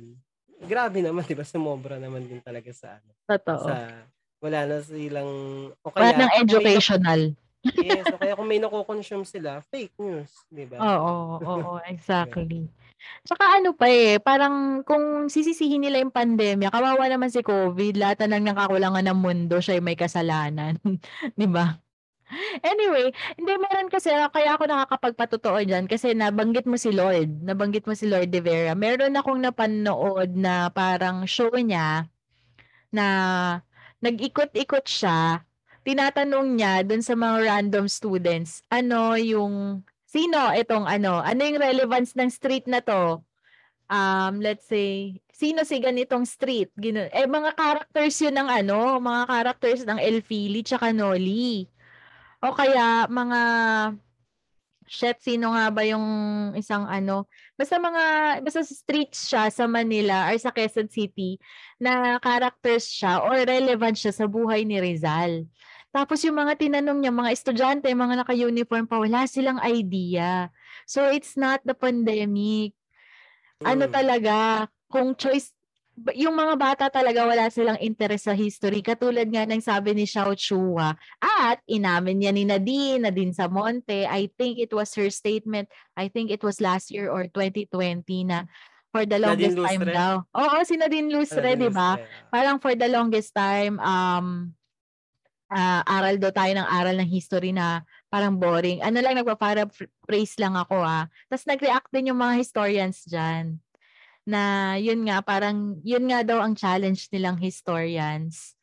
grabe 0.63 1.03
naman 1.03 1.21
'di 1.27 1.35
ba? 1.35 1.43
Sumobra 1.43 1.99
naman 1.99 2.23
din 2.25 2.39
talaga 2.39 2.71
sa 2.71 2.97
ano, 2.97 3.11
Totoo. 3.27 3.59
sa 3.67 3.75
wala 4.39 4.59
na 4.71 4.77
silang 4.79 5.31
o 5.83 5.87
Wala 5.91 6.15
kaya 6.15 6.17
may 6.17 6.31
educational. 6.41 7.21
Yes, 7.63 8.05
o 8.11 8.19
kaya 8.19 8.35
kung 8.35 8.49
may 8.49 8.59
nako-consume 8.59 9.23
sila, 9.23 9.63
fake 9.71 9.95
news, 9.99 10.31
'di 10.51 10.65
ba? 10.67 10.79
Oo, 10.83 11.39
oo, 11.43 11.75
exactly. 11.93 12.67
Tsaka 13.27 13.59
ano 13.59 13.75
pa 13.75 13.91
eh, 13.91 14.15
parang 14.19 14.79
kung 14.87 15.27
sisisihin 15.27 15.83
nila 15.83 15.99
yung 15.99 16.13
pandemya, 16.13 16.71
kawawa 16.71 17.03
naman 17.11 17.27
si 17.27 17.43
COVID, 17.43 17.99
lahat 17.99 18.23
na 18.23 18.39
ng 18.39 18.47
nakakulangan 18.55 19.03
ng 19.11 19.19
mundo, 19.19 19.59
siya 19.59 19.83
may 19.83 19.99
kasalanan. 19.99 20.79
'Di 21.35 21.47
ba? 21.51 21.83
Anyway, 22.65 23.13
hindi 23.37 23.53
meron 23.61 23.91
kasi 23.91 24.09
kaya 24.09 24.57
ako 24.57 24.65
nakakapagpatotoo 24.65 25.59
diyan 25.69 25.85
kasi 25.85 26.17
nabanggit 26.17 26.65
mo 26.65 26.79
si 26.79 26.89
Lord, 26.89 27.43
nabanggit 27.45 27.85
mo 27.85 27.93
si 27.93 28.09
Lord 28.09 28.33
De 28.33 28.41
Vera. 28.41 28.73
Meron 28.73 29.13
akong 29.13 29.37
napanood 29.43 30.33
na 30.33 30.71
parang 30.73 31.27
show 31.29 31.51
niya 31.53 32.09
na 32.93 33.05
nag-ikot-ikot 34.01 34.85
siya. 34.85 35.45
Tinatanong 35.83 36.47
niya 36.55 36.83
dun 36.87 37.03
sa 37.03 37.11
mga 37.11 37.43
random 37.43 37.91
students, 37.91 38.63
ano 38.71 39.19
yung 39.19 39.83
sino 40.07 40.53
itong 40.55 40.87
ano, 40.87 41.19
ano 41.19 41.41
yung 41.43 41.59
relevance 41.59 42.15
ng 42.15 42.31
street 42.31 42.71
na 42.71 42.79
to? 42.79 43.19
Um, 43.91 44.39
let's 44.39 44.63
say, 44.63 45.19
sino 45.33 45.67
si 45.67 45.83
ganitong 45.83 46.23
street? 46.23 46.71
Gino, 46.79 47.03
eh, 47.03 47.27
mga 47.27 47.51
characters 47.59 48.15
yun 48.23 48.35
ng 48.37 48.49
ano, 48.49 48.97
mga 49.03 49.23
characters 49.27 49.81
ng 49.83 49.99
Elfili 49.99 50.63
tsaka 50.63 50.95
Noli. 50.95 51.67
O 52.39 52.55
kaya 52.55 53.09
mga 53.11 53.41
shit, 54.87 55.17
sino 55.19 55.51
nga 55.55 55.71
ba 55.71 55.83
yung 55.87 56.05
isang 56.55 56.85
ano, 56.85 57.25
basta 57.55 57.79
mga, 57.79 58.03
basta 58.43 58.61
streets 58.63 59.31
siya 59.31 59.49
sa 59.49 59.65
Manila 59.65 60.29
or 60.29 60.37
sa 60.37 60.51
Quezon 60.51 60.91
City 60.91 61.39
na 61.79 62.19
characters 62.19 62.87
siya 62.87 63.23
or 63.23 63.35
relevant 63.43 63.95
siya 63.97 64.13
sa 64.13 64.25
buhay 64.27 64.67
ni 64.67 64.79
Rizal. 64.79 65.47
Tapos 65.93 66.25
yung 66.25 66.33
mga 66.41 66.57
tinanong 66.57 66.99
niya, 67.05 67.13
mga 67.13 67.31
estudyante, 67.37 67.85
mga 67.93 68.25
naka-uniform 68.25 68.89
pa, 68.89 68.97
wala 68.97 69.29
silang 69.29 69.61
idea. 69.61 70.49
So 70.89 71.05
it's 71.13 71.37
not 71.37 71.61
the 71.61 71.77
pandemic. 71.77 72.73
Ano 73.61 73.85
Mm. 73.85 73.93
talaga, 73.93 74.35
kung 74.89 75.13
choice, 75.13 75.53
yung 76.17 76.33
mga 76.33 76.57
bata 76.57 76.85
talaga 76.89 77.21
wala 77.29 77.45
silang 77.53 77.77
interest 77.77 78.25
sa 78.25 78.33
history. 78.33 78.81
Katulad 78.81 79.29
nga 79.29 79.45
ng 79.45 79.61
sabi 79.61 79.93
ni 79.93 80.09
Xiao 80.09 80.33
Chua. 80.33 80.97
At 81.21 81.61
inamin 81.69 82.17
niya 82.25 82.33
ni 82.33 82.43
Nadine, 82.49 83.05
Nadine 83.05 83.29
Samonte, 83.31 84.09
I 84.09 84.33
think 84.33 84.57
it 84.57 84.73
was 84.73 84.89
her 84.97 85.13
statement, 85.13 85.69
I 85.93 86.09
think 86.09 86.33
it 86.33 86.41
was 86.41 86.57
last 86.57 86.89
year 86.89 87.13
or 87.13 87.29
2020 87.29 88.25
na 88.25 88.49
for 88.89 89.05
the 89.05 89.21
Nadine 89.21 89.53
longest 89.53 89.57
time 89.61 89.81
Lustre? 89.85 89.93
daw. 89.93 90.13
Oo, 90.33 90.57
si 90.65 90.73
Nadine 90.75 91.09
Lustre, 91.13 91.53
di 91.53 91.69
ba? 91.69 92.01
Parang 92.33 92.57
for 92.57 92.73
the 92.73 92.89
longest 92.89 93.29
time, 93.37 93.77
um, 93.77 94.57
ah, 95.53 95.85
aral 95.85 96.17
daw 96.17 96.33
tayo 96.33 96.51
ng 96.57 96.67
aral 96.67 96.97
ng 96.97 97.09
history 97.09 97.53
na 97.53 97.85
parang 98.09 98.35
boring. 98.35 98.81
Ano 98.81 98.99
lang, 98.99 99.15
nagpa-para 99.15 99.69
praise 100.03 100.35
lang 100.41 100.57
ako 100.57 100.81
ah. 100.81 101.05
Tapos 101.29 101.45
nag-react 101.45 101.89
din 101.93 102.09
yung 102.11 102.19
mga 102.19 102.41
historians 102.41 103.05
dyan. 103.05 103.61
Na 104.25 104.73
yun 104.81 105.05
nga, 105.05 105.21
parang 105.21 105.77
yun 105.85 106.09
nga 106.09 106.25
daw 106.25 106.41
ang 106.41 106.57
challenge 106.57 107.07
nilang 107.13 107.37
historians 107.37 108.57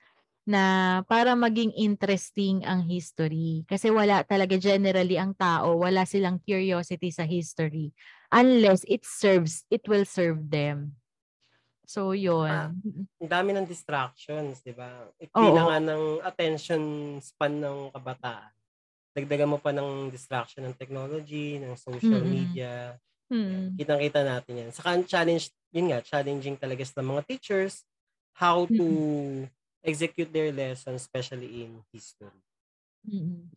na 0.48 0.98
para 1.06 1.38
maging 1.38 1.70
interesting 1.78 2.66
ang 2.66 2.82
history. 2.82 3.62
Kasi 3.70 3.92
wala 3.92 4.26
talaga 4.26 4.58
generally 4.58 5.14
ang 5.14 5.36
tao, 5.36 5.78
wala 5.78 6.02
silang 6.02 6.42
curiosity 6.42 7.14
sa 7.14 7.22
history. 7.22 7.94
Unless 8.34 8.82
it 8.90 9.06
serves, 9.06 9.62
it 9.70 9.86
will 9.86 10.06
serve 10.06 10.50
them. 10.50 10.99
So, 11.90 12.14
yun. 12.14 12.46
Ah, 12.46 12.70
Ang 13.18 13.26
dami 13.26 13.50
ng 13.50 13.66
distractions, 13.66 14.62
di 14.62 14.70
ba? 14.70 15.10
Oo. 15.10 15.42
Kailangan 15.42 15.82
ng 15.90 16.04
attention 16.22 16.82
span 17.18 17.58
ng 17.58 17.90
kabataan. 17.90 18.54
Dagdagan 19.10 19.50
mo 19.50 19.58
pa 19.58 19.74
ng 19.74 20.06
distraction 20.06 20.62
ng 20.70 20.78
technology, 20.78 21.58
ng 21.58 21.74
social 21.74 22.22
Mm-mm. 22.22 22.30
media. 22.30 22.94
Hmm. 23.26 23.74
Kitang-kita 23.74 24.22
natin 24.22 24.54
yan. 24.62 24.70
Saka 24.70 24.94
ang 24.94 25.02
challenge, 25.02 25.50
yun 25.74 25.90
nga, 25.90 25.98
challenging 25.98 26.54
talaga 26.54 26.86
sa 26.86 27.02
mga 27.02 27.26
teachers 27.26 27.82
how 28.38 28.70
to 28.70 28.86
execute 29.82 30.30
their 30.30 30.54
lessons, 30.54 31.02
especially 31.02 31.66
in 31.66 31.82
history. 31.90 32.30
Mm. 33.08 33.50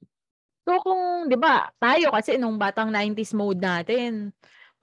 So 0.64 0.80
kung 0.80 1.28
'di 1.28 1.36
ba, 1.36 1.68
tayo 1.76 2.16
kasi 2.16 2.40
nung 2.40 2.56
batang 2.56 2.88
90s 2.88 3.36
mode 3.36 3.60
natin, 3.60 4.32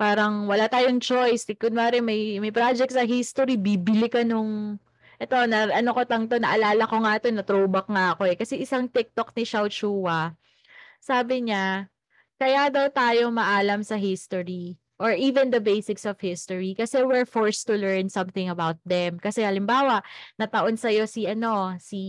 parang 0.01 0.49
wala 0.49 0.65
tayong 0.65 0.97
choice. 0.97 1.45
Di 1.45 1.53
kunwari 1.53 2.01
may 2.01 2.41
may 2.41 2.49
project 2.49 2.97
sa 2.97 3.05
history, 3.05 3.61
bibili 3.61 4.09
ka 4.09 4.25
nung 4.25 4.81
eto 5.21 5.37
na 5.45 5.69
ano 5.69 5.93
ko 5.93 6.09
tang 6.09 6.25
to, 6.25 6.41
naalala 6.41 6.89
ko 6.89 6.97
nga 7.05 7.21
to, 7.21 7.29
na 7.29 7.45
throwback 7.45 7.85
nga 7.93 8.17
ako 8.17 8.25
eh. 8.25 8.37
Kasi 8.41 8.57
isang 8.65 8.89
TikTok 8.89 9.37
ni 9.37 9.45
Xiao 9.45 9.69
Chua, 9.69 10.33
sabi 11.05 11.45
niya, 11.45 11.93
kaya 12.41 12.73
daw 12.73 12.89
tayo 12.89 13.29
maalam 13.29 13.85
sa 13.85 14.01
history 14.01 14.81
or 14.97 15.13
even 15.13 15.53
the 15.53 15.61
basics 15.61 16.09
of 16.09 16.17
history 16.21 16.73
kasi 16.77 17.05
we're 17.05 17.29
forced 17.29 17.69
to 17.69 17.77
learn 17.77 18.09
something 18.09 18.49
about 18.49 18.81
them. 18.89 19.21
Kasi 19.21 19.45
halimbawa, 19.45 20.01
nataon 20.41 20.81
sa'yo 20.81 21.05
si 21.05 21.29
ano, 21.29 21.77
si 21.77 22.01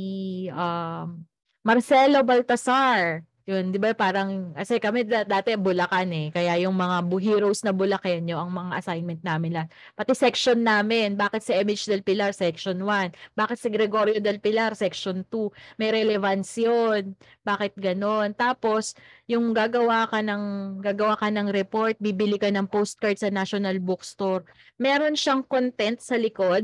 um, 0.52 1.28
Marcelo 1.68 2.24
Baltasar. 2.24 3.28
Yun, 3.52 3.68
'di 3.68 3.80
ba 3.84 3.92
parang 3.92 4.56
kasi 4.56 4.80
kami 4.80 5.04
da- 5.04 5.28
dati 5.28 5.52
Bulacan 5.60 6.08
eh. 6.16 6.32
Kaya 6.32 6.56
yung 6.64 6.72
mga 6.72 7.04
heroes 7.20 7.68
na 7.68 7.76
Bulakenyo 7.76 8.40
ang 8.40 8.48
mga 8.48 8.80
assignment 8.80 9.20
namin 9.28 9.52
lahat. 9.60 9.70
Pati 9.92 10.16
section 10.16 10.64
namin, 10.64 11.20
bakit 11.20 11.44
si 11.44 11.52
MH 11.52 11.92
del 11.92 12.00
Pilar 12.00 12.32
section 12.32 12.80
1? 12.80 13.12
Bakit 13.36 13.58
si 13.60 13.68
Gregorio 13.68 14.24
del 14.24 14.40
Pilar 14.40 14.72
section 14.80 15.28
2? 15.28 15.52
May 15.84 15.92
relevance 15.92 16.56
yun. 16.64 17.12
Bakit 17.44 17.76
ganon? 17.76 18.32
Tapos 18.40 18.96
yung 19.28 19.52
gagawa 19.52 20.08
ka 20.08 20.24
ng 20.24 20.44
gagawa 20.80 21.20
ka 21.20 21.28
ng 21.28 21.52
report, 21.52 22.00
bibili 22.00 22.40
ka 22.40 22.48
ng 22.48 22.72
postcard 22.72 23.20
sa 23.20 23.28
National 23.28 23.84
Bookstore. 23.84 24.48
Meron 24.80 25.20
siyang 25.20 25.44
content 25.44 26.00
sa 26.00 26.16
likod 26.16 26.64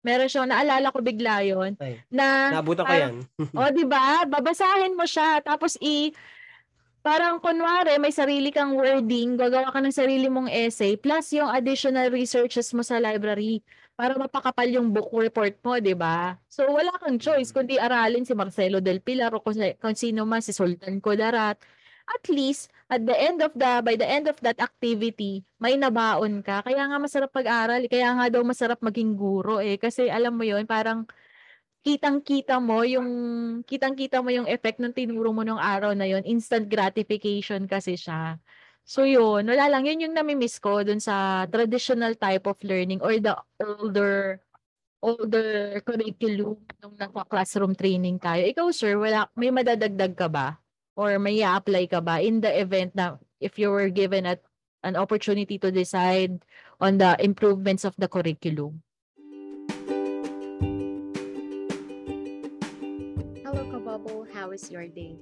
Meron 0.00 0.28
siyang 0.32 0.48
naalala 0.48 0.88
ko 0.88 1.04
bigla 1.04 1.44
'yon 1.44 1.76
Ay, 1.76 2.00
na 2.08 2.56
naabutan 2.56 2.84
ko 2.88 2.94
yan. 2.94 3.14
oh, 3.60 3.68
'di 3.68 3.84
ba? 3.84 4.24
Babasahin 4.24 4.96
mo 4.96 5.04
siya 5.04 5.44
tapos 5.44 5.76
i 5.84 6.12
parang 7.00 7.40
kunwari 7.40 7.96
may 7.96 8.12
sarili 8.12 8.52
kang 8.52 8.76
wording, 8.76 9.36
gagawa 9.36 9.72
ka 9.72 9.80
ng 9.80 9.92
sarili 9.92 10.28
mong 10.28 10.52
essay 10.52 11.00
plus 11.00 11.32
yung 11.32 11.48
additional 11.48 12.12
researches 12.12 12.72
mo 12.76 12.84
sa 12.84 13.00
library 13.00 13.64
para 13.96 14.16
mapakapal 14.16 14.64
yung 14.64 14.88
book 14.88 15.12
report 15.12 15.52
mo, 15.60 15.76
'di 15.76 15.92
ba? 15.92 16.40
So 16.48 16.64
wala 16.64 16.96
kang 16.96 17.20
choice 17.20 17.52
kundi 17.52 17.76
aralin 17.76 18.24
si 18.24 18.32
Marcelo 18.32 18.80
del 18.80 19.04
Pilar 19.04 19.32
o 19.36 19.44
kung 19.44 19.96
sino 19.96 20.24
man 20.24 20.40
si 20.40 20.56
Sultan 20.56 21.00
Kudarat. 21.04 21.60
At 22.10 22.24
least 22.32 22.72
at 22.90 23.02
the 23.06 23.14
end 23.14 23.38
of 23.40 23.54
the 23.54 23.80
by 23.86 23.94
the 23.94 24.04
end 24.04 24.26
of 24.26 24.36
that 24.42 24.58
activity, 24.58 25.46
may 25.62 25.78
nabaon 25.78 26.42
ka. 26.42 26.66
Kaya 26.66 26.90
nga 26.90 26.98
masarap 26.98 27.30
pag-aral, 27.30 27.86
kaya 27.86 28.10
nga 28.18 28.26
daw 28.28 28.42
masarap 28.42 28.82
maging 28.82 29.14
guro 29.14 29.62
eh 29.62 29.78
kasi 29.78 30.10
alam 30.10 30.34
mo 30.34 30.42
'yon, 30.42 30.66
parang 30.66 31.06
kitang-kita 31.86 32.60
mo 32.60 32.84
yung 32.84 33.08
kitang-kita 33.64 34.20
mo 34.20 34.28
yung 34.34 34.44
effect 34.50 34.82
ng 34.82 34.92
tinuro 34.92 35.32
mo 35.32 35.46
nung 35.46 35.60
araw 35.62 35.96
na 35.96 36.04
yon 36.04 36.26
instant 36.28 36.68
gratification 36.68 37.64
kasi 37.70 37.96
siya. 37.96 38.36
So 38.84 39.06
yun, 39.06 39.46
wala 39.46 39.64
lang 39.70 39.86
yun 39.86 40.02
yung 40.10 40.14
nami-miss 40.18 40.58
ko 40.60 40.82
dun 40.84 41.00
sa 41.00 41.46
traditional 41.48 42.18
type 42.18 42.44
of 42.50 42.58
learning 42.66 43.00
or 43.00 43.16
the 43.22 43.32
older 43.62 44.42
older 45.00 45.80
curriculum 45.86 46.60
nung 46.82 46.94
nasa 47.00 47.24
classroom 47.28 47.72
training 47.72 48.20
tayo. 48.20 48.44
Ikaw 48.44 48.66
sir, 48.74 48.98
wala 49.00 49.30
may 49.38 49.48
madadagdag 49.54 50.12
ka 50.18 50.28
ba 50.28 50.60
or 50.96 51.18
may 51.18 51.42
apply 51.42 51.86
ka 51.86 52.00
ba 52.00 52.20
in 52.20 52.40
the 52.40 52.50
event 52.50 52.94
na 52.94 53.16
if 53.40 53.58
you 53.58 53.70
were 53.70 53.88
given 53.88 54.26
at 54.26 54.42
an 54.82 54.96
opportunity 54.96 55.58
to 55.58 55.70
decide 55.70 56.42
on 56.80 56.98
the 56.98 57.16
improvements 57.22 57.84
of 57.84 57.94
the 57.98 58.08
curriculum? 58.08 58.82
Hello 63.44 63.62
Kabubble, 63.68 64.26
how 64.32 64.50
is 64.50 64.70
your 64.70 64.88
day? 64.88 65.18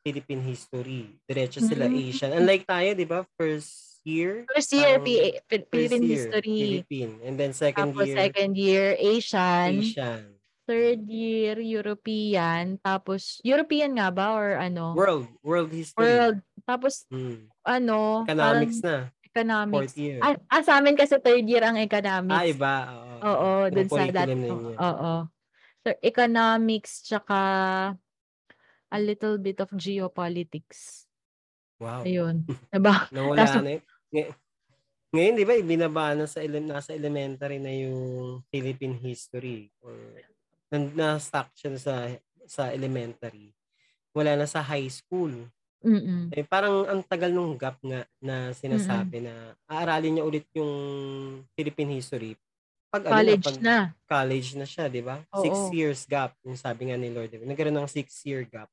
Philippine 0.01 0.41
history. 0.43 1.13
Diretso 1.23 1.61
sila 1.61 1.85
Mm. 1.85 1.95
Asian. 1.95 2.31
Unlike 2.33 2.65
tayo, 2.65 2.89
di 2.97 3.05
ba? 3.05 3.21
First 3.37 4.01
year, 4.01 4.49
First 4.49 4.73
year, 4.73 4.97
Parang 4.97 5.05
P- 5.05 5.15
P- 5.45 5.61
first 5.61 5.69
Philippine 5.69 6.03
year, 6.03 6.13
history. 6.17 6.57
Philippine. 6.59 7.13
And 7.21 7.35
then 7.37 7.53
second 7.53 7.93
Tapos 7.93 8.03
year, 8.09 8.17
second 8.17 8.51
year, 8.57 8.85
Asian. 8.97 9.69
Asian. 9.77 10.21
Third 10.65 11.01
year, 11.05 11.55
European. 11.61 12.81
Tapos, 12.81 13.41
European 13.41 13.93
nga 13.97 14.09
ba? 14.09 14.33
Or 14.33 14.57
ano? 14.57 14.97
World. 14.97 15.29
World 15.41 15.69
history. 15.69 16.01
World. 16.01 16.41
Tapos, 16.65 17.05
Hmm. 17.09 17.45
ano? 17.61 18.25
Economics 18.25 18.81
parang 18.81 19.09
na. 19.09 19.18
Economics. 19.29 19.93
Fourth 19.93 19.97
year. 19.97 20.17
Ah, 20.19 20.35
ah, 20.49 20.61
sa 20.65 20.81
amin 20.81 20.97
kasi 20.97 21.21
third 21.21 21.45
year 21.45 21.61
ang 21.61 21.77
economics. 21.77 22.33
Ah, 22.33 22.45
iba. 22.45 22.73
Oo. 22.89 23.15
Oo, 23.21 23.51
dun 23.69 23.87
sa 23.87 24.03
that. 24.09 24.27
ninyo. 24.27 24.73
Oo. 24.73 25.13
So, 25.79 25.89
economics, 26.01 27.05
tsaka 27.05 27.39
a 28.89 28.97
little 28.99 29.37
bit 29.37 29.61
of 29.61 29.69
geopolitics. 29.71 31.05
Wow. 31.77 32.03
Ayun. 32.03 32.43
Diba? 32.73 33.05
Nawala 33.13 33.45
Kaso- 33.45 33.61
na 33.61 33.77
yun. 33.77 33.83
Ngay- 34.09 34.33
Ngayon, 35.09 35.35
di 35.35 35.45
ba, 35.45 35.53
ibinaba 35.57 36.13
na 36.13 36.29
sa 36.29 36.37
ele- 36.37 36.61
nasa 36.61 36.93
elementary 36.93 37.57
na 37.57 37.73
yung 37.73 38.01
Philippine 38.47 38.93
history 38.93 39.73
or 39.81 39.93
na- 40.69 40.93
na-stuck 40.93 41.49
siya 41.53 41.73
sa 41.81 42.13
sa 42.45 42.69
elementary. 42.69 43.49
Wala 44.13 44.37
na 44.37 44.45
sa 44.45 44.61
high 44.61 44.85
school. 44.85 45.33
Mm-mm. 45.79 46.27
Eh, 46.35 46.43
parang 46.43 46.83
ang 46.85 47.01
tagal 47.07 47.31
nung 47.31 47.55
gap 47.55 47.79
nga 47.79 48.03
na 48.19 48.51
sinasabi 48.51 49.23
na 49.23 49.55
aaralin 49.63 50.19
niya 50.19 50.27
ulit 50.27 50.45
yung 50.51 50.71
Philippine 51.55 51.95
history. 51.95 52.35
Pag, 52.89 53.05
ano 53.07 53.13
College 53.15 53.45
pag 53.45 53.59
na. 53.61 53.77
college 54.09 54.49
na 54.57 54.65
siya, 54.65 54.89
di 54.89 54.99
ba? 54.99 55.21
Six 55.31 55.55
Oo. 55.55 55.71
years 55.71 56.03
gap, 56.09 56.33
yung 56.43 56.57
sabi 56.57 56.89
nga 56.89 56.97
ni 56.97 57.13
Lord. 57.13 57.29
Diba? 57.31 57.45
Nagkaroon 57.45 57.77
ng 57.77 57.87
six-year 57.87 58.43
gap 58.49 58.67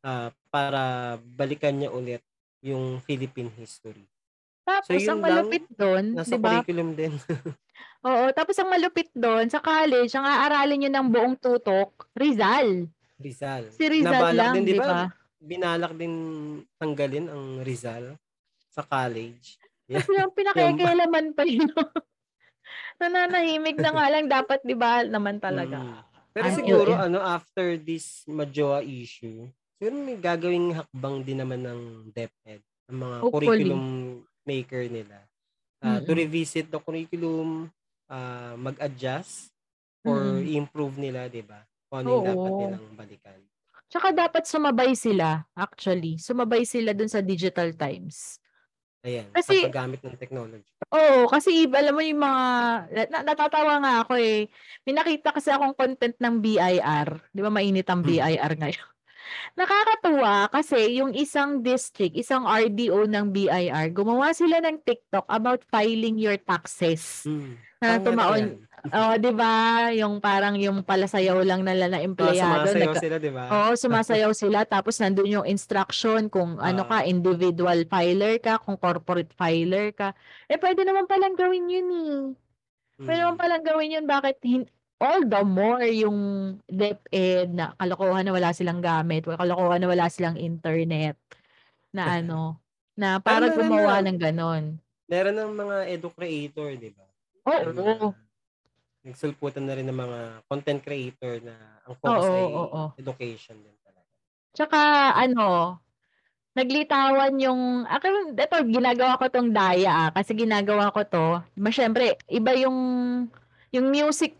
ah, 0.00 0.30
para 0.48 1.16
balikan 1.20 1.74
niya 1.76 1.90
ulit 1.92 2.22
yung 2.64 3.02
Philippine 3.04 3.50
history. 3.58 4.06
Tapos, 4.64 5.02
So, 5.02 5.12
ang 5.12 5.20
malupit 5.20 5.66
doon, 5.74 6.14
Nasa 6.14 6.36
di 6.36 6.40
ba? 6.40 6.62
curriculum 6.62 6.94
din. 6.94 7.12
Oo, 8.06 8.32
tapos 8.32 8.56
ang 8.56 8.70
malupit 8.72 9.12
doon, 9.12 9.50
sa 9.50 9.60
college, 9.60 10.14
ang 10.16 10.24
aaralin 10.24 10.86
nyo 10.86 10.90
ng 10.94 11.06
buong 11.10 11.36
tutok, 11.36 12.08
Rizal. 12.16 12.88
Rizal. 13.20 13.68
Si 13.76 13.84
Rizal 13.84 14.14
Nabalak 14.14 14.36
lang, 14.36 14.54
din, 14.56 14.64
di 14.64 14.78
ba? 14.80 15.10
Binalak 15.40 15.96
din 15.96 16.14
tanggalin 16.76 17.32
ang 17.32 17.44
Rizal 17.64 18.14
sa 18.68 18.84
college. 18.84 19.56
Yeah. 19.88 20.04
Yung 20.20 20.36
pinakikailaman 20.36 21.32
pa 21.32 21.42
yun. 21.48 21.72
Nananahimik 23.00 23.80
na 23.80 23.90
nga 23.96 24.06
lang 24.12 24.28
dapat, 24.28 24.60
di 24.62 24.76
ba, 24.76 25.02
naman 25.02 25.40
talaga. 25.40 25.80
Mm. 25.80 26.00
Pero 26.30 26.46
Ano 26.46 26.56
siguro, 26.60 26.90
ano, 26.94 27.18
after 27.18 27.74
this 27.80 28.22
Majoa 28.28 28.84
issue, 28.84 29.48
siguro 29.74 29.96
may 29.98 30.20
gagawing 30.20 30.76
hakbang 30.76 31.24
din 31.26 31.40
naman 31.42 31.64
ng 31.64 31.80
DepEd, 32.14 32.60
ang 32.92 32.98
mga 33.00 33.16
Hopefully. 33.24 33.32
curriculum 33.32 33.84
maker 34.46 34.84
nila. 34.86 35.18
Ah, 35.80 35.98
to 36.04 36.12
Mm-mm. 36.12 36.20
revisit 36.22 36.68
the 36.68 36.78
curriculum, 36.78 37.72
ah, 38.06 38.54
mag-adjust, 38.60 39.50
or 40.04 40.20
Mm-mm. 40.38 40.60
improve 40.60 41.00
nila, 41.00 41.26
di 41.26 41.40
ba? 41.42 41.64
Kung 41.88 42.04
ano 42.04 42.08
yung 42.14 42.28
dapat 42.28 42.50
Oo. 42.52 42.60
nilang 42.60 42.86
balikan. 42.94 43.40
Tsaka 43.90 44.14
dapat 44.14 44.46
sumabay 44.46 44.94
sila, 44.94 45.42
actually. 45.52 46.14
Sumabay 46.16 46.62
sila 46.62 46.94
dun 46.94 47.10
sa 47.10 47.18
digital 47.18 47.74
times. 47.74 48.38
Ayan, 49.00 49.32
Kasi- 49.32 49.66
paggamit 49.66 49.98
ng 49.98 50.14
technology. 50.14 50.70
Oo, 50.92 51.24
kasi 51.26 51.64
iba, 51.64 51.80
alam 51.80 51.96
mo 51.96 52.02
yung 52.04 52.20
mga, 52.20 52.42
na, 53.08 53.18
natatawa 53.24 53.80
nga 53.80 53.94
ako 54.04 54.14
eh. 54.14 54.46
May 54.84 54.94
nakita 54.94 55.32
kasi 55.32 55.48
akong 55.48 55.72
content 55.72 56.14
ng 56.14 56.34
BIR. 56.38 57.08
Di 57.28 57.40
ba 57.40 57.50
mainit 57.50 57.88
ang 57.88 58.04
Hmm. 58.04 58.10
BIR 58.12 58.52
ngayon? 58.60 58.88
Nakakatuwa 59.58 60.52
kasi 60.52 61.00
yung 61.00 61.10
isang 61.12 61.58
district, 61.60 62.14
isang 62.14 62.44
RDO 62.44 63.06
ng 63.06 63.26
BIR, 63.30 63.90
gumawa 63.90 64.30
sila 64.30 64.60
ng 64.60 64.78
TikTok 64.80 65.26
about 65.26 65.64
filing 65.64 66.14
your 66.14 66.36
taxes. 66.36 67.24
Hmm. 67.24 67.56
Na 67.80 67.96
tumaon. 67.96 68.68
Oh, 68.82 69.14
'di 69.14 69.32
ba? 69.32 69.54
Yung 69.92 70.18
parang 70.18 70.56
yung 70.56 70.80
palasayaw 70.80 71.40
lang 71.40 71.60
nala 71.60 71.86
na 71.86 72.00
empleyado, 72.00 72.64
sumasayaw 72.64 72.92
nagka- 72.92 73.02
sila, 73.02 73.16
di 73.16 73.30
ba? 73.30 73.42
Oo, 73.46 73.70
sumasayaw 73.74 74.32
sila 74.32 74.58
tapos 74.64 74.96
nandun 74.96 75.28
yung 75.30 75.46
instruction 75.46 76.26
kung 76.26 76.56
ano 76.56 76.84
ka, 76.84 77.04
individual 77.04 77.84
filer 77.84 78.38
ka, 78.38 78.56
kung 78.58 78.74
corporate 78.74 79.30
filer 79.32 79.90
ka. 79.90 80.16
Eh 80.46 80.56
pwede 80.56 80.82
naman 80.82 81.04
palang 81.04 81.34
gawin 81.34 81.68
yun 81.68 81.88
eh. 81.88 82.18
Pwede 82.98 83.18
naman 83.18 83.36
Hmm. 83.36 83.42
palang 83.42 83.64
gawin 83.64 83.94
yun 83.94 84.04
bakit 84.04 84.36
hin- 84.40 84.68
all 84.96 85.24
the 85.24 85.40
more 85.40 85.80
yung 85.82 86.18
DepEd 86.66 87.50
na 87.50 87.72
kalokohan 87.74 88.20
na 88.22 88.32
wala 88.32 88.52
silang 88.52 88.80
gamit, 88.80 89.24
kalokohan 89.24 89.80
na 89.80 89.88
wala 89.88 90.06
silang 90.06 90.36
internet 90.36 91.16
na 91.90 92.04
ano, 92.20 92.60
na 92.92 93.16
para 93.16 93.48
gumawa 93.48 94.04
ng 94.04 94.20
ganon. 94.20 94.76
Meron 95.08 95.34
ng 95.34 95.52
mga 95.54 95.76
edu 95.90 96.08
creator, 96.08 96.76
di 96.76 96.92
ba? 96.92 97.02
Oo. 97.48 97.72
Mga 97.72 97.94
Nagsulputan 99.00 99.64
na 99.64 99.72
rin 99.72 99.88
ng 99.88 99.96
mga 99.96 100.18
content 100.44 100.80
creator 100.84 101.40
na 101.40 101.56
ang 101.88 101.96
focus 101.96 102.28
Oo, 102.28 102.36
ay 102.36 102.44
oo. 102.52 102.82
education 103.00 103.56
din 103.56 103.76
talaga. 103.80 104.04
Tsaka 104.52 104.80
ano, 105.16 105.80
naglitawan 106.52 107.32
yung, 107.40 107.88
ako, 107.88 108.36
ito, 108.36 108.56
ginagawa 108.68 109.16
ko 109.16 109.24
tong 109.32 109.56
daya 109.56 110.08
ah, 110.08 110.10
kasi 110.12 110.36
ginagawa 110.36 110.92
ko 110.92 111.00
to, 111.08 111.26
syempre, 111.72 112.20
iba 112.28 112.52
yung, 112.60 112.78
yung 113.72 113.86
music, 113.88 114.36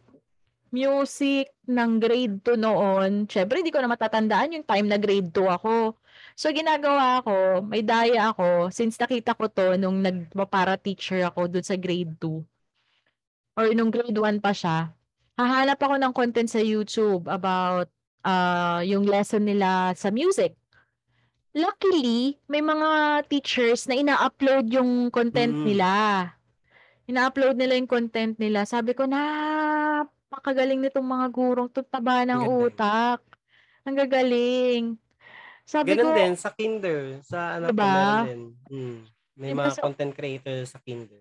music 0.68 1.48
ng 1.64 1.96
grade 1.96 2.36
2 2.44 2.60
noon, 2.60 3.24
syempre, 3.32 3.64
hindi 3.64 3.72
ko 3.72 3.80
na 3.80 3.88
matatandaan 3.88 4.60
yung 4.60 4.66
time 4.68 4.86
na 4.92 5.00
grade 5.00 5.32
2 5.32 5.48
ako. 5.48 5.96
So, 6.36 6.52
ginagawa 6.52 7.24
ko, 7.24 7.64
may 7.64 7.80
daya 7.80 8.36
ako, 8.36 8.68
since 8.68 9.00
nakita 9.00 9.32
ko 9.32 9.48
to 9.48 9.80
nung 9.80 10.04
nagpa-para 10.04 10.76
teacher 10.76 11.24
ako 11.24 11.48
dun 11.48 11.64
sa 11.64 11.80
grade 11.80 12.12
2 12.20 12.44
or 13.60 13.68
nung 13.70 13.92
grade 13.92 14.16
1 14.16 14.40
pa 14.40 14.56
siya, 14.56 14.88
hahanap 15.36 15.76
ako 15.76 15.94
ng 15.96 16.12
content 16.12 16.48
sa 16.48 16.58
YouTube 16.58 17.28
about 17.28 17.92
uh, 18.24 18.80
yung 18.80 19.04
lesson 19.04 19.44
nila 19.44 19.92
sa 19.92 20.08
music. 20.08 20.56
Luckily, 21.50 22.40
may 22.46 22.62
mga 22.62 22.88
teachers 23.26 23.84
na 23.84 23.98
ina-upload 23.98 24.70
yung 24.70 25.10
content 25.10 25.52
Mm. 25.52 25.64
nila. 25.66 25.90
Ina-upload 27.04 27.58
nila 27.58 27.74
yung 27.74 27.90
content 27.90 28.38
nila. 28.38 28.62
Sabi 28.64 28.94
ko, 28.94 29.02
napakagaling 29.04 30.78
nitong 30.78 31.02
mga 31.02 31.26
gurong 31.28 31.68
to, 31.68 31.82
taba 31.82 32.22
ng 32.22 32.38
ganda. 32.38 32.54
utak. 32.64 33.20
Ang 33.82 33.96
gagaling. 33.98 34.84
Sabi 35.66 35.92
Ganun 35.92 36.06
ko, 36.06 36.16
din 36.16 36.34
sa 36.34 36.50
Kinder, 36.50 37.18
sa 37.20 37.58
anak 37.58 37.68
ko 37.68 37.74
Diba? 37.74 38.24
din. 38.24 38.40
Mm. 38.70 38.98
May 39.34 39.52
mga 39.52 39.74
content 39.80 40.12
creator 40.14 40.58
sa 40.64 40.78
Kinder. 40.78 41.18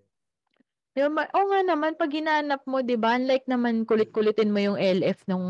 Yung 0.98 1.14
ma 1.14 1.30
oo 1.38 1.46
nga 1.54 1.62
naman 1.62 1.94
'pag 1.94 2.10
hinanap 2.10 2.66
mo 2.66 2.82
'di 2.82 2.98
ba, 2.98 3.14
unlike 3.14 3.46
naman 3.46 3.86
kulit-kulitin 3.86 4.50
mo 4.50 4.58
yung 4.58 4.78
LF 4.80 5.22
nung 5.30 5.46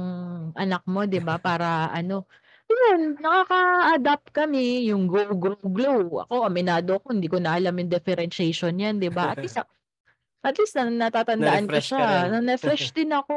anak 0.59 0.83
mo 0.83 1.07
'di 1.07 1.23
ba, 1.23 1.39
para 1.39 1.87
ano, 1.95 2.27
yun 2.67 3.15
nakaka-adapt 3.23 4.35
kami 4.35 4.83
yung 4.91 5.07
go, 5.07 5.23
grow, 5.39 5.55
glow. 5.63 6.27
Ako 6.27 6.43
aminado 6.43 6.99
ako 6.99 7.15
hindi 7.15 7.31
ko 7.31 7.39
na 7.39 7.55
alam 7.55 7.71
yung 7.79 7.87
differentiation 7.91 8.75
niyan 8.75 8.99
'di 8.99 9.09
ba? 9.15 9.31
At 9.31 9.39
least 9.39 9.55
at 10.47 10.55
least 10.59 10.75
na 10.79 10.87
natatandaan 10.91 11.67
ko 11.71 11.77
siya, 11.81 12.31
na-refresh 12.31 12.91
din 12.97 13.11
ako, 13.15 13.35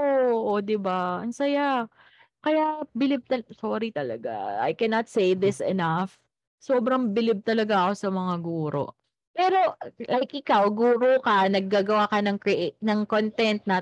oh 0.57 0.61
'di 0.63 0.79
ba? 0.81 1.23
Ang 1.23 1.35
saya. 1.35 1.87
Kaya 2.45 2.85
bilib 2.95 3.25
tal 3.29 3.43
sorry 3.57 3.91
talaga, 3.95 4.63
I 4.63 4.73
cannot 4.79 5.09
say 5.11 5.35
this 5.37 5.59
enough. 5.63 6.19
Sobrang 6.63 7.13
bilib 7.17 7.43
talaga 7.45 7.89
ako 7.91 7.95
sa 7.99 8.09
mga 8.13 8.35
guro. 8.45 8.97
Pero 9.33 9.75
like 10.13 10.33
ikaw, 10.37 10.69
guro 10.69 11.17
ka, 11.25 11.49
naggagawa 11.49 12.09
ka 12.09 12.21
ng 12.21 12.37
crea 12.37 12.77
ng 12.85 13.09
content 13.09 13.65
na 13.65 13.81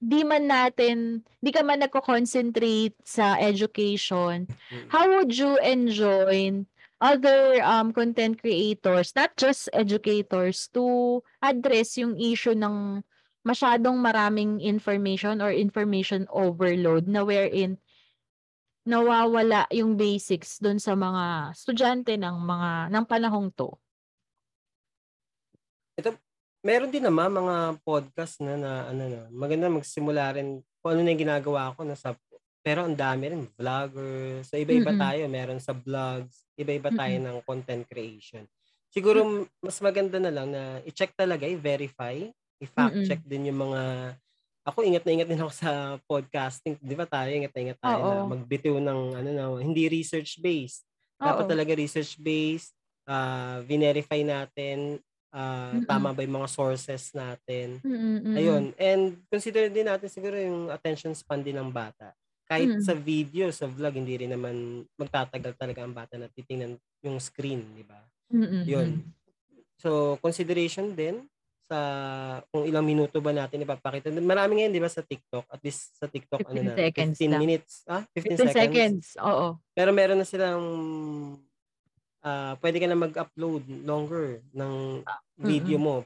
di 0.00 0.24
man 0.24 0.48
natin 0.48 1.20
di 1.44 1.52
ka 1.52 1.60
man 1.62 1.84
nagko-concentrate 1.84 2.96
sa 3.04 3.36
education. 3.38 4.48
Mm. 4.72 4.88
How 4.88 5.04
would 5.14 5.30
you 5.30 5.60
enjoin 5.60 6.66
other 7.00 7.60
um 7.62 7.94
content 7.94 8.40
creators, 8.40 9.14
not 9.14 9.36
just 9.38 9.70
educators, 9.72 10.68
to 10.74 11.20
address 11.40 11.96
yung 11.96 12.18
issue 12.18 12.56
ng 12.56 13.04
masyadong 13.46 14.00
maraming 14.00 14.60
information 14.60 15.40
or 15.40 15.48
information 15.54 16.28
overload 16.28 17.08
na 17.08 17.24
wherein 17.24 17.80
nawawala 18.84 19.68
yung 19.70 19.96
basics 19.96 20.56
dun 20.60 20.80
sa 20.80 20.96
mga 20.96 21.52
estudyante 21.52 22.16
ng 22.16 22.36
mga 22.40 22.70
ng 22.92 23.04
panahong 23.04 23.52
'to? 23.52 23.76
Meron 26.60 26.92
din 26.92 27.00
naman 27.00 27.32
mga 27.32 27.80
podcast 27.80 28.36
na 28.44 28.52
na 28.60 28.72
ano 28.92 29.04
na, 29.08 29.20
maganda 29.32 29.72
magsimula 29.72 30.36
rin 30.36 30.60
kung 30.84 30.92
ano 30.92 31.00
na 31.00 31.10
yung 31.16 31.24
ginagawa 31.24 31.72
ko 31.72 31.88
na 31.88 31.96
sa 31.96 32.12
pero 32.60 32.84
ang 32.84 32.92
dami 32.92 33.32
rin 33.32 33.48
vlogger. 33.56 34.44
So 34.44 34.60
iba-iba 34.60 34.92
Mm. 34.92 35.00
tayo, 35.00 35.22
meron 35.32 35.60
sa 35.64 35.72
vlogs, 35.72 36.44
iba-iba 36.60 36.92
tayo 36.92 37.16
Mm. 37.16 37.24
ng 37.24 37.36
content 37.48 37.84
creation. 37.88 38.44
Siguro 38.92 39.48
mas 39.64 39.80
maganda 39.80 40.20
na 40.20 40.28
lang 40.28 40.52
na 40.52 40.84
i-check 40.84 41.16
talaga, 41.16 41.48
i-verify, 41.48 42.28
i-fact 42.60 43.00
Mm. 43.00 43.06
check 43.08 43.20
din 43.24 43.48
yung 43.48 43.64
mga 43.72 43.82
ako 44.68 44.84
ingat 44.84 45.08
na 45.08 45.12
ingat 45.16 45.28
din 45.32 45.40
ako 45.40 45.52
sa 45.64 45.72
podcasting. 46.04 46.76
'Di 46.76 46.92
ba 46.92 47.08
tayo 47.08 47.32
ingat 47.32 47.56
na 47.56 47.60
ingat 47.72 47.80
tayo 47.80 48.00
na 48.04 48.16
Oo. 48.20 48.36
magbitiw 48.36 48.76
ng 48.76 49.00
ano 49.16 49.30
na 49.32 49.44
hindi 49.64 49.88
research 49.88 50.36
based. 50.44 50.84
Dapat 51.16 51.48
Oo. 51.48 51.50
talaga 51.56 51.72
research 51.72 52.20
based, 52.20 52.76
ah 53.08 53.64
verify 53.64 54.20
natin 54.20 55.00
ah, 55.30 55.72
Mm. 55.72 55.86
tama 55.86 56.10
ba 56.10 56.20
yung 56.20 56.36
mga 56.36 56.50
sources 56.50 57.10
natin. 57.12 57.78
Mm, 57.80 58.18
mm. 58.24 58.36
Ayun. 58.36 58.64
And 58.76 59.02
consider 59.26 59.66
din 59.66 59.86
natin 59.86 60.06
siguro 60.06 60.34
yung 60.34 60.68
attention 60.68 61.14
span 61.14 61.40
din 61.40 61.56
ng 61.56 61.70
bata. 61.70 62.10
Kahit 62.44 62.66
Mm. 62.76 62.82
sa 62.82 62.94
video, 62.94 63.46
sa 63.50 63.64
vlog, 63.64 63.94
hindi 63.94 64.18
rin 64.18 64.34
naman 64.34 64.56
magtatagal 64.98 65.54
talaga 65.54 65.86
ang 65.86 65.94
bata 65.94 66.18
na 66.18 66.26
titingnan 66.26 66.74
yung 67.00 67.16
screen, 67.16 67.62
di 67.72 67.86
ba? 67.86 68.02
Mm, 68.30 68.62
Yun. 68.66 68.90
So, 69.78 70.18
consideration 70.18 70.92
din 70.92 71.24
sa 71.70 71.78
kung 72.50 72.66
ilang 72.66 72.82
minuto 72.82 73.22
ba 73.22 73.30
natin 73.30 73.62
ipapakita. 73.62 74.10
Marami 74.12 74.58
ngayon, 74.58 74.74
di 74.74 74.82
ba, 74.82 74.90
sa 74.90 75.00
TikTok. 75.00 75.46
At 75.46 75.62
least 75.62 75.94
sa 75.94 76.10
TikTok, 76.10 76.42
ano 76.42 76.58
15 76.58 76.66
na, 76.66 76.74
seconds 76.74 77.14
15 77.16 77.30
lang. 77.30 77.40
minutes. 77.40 77.72
Ah, 77.86 78.02
15, 78.10 78.34
15 78.34 78.36
seconds. 78.36 78.58
seconds, 78.58 79.06
oo. 79.22 79.46
Pero 79.70 79.90
meron 79.94 80.18
na 80.18 80.26
silang 80.26 80.62
ah 82.20 82.52
pwede 82.60 82.76
ka 82.78 82.86
na 82.86 82.98
mag-upload 82.98 83.64
longer 83.84 84.44
ng 84.52 84.74
video 85.36 85.78
mo. 85.80 85.96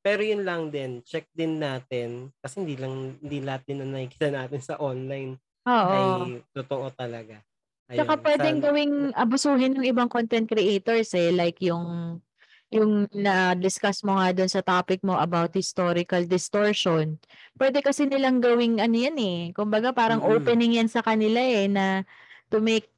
Pero 0.00 0.22
yun 0.22 0.46
lang 0.46 0.70
din, 0.70 1.04
check 1.04 1.28
din 1.30 1.58
natin 1.58 2.32
kasi 2.40 2.64
hindi 2.64 2.78
lang 2.78 3.18
hindi 3.20 3.38
lahat 3.42 3.62
din 3.66 3.82
na 3.82 3.88
nakikita 3.88 4.32
natin 4.32 4.60
sa 4.62 4.78
online 4.78 5.36
Oo. 5.66 5.90
ay 5.90 6.06
totoo 6.54 6.88
talaga. 6.94 7.42
Ayun, 7.88 8.04
puwedeng 8.20 8.60
sana- 8.60 8.64
gawing 8.68 8.94
abusuhin 9.12 9.72
ng 9.76 9.84
ibang 9.84 10.08
content 10.08 10.44
creators, 10.44 11.12
eh, 11.12 11.32
like 11.32 11.60
yung 11.60 12.20
yung 12.68 13.08
na-discuss 13.08 14.04
mo 14.04 14.20
nga 14.20 14.28
dun 14.28 14.48
sa 14.48 14.60
topic 14.60 15.00
mo 15.00 15.16
about 15.16 15.56
historical 15.56 16.20
distortion. 16.24 17.16
Puwede 17.56 17.80
kasi 17.80 18.04
nilang 18.04 18.44
gawing 18.44 18.76
ano 18.76 18.92
yan, 18.92 19.16
eh, 19.16 19.40
kumbaga 19.56 19.88
parang 19.88 20.20
Mm. 20.20 20.28
opening 20.36 20.72
yan 20.76 20.88
sa 20.88 21.00
kanila, 21.00 21.40
eh, 21.40 21.64
na 21.64 22.04
to 22.52 22.60
make 22.60 22.92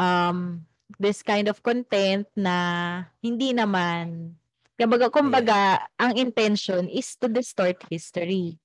um 0.00 0.64
this 0.98 1.22
kind 1.22 1.46
of 1.50 1.60
content 1.60 2.26
na 2.36 2.56
hindi 3.20 3.52
naman 3.54 4.34
kumbaga 4.74 5.06
kumbaga 5.10 5.58
ang 5.98 6.18
intention 6.18 6.90
is 6.90 7.14
to 7.14 7.30
distort 7.30 7.78
history. 7.86 8.58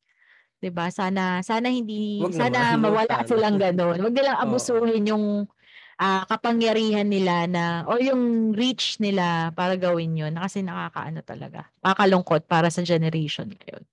'Di 0.59 0.69
ba? 0.73 0.89
Sana 0.89 1.39
sana 1.45 1.69
hindi 1.69 2.19
Wag 2.19 2.35
sana 2.35 2.73
naman, 2.75 2.81
mawala 2.83 3.15
sana. 3.23 3.29
silang 3.29 3.57
gano'n. 3.61 3.99
Wag 4.01 4.13
nilang 4.15 4.39
abusuhin 4.41 5.05
yung 5.09 5.25
ah, 5.99 6.23
kapangyarihan 6.25 7.07
nila 7.07 7.45
na 7.45 7.83
or 7.85 7.99
yung 8.01 8.55
reach 8.55 8.97
nila 8.99 9.53
para 9.53 9.77
gawin 9.77 10.17
'yun 10.17 10.33
kasi 10.35 10.65
nakakaano 10.65 11.21
talaga. 11.21 11.69
Nakakalungkot 11.85 12.49
para 12.49 12.67
sa 12.73 12.81
generation 12.81 13.51
ngayon. 13.53 13.83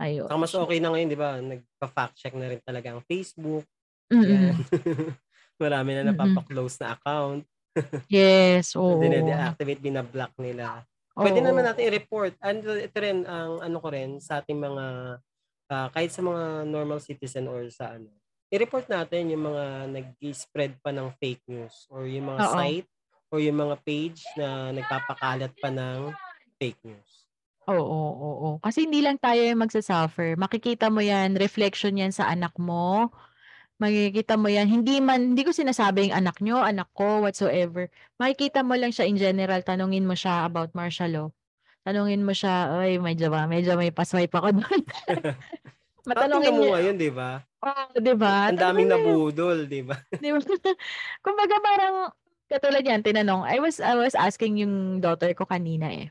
Ayun. 0.00 0.24
Saka 0.32 0.40
mas 0.40 0.56
okay 0.56 0.80
na 0.80 0.88
ngayon, 0.96 1.08
di 1.12 1.18
ba? 1.20 1.36
Nagpa-fact 1.44 2.16
check 2.16 2.32
na 2.32 2.48
rin 2.48 2.60
talaga 2.64 2.96
ang 2.96 3.04
Facebook. 3.04 3.68
Mm. 4.08 4.56
Marami 5.60 5.90
na 5.92 6.02
Mm-mm. 6.08 6.16
napapa-close 6.16 6.80
na 6.80 6.96
account. 6.96 7.44
Yes, 8.10 8.74
oo. 8.74 8.98
Dine-deactivate, 8.98 9.78
binablock 9.78 10.34
nila. 10.42 10.82
Pwede 11.14 11.38
Oo. 11.38 11.46
naman 11.46 11.62
natin 11.62 11.86
i-report. 11.86 12.34
And 12.42 12.64
ito 12.64 12.96
rin 12.98 13.22
ang 13.28 13.62
ano 13.62 13.76
ko 13.78 13.88
rin 13.94 14.18
sa 14.18 14.42
ating 14.42 14.58
mga 14.58 14.84
ah, 15.70 15.88
kahit 15.94 16.10
sa 16.10 16.24
mga 16.24 16.66
normal 16.66 16.98
citizen 16.98 17.46
or 17.46 17.68
sa 17.70 17.94
ano. 17.94 18.10
I-report 18.50 18.90
natin 18.90 19.30
yung 19.30 19.54
mga 19.54 19.64
nag-spread 19.94 20.82
pa 20.82 20.90
ng 20.90 21.14
fake 21.22 21.46
news 21.46 21.86
or 21.86 22.10
yung 22.10 22.34
mga 22.34 22.42
Oo. 22.50 22.54
site 22.58 22.88
or 23.30 23.38
yung 23.38 23.62
mga 23.62 23.78
page 23.86 24.26
na 24.34 24.74
nagpapakalat 24.74 25.54
pa 25.62 25.70
ng 25.70 26.10
fake 26.58 26.82
news. 26.82 27.30
Oo, 27.70 27.78
oo, 27.78 28.16
oo. 28.18 28.48
Kasi 28.58 28.90
hindi 28.90 28.98
lang 28.98 29.22
tayo 29.22 29.38
yung 29.38 29.62
magsa-suffer. 29.62 30.34
Makikita 30.34 30.90
mo 30.90 30.98
yan, 30.98 31.38
reflection 31.38 31.94
yan 31.94 32.10
sa 32.10 32.26
anak 32.26 32.50
mo. 32.58 33.14
Makikita 33.80 34.36
mo 34.36 34.52
yan. 34.52 34.68
Hindi 34.68 35.00
man, 35.00 35.32
hindi 35.32 35.40
ko 35.40 35.56
sinasabing 35.56 36.12
anak 36.12 36.44
nyo, 36.44 36.60
anak 36.60 36.92
ko, 36.92 37.24
whatsoever. 37.24 37.88
Makikita 38.20 38.60
mo 38.60 38.76
lang 38.76 38.92
siya 38.92 39.08
in 39.08 39.16
general. 39.16 39.64
Tanungin 39.64 40.04
mo 40.04 40.12
siya 40.12 40.44
about 40.44 40.76
martial 40.76 41.08
law. 41.08 41.28
Tanungin 41.80 42.20
mo 42.20 42.36
siya, 42.36 42.76
ay, 42.76 43.00
medyo 43.00 43.32
ba, 43.32 43.48
medyo 43.48 43.72
may 43.80 43.88
paswipe 43.88 44.36
ako 44.36 44.52
doon. 44.60 44.82
Matanungin 46.08 46.52
mo 46.52 46.64
ngayon, 46.76 46.96
di 47.00 47.08
ba? 47.08 47.40
oh, 47.64 47.88
di 47.96 48.14
ba? 48.16 48.52
Ang 48.52 48.60
daming 48.60 48.88
nabudol, 48.88 49.64
di 49.64 49.80
ba? 49.84 49.96
Di 50.22 50.28
ba? 50.32 50.40
Kumbaga 51.20 51.56
parang 51.60 52.12
katulad 52.48 52.84
yan, 52.84 53.04
tinanong, 53.04 53.44
I 53.44 53.60
was 53.60 53.80
I 53.80 53.96
was 53.96 54.16
asking 54.16 54.60
yung 54.60 55.04
daughter 55.04 55.32
ko 55.36 55.44
kanina 55.44 55.92
eh. 55.92 56.08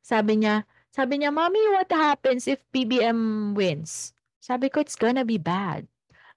Sabi 0.00 0.40
niya, 0.40 0.64
sabi 0.92 1.20
niya, 1.20 1.28
Mommy, 1.32 1.60
what 1.76 1.92
happens 1.92 2.48
if 2.48 2.60
PBM 2.72 3.52
wins? 3.52 4.16
Sabi 4.40 4.72
ko, 4.72 4.80
it's 4.80 4.96
gonna 4.96 5.28
be 5.28 5.36
bad. 5.36 5.84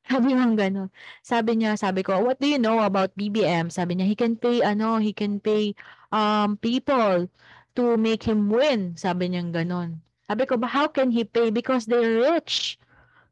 Sabi 0.10 0.28
niya 0.34 0.48
gano'n. 0.58 0.90
Sabi 1.22 1.52
niya, 1.58 1.72
sabi 1.78 2.02
ko, 2.02 2.18
what 2.22 2.38
do 2.42 2.48
you 2.50 2.58
know 2.60 2.82
about 2.82 3.14
BBM? 3.16 3.70
Sabi 3.70 3.96
niya, 3.98 4.08
he 4.10 4.18
can 4.18 4.36
pay, 4.36 4.62
ano, 4.66 4.98
he 4.98 5.14
can 5.14 5.40
pay 5.40 5.74
um, 6.12 6.58
people 6.58 7.30
to 7.78 7.84
make 7.98 8.24
him 8.26 8.50
win. 8.50 8.98
Sabi 8.98 9.32
niya 9.32 9.46
gano'n. 9.54 10.02
Sabi 10.28 10.44
ko, 10.48 10.58
how 10.64 10.88
can 10.88 11.12
he 11.12 11.24
pay? 11.28 11.52
Because 11.52 11.86
they're 11.86 12.24
rich. 12.34 12.80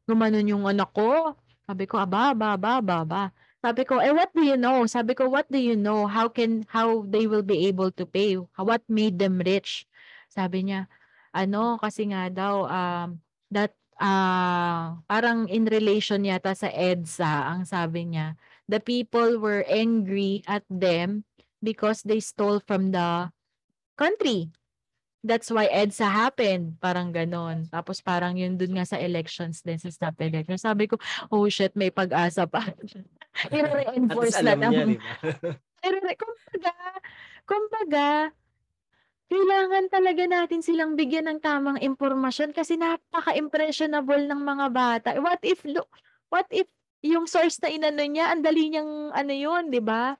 Gumanon 0.08 0.46
yung 0.48 0.64
anak 0.68 0.92
ko. 0.92 1.34
Sabi 1.66 1.86
ko, 1.88 1.98
aba, 2.02 2.34
aba, 2.34 2.56
aba, 2.58 2.70
aba, 2.82 2.94
aba. 3.06 3.22
Sabi 3.60 3.84
ko, 3.84 4.00
eh, 4.00 4.12
what 4.12 4.32
do 4.32 4.40
you 4.44 4.56
know? 4.56 4.84
Sabi 4.88 5.12
ko, 5.16 5.28
what 5.28 5.48
do 5.52 5.60
you 5.60 5.76
know? 5.76 6.08
How 6.08 6.28
can, 6.32 6.64
how 6.68 7.04
they 7.08 7.28
will 7.28 7.44
be 7.44 7.68
able 7.68 7.92
to 7.96 8.04
pay? 8.08 8.36
What 8.56 8.84
made 8.88 9.20
them 9.20 9.40
rich? 9.40 9.84
Sabi 10.32 10.64
niya, 10.68 10.88
ano, 11.32 11.76
kasi 11.80 12.08
nga 12.12 12.28
daw, 12.32 12.64
um, 12.68 13.20
that, 13.52 13.76
ah, 14.00 14.98
parang 15.06 15.46
in 15.46 15.68
relation 15.68 16.24
yata 16.24 16.56
sa 16.56 16.72
EDSA, 16.72 17.52
ang 17.52 17.62
sabi 17.68 18.10
niya, 18.10 18.34
the 18.66 18.80
people 18.80 19.38
were 19.38 19.62
angry 19.68 20.40
at 20.48 20.64
them 20.66 21.28
because 21.60 22.02
they 22.02 22.18
stole 22.18 22.58
from 22.64 22.90
the 22.90 23.28
country. 24.00 24.48
That's 25.20 25.52
why 25.52 25.68
EDSA 25.68 26.08
happened. 26.08 26.80
Parang 26.80 27.12
ganon. 27.12 27.68
Tapos 27.68 28.00
parang 28.00 28.40
yun 28.40 28.56
dun 28.56 28.72
nga 28.80 28.88
sa 28.88 28.96
elections 28.96 29.60
din, 29.60 29.76
sa 29.76 29.92
snap 29.92 30.16
elections. 30.24 30.64
Sabi 30.64 30.88
ko, 30.88 30.96
oh 31.28 31.44
shit, 31.52 31.76
may 31.76 31.92
pag-asa 31.92 32.48
pa. 32.48 32.64
I-reinforce 33.52 34.40
na 34.40 34.56
pero 35.80 35.96
kumbaga, 36.20 36.72
kumbaga, 37.48 38.06
kailangan 39.30 39.86
talaga 39.86 40.26
natin 40.26 40.60
silang 40.60 40.98
bigyan 40.98 41.30
ng 41.30 41.38
tamang 41.38 41.78
impormasyon 41.78 42.50
kasi 42.50 42.74
napaka-impressionable 42.74 44.26
ng 44.26 44.42
mga 44.42 44.66
bata. 44.74 45.08
What 45.22 45.38
if, 45.46 45.62
what 46.28 46.50
if 46.50 46.66
yung 47.00 47.30
source 47.30 47.62
na 47.62 47.70
inano 47.70 48.02
niya, 48.02 48.34
ang 48.34 48.42
dali 48.42 48.68
niyang 48.68 49.14
ano 49.14 49.32
yun, 49.32 49.70
di 49.70 49.78
ba? 49.78 50.18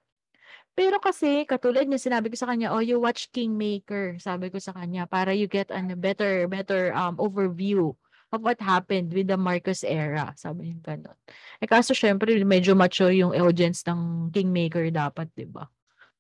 Pero 0.79 1.03
kasi, 1.03 1.43
katulad 1.45 1.85
niya, 1.85 1.99
sinabi 1.99 2.31
ko 2.31 2.39
sa 2.39 2.49
kanya, 2.49 2.71
oh, 2.71 2.81
you 2.81 3.03
watch 3.03 3.29
Kingmaker, 3.35 4.17
sabi 4.23 4.49
ko 4.49 4.63
sa 4.63 4.73
kanya, 4.73 5.05
para 5.05 5.35
you 5.35 5.51
get 5.51 5.69
a 5.75 5.83
better, 5.99 6.47
better 6.47 6.95
um, 6.95 7.19
overview 7.19 7.93
of 8.31 8.41
what 8.47 8.63
happened 8.63 9.11
with 9.11 9.27
the 9.27 9.37
Marcos 9.37 9.83
era. 9.83 10.31
Sabi 10.39 10.71
niya 10.71 10.79
ganun. 10.95 11.19
Eh 11.59 11.67
kaso 11.67 11.93
syempre, 11.93 12.31
medyo 12.47 12.79
mature 12.79 13.11
yung 13.11 13.35
audience 13.35 13.83
ng 13.91 14.31
Kingmaker 14.31 14.87
dapat, 14.95 15.27
di 15.35 15.51
ba? 15.51 15.67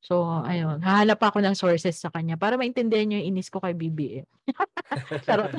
So, 0.00 0.24
ayun. 0.24 0.80
Hahanap 0.80 1.20
ako 1.20 1.44
ng 1.44 1.52
sources 1.52 2.00
sa 2.00 2.08
kanya 2.08 2.40
para 2.40 2.56
maintindihan 2.56 3.04
niyo 3.04 3.20
yung 3.20 3.36
inis 3.36 3.52
ko 3.52 3.60
kay 3.60 3.76
BBM. 3.76 4.24
Charot. 5.28 5.52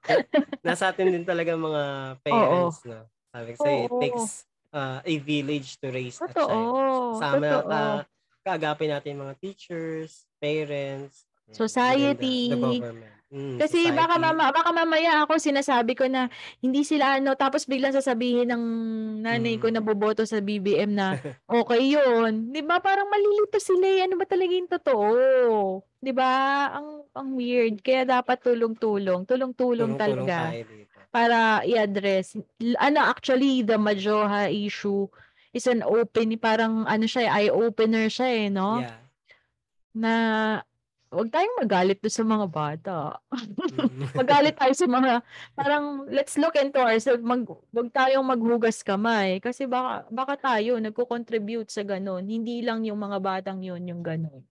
Nasa 0.66 0.88
atin 0.88 1.12
din 1.12 1.24
talaga 1.28 1.52
mga 1.52 1.82
parents, 2.24 2.80
no? 2.88 3.04
Sabi 3.28 3.48
ko 3.52 3.58
sa'yo, 3.60 3.78
it 3.84 3.92
Oo. 3.92 4.00
takes 4.00 4.26
uh, 4.72 5.04
a 5.04 5.14
village 5.20 5.76
to 5.78 5.92
raise 5.92 6.16
a 6.16 6.26
Totoo. 6.32 6.48
child. 6.48 7.20
Sama 7.20 7.44
Totoo. 7.44 7.68
na 7.68 7.80
kaagapin 8.40 8.88
natin 8.88 9.08
yung 9.16 9.22
mga 9.28 9.36
teachers, 9.40 10.24
parents, 10.40 11.28
Society. 11.52 12.48
the 12.50 12.56
government. 12.56 13.12
Mm, 13.34 13.58
Kasi 13.58 13.90
baka 13.90 14.14
society. 14.14 14.22
mama, 14.30 14.44
baka 14.54 14.70
mamaya 14.70 15.26
ako 15.26 15.42
sinasabi 15.42 15.98
ko 15.98 16.06
na 16.06 16.30
hindi 16.62 16.86
sila 16.86 17.18
ano 17.18 17.34
tapos 17.34 17.66
biglang 17.66 17.90
sasabihin 17.90 18.46
ng 18.46 18.64
nanay 19.26 19.58
ko 19.58 19.66
Mm. 19.66 19.74
na 19.74 19.82
boboto 19.82 20.22
sa 20.22 20.38
BBM 20.38 20.94
na 20.94 21.18
okay 21.50 21.82
'yun. 21.82 22.54
'Di 22.54 22.62
ba? 22.62 22.78
Parang 22.78 23.10
malilito 23.10 23.58
sila. 23.58 23.90
eh. 23.90 24.06
Ano 24.06 24.14
ba 24.14 24.22
talaga 24.22 24.52
yung 24.54 24.70
totoo? 24.70 25.10
'Di 25.98 26.12
ba? 26.14 26.30
Ang 26.78 26.88
ang 27.10 27.28
weird. 27.34 27.82
Kaya 27.82 28.06
dapat 28.06 28.38
tulong-tulong, 28.38 29.26
tulong-tulong 29.26 29.98
talaga 29.98 30.54
para 31.10 31.62
i-address. 31.66 32.38
Ano 32.78 33.02
actually 33.02 33.66
the 33.66 33.74
Majoha 33.74 34.46
issue 34.46 35.10
is 35.50 35.66
an 35.66 35.82
open 35.82 36.38
parang 36.38 36.86
ano 36.86 37.06
siya 37.06 37.34
eye 37.34 37.50
opener 37.50 38.06
siya 38.06 38.30
eh, 38.30 38.46
no? 38.46 38.78
Yeah. 38.78 38.98
Na 39.94 40.12
wag 41.14 41.30
tayong 41.30 41.60
magalit 41.62 41.98
doon 42.02 42.14
sa 42.14 42.24
mga 42.26 42.46
bata. 42.50 42.96
Mm. 43.30 44.10
Magalit 44.20 44.54
tayo 44.58 44.74
sa 44.74 44.86
mga 44.90 45.12
parang 45.54 46.04
let's 46.10 46.34
look 46.34 46.58
into 46.58 46.82
ourselves. 46.82 47.22
Mag, 47.22 47.46
wag 47.46 47.90
tayong 47.94 48.26
maghugas 48.26 48.82
kamay 48.82 49.38
kasi 49.38 49.64
baka 49.64 50.04
baka 50.10 50.34
tayo 50.36 50.76
nagko-contribute 50.82 51.70
sa 51.70 51.86
ganun. 51.86 52.26
Hindi 52.26 52.60
lang 52.60 52.82
yung 52.82 52.98
mga 52.98 53.18
batang 53.22 53.62
yun 53.62 53.82
yung 53.86 54.02
ganun. 54.02 54.42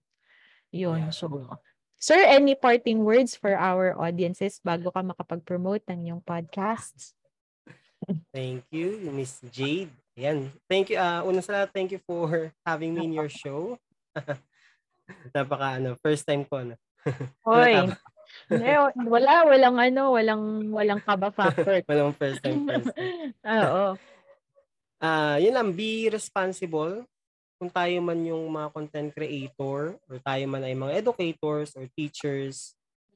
Yun. 0.74 1.08
Yeah. 1.08 1.14
So, 1.14 1.30
Sir, 2.04 2.20
any 2.20 2.52
parting 2.52 3.00
words 3.00 3.32
for 3.32 3.56
our 3.56 3.96
audiences 3.96 4.60
bago 4.60 4.92
ka 4.92 5.00
makapag-promote 5.00 5.88
ng 5.88 6.12
iyong 6.12 6.20
podcasts? 6.20 7.16
Thank 8.28 8.68
you, 8.68 9.00
Miss 9.08 9.40
Jade. 9.48 9.88
Yan. 10.20 10.52
Thank 10.68 10.92
you. 10.92 11.00
Uh, 11.00 11.24
una 11.24 11.40
sa 11.40 11.56
lahat, 11.56 11.72
thank 11.72 11.90
you 11.96 12.00
for 12.04 12.52
having 12.68 12.92
me 12.92 13.08
in 13.08 13.16
your 13.16 13.32
show. 13.42 13.80
Napaka 15.34 15.78
ano, 15.80 15.96
first 16.00 16.24
time 16.24 16.44
ko 16.46 16.62
ano. 16.62 16.74
Hoy. 17.48 17.92
Hindi, 18.48 18.70
wala, 19.08 19.46
walang 19.46 19.76
ano, 19.78 20.02
walang 20.16 20.44
walang 20.72 21.00
kaba 21.00 21.30
factor. 21.30 21.80
Walang 21.88 22.16
first 22.16 22.40
time, 22.42 22.66
first. 22.66 22.90
Oo. 23.64 23.94
Ah, 24.98 25.36
yun 25.38 25.54
lang, 25.54 25.70
be 25.72 26.08
responsible. 26.08 27.04
Kung 27.60 27.70
tayo 27.70 27.94
man 28.02 28.18
yung 28.26 28.44
mga 28.50 28.68
content 28.74 29.10
creator 29.14 29.96
or 29.96 30.16
tayo 30.24 30.44
man 30.50 30.66
ay 30.66 30.74
mga 30.74 31.04
educators 31.04 31.72
or 31.78 31.86
teachers 31.94 32.74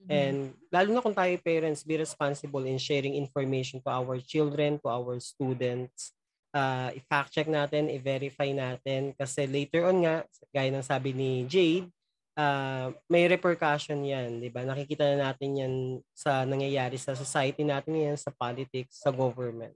and 0.09 0.57
lalo 0.73 0.89
na 0.89 1.05
kung 1.05 1.13
tayo 1.13 1.35
parents, 1.45 1.85
be 1.85 2.01
responsible 2.01 2.65
in 2.65 2.81
sharing 2.81 3.13
information 3.13 3.77
to 3.83 3.91
our 3.93 4.17
children, 4.25 4.81
to 4.81 4.89
our 4.89 5.21
students. 5.21 6.17
Uh, 6.49 6.89
i-fact 6.97 7.29
check 7.29 7.45
natin, 7.45 7.93
i-verify 7.93 8.49
natin 8.57 9.13
kasi 9.13 9.45
later 9.45 9.85
on 9.85 10.01
nga, 10.01 10.25
gaya 10.49 10.73
ng 10.73 10.81
sabi 10.81 11.13
ni 11.13 11.45
Jade, 11.45 11.93
ah, 12.39 12.89
may 13.11 13.27
repercussion 13.29 14.01
yan, 14.01 14.39
di 14.39 14.49
ba? 14.49 14.63
Nakikita 14.63 15.05
na 15.13 15.29
natin 15.29 15.51
yan 15.59 15.75
sa 16.15 16.47
nangyayari 16.47 16.97
sa 16.97 17.13
society 17.13 17.67
natin 17.67 17.99
yan, 17.99 18.17
sa 18.17 18.33
politics, 18.33 19.03
sa 19.03 19.11
government. 19.13 19.75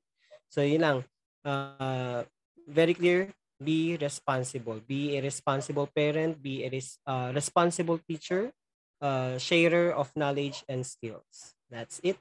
So 0.48 0.62
yun 0.62 0.80
lang, 0.80 0.98
uh, 1.44 2.22
very 2.64 2.94
clear, 2.94 3.28
be 3.58 3.98
responsible. 3.98 4.78
Be 4.86 5.18
a 5.18 5.20
responsible 5.20 5.90
parent, 5.90 6.38
be 6.40 6.64
a 6.64 6.70
res- 6.70 6.98
uh, 7.04 7.34
responsible 7.34 7.98
teacher, 8.06 8.54
uh, 9.02 9.36
sharer 9.36 9.92
of 9.92 10.08
knowledge 10.14 10.62
and 10.70 10.86
skills. 10.86 11.58
That's 11.68 12.00
it. 12.06 12.16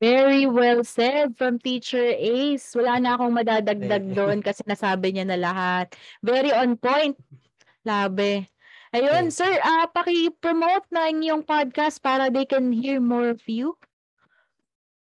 Very 0.00 0.48
well 0.48 0.80
said 0.80 1.36
from 1.36 1.60
Teacher 1.60 2.00
Ace. 2.16 2.72
Wala 2.72 2.96
na 2.96 3.20
akong 3.20 3.36
madadagdag 3.36 4.16
doon 4.16 4.40
kasi 4.40 4.64
nasabi 4.64 5.12
niya 5.12 5.28
na 5.28 5.36
lahat. 5.36 5.92
Very 6.24 6.48
on 6.56 6.80
point. 6.80 7.20
Labe. 7.84 8.48
Ayun, 8.96 9.28
Thank 9.28 9.36
sir, 9.36 9.52
ah 9.60 9.86
paki-promote 9.92 10.88
na 10.88 11.12
yung 11.12 11.44
podcast 11.44 12.00
para 12.00 12.32
they 12.32 12.48
can 12.48 12.72
hear 12.72 12.96
more 12.96 13.36
of 13.36 13.44
you. 13.44 13.76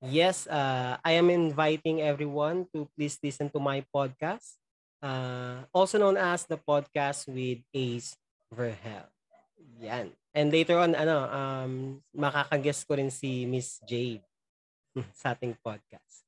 Yes, 0.07 0.47
uh, 0.47 1.03
I 1.03 1.18
am 1.18 1.34
inviting 1.34 1.99
everyone 1.99 2.70
to 2.70 2.87
please 2.95 3.18
listen 3.18 3.51
to 3.53 3.59
my 3.59 3.82
podcast, 3.91 4.55
uh, 5.03 5.66
also 5.74 5.99
known 5.99 6.14
as 6.14 6.47
the 6.47 6.62
podcast 6.62 7.26
with 7.26 7.59
Ace 7.74 8.14
Verhel. 8.55 9.11
Yan. 9.82 10.14
And 10.30 10.49
later 10.55 10.78
on, 10.78 10.95
ano, 10.95 11.26
um, 11.26 11.72
makakaguest 12.14 12.87
ko 12.87 12.97
rin 12.97 13.11
si 13.11 13.51
Miss 13.51 13.82
Jade 13.82 14.22
sa 15.21 15.37
ating 15.37 15.55
podcast. 15.61 16.25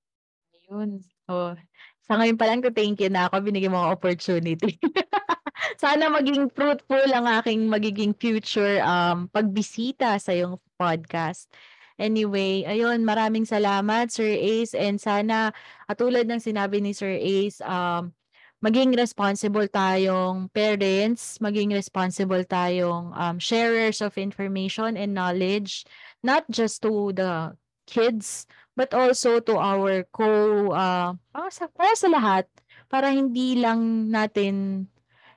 Ayun. 0.55 1.01
Oh, 1.29 1.57
sa 2.05 2.17
ngayon 2.17 2.41
pa 2.41 2.49
lang 2.49 2.61
to 2.65 2.73
thank 2.73 3.01
you 3.01 3.13
na 3.13 3.29
ako 3.29 3.45
binigyan 3.45 3.73
mo 3.73 3.85
ako 3.85 3.91
opportunity. 4.01 4.81
Sana 5.83 6.09
maging 6.09 6.49
fruitful 6.53 7.09
ang 7.13 7.29
aking 7.41 7.69
magiging 7.69 8.15
future 8.17 8.81
um 8.85 9.29
pagbisita 9.29 10.17
sa 10.17 10.33
iyong 10.33 10.57
podcast. 10.81 11.51
Anyway, 11.99 12.63
ayun, 12.63 13.03
maraming 13.03 13.43
salamat 13.43 14.07
Sir 14.09 14.31
Ace 14.31 14.71
and 14.73 15.03
sana 15.03 15.51
katulad 15.91 16.31
ng 16.31 16.39
sinabi 16.39 16.79
ni 16.79 16.95
Sir 16.95 17.19
Ace 17.19 17.59
um 17.67 18.15
maging 18.59 18.95
responsible 18.95 19.67
tayong 19.71 20.51
parents, 20.51 21.39
maging 21.39 21.75
responsible 21.75 22.43
tayong 22.43 23.15
um, 23.15 23.39
sharers 23.39 24.03
of 24.03 24.19
information 24.19 24.99
and 24.99 25.15
knowledge, 25.15 25.87
not 26.27 26.43
just 26.51 26.83
to 26.83 27.15
the 27.15 27.55
kids, 27.89 28.45
but 28.77 28.93
also 28.93 29.41
to 29.41 29.57
our 29.57 30.05
co, 30.13 30.29
uh, 30.77 31.17
para 31.33 31.49
sa, 31.49 31.65
para 31.73 31.97
sa 31.97 32.13
lahat, 32.13 32.45
para 32.93 33.09
hindi 33.09 33.57
lang 33.57 34.13
natin, 34.13 34.85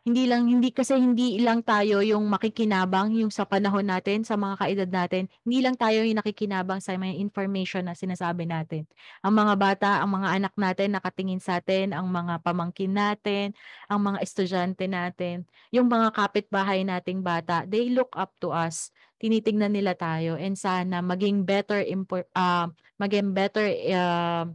hindi 0.02 0.26
lang, 0.26 0.50
hindi 0.50 0.74
kasi 0.74 0.98
hindi 0.98 1.38
lang 1.46 1.62
tayo 1.62 2.02
yung 2.02 2.26
makikinabang 2.26 3.14
yung 3.22 3.30
sa 3.30 3.46
panahon 3.46 3.86
natin, 3.86 4.26
sa 4.26 4.34
mga 4.34 4.56
kaedad 4.58 4.90
natin, 4.90 5.30
hindi 5.46 5.62
lang 5.62 5.78
tayo 5.78 6.02
yung 6.02 6.18
nakikinabang 6.18 6.82
sa 6.82 6.98
mga 6.98 7.22
information 7.22 7.86
na 7.86 7.94
sinasabi 7.94 8.50
natin. 8.50 8.90
Ang 9.22 9.38
mga 9.38 9.54
bata, 9.62 9.90
ang 10.02 10.18
mga 10.18 10.42
anak 10.42 10.54
natin 10.58 10.98
nakatingin 10.98 11.38
sa 11.38 11.62
atin, 11.62 11.94
ang 11.94 12.10
mga 12.10 12.42
pamangkin 12.42 12.90
natin, 12.98 13.54
ang 13.86 14.02
mga 14.02 14.26
estudyante 14.26 14.90
natin, 14.90 15.46
yung 15.70 15.86
mga 15.86 16.18
kapitbahay 16.18 16.82
nating 16.82 17.22
bata, 17.22 17.70
they 17.70 17.94
look 17.94 18.10
up 18.18 18.34
to 18.42 18.50
us. 18.50 18.90
Tinitingnan 19.22 19.78
nila 19.78 19.94
tayo 19.94 20.34
and 20.34 20.58
sana 20.58 21.06
maging 21.06 21.46
better 21.46 21.78
impor- 21.78 22.26
uh, 22.34 22.66
maging 22.98 23.38
better 23.38 23.70
uh, 23.94 24.50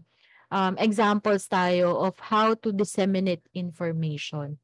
um, 0.50 0.74
examples 0.82 1.46
tayo 1.46 1.94
of 2.02 2.18
how 2.18 2.50
to 2.58 2.74
disseminate 2.74 3.46
information. 3.54 4.58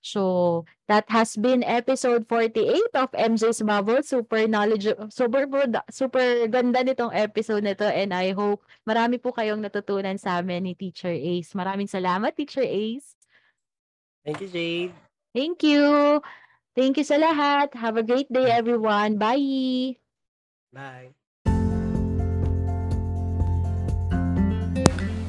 So, 0.00 0.64
that 0.88 1.04
has 1.12 1.36
been 1.36 1.60
episode 1.60 2.24
48 2.24 2.96
of 2.96 3.12
MJ's 3.12 3.60
Bubble. 3.60 4.00
Super 4.00 4.48
knowledge, 4.48 4.88
super, 5.12 5.44
super 5.92 6.26
ganda 6.48 6.80
nitong 6.80 7.12
episode 7.12 7.68
nito 7.68 7.84
and 7.84 8.16
I 8.16 8.32
hope 8.32 8.64
marami 8.88 9.20
po 9.20 9.30
kayong 9.36 9.60
natutunan 9.60 10.16
sa 10.16 10.40
amin 10.40 10.66
ni 10.66 10.74
Teacher 10.74 11.12
Ace. 11.12 11.52
Maraming 11.52 11.86
salamat, 11.86 12.32
Teacher 12.32 12.64
Ace. 12.64 13.14
Thank 14.24 14.40
you, 14.40 14.48
Jade. 14.48 14.92
Thank 15.36 15.62
you. 15.62 16.20
Thank 16.74 16.96
you 16.98 17.06
sa 17.06 17.20
lahat. 17.20 17.76
Have 17.76 18.00
a 18.00 18.04
great 18.04 18.30
day, 18.32 18.48
everyone. 18.48 19.20
Bye! 19.20 20.00
Bye. 20.72 21.12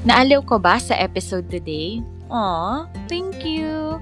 Naaliw 0.02 0.42
ko 0.50 0.58
ba 0.58 0.82
sa 0.82 0.98
episode 0.98 1.46
today? 1.54 2.02
Aw, 2.34 2.90
thank 3.06 3.46
you! 3.46 4.02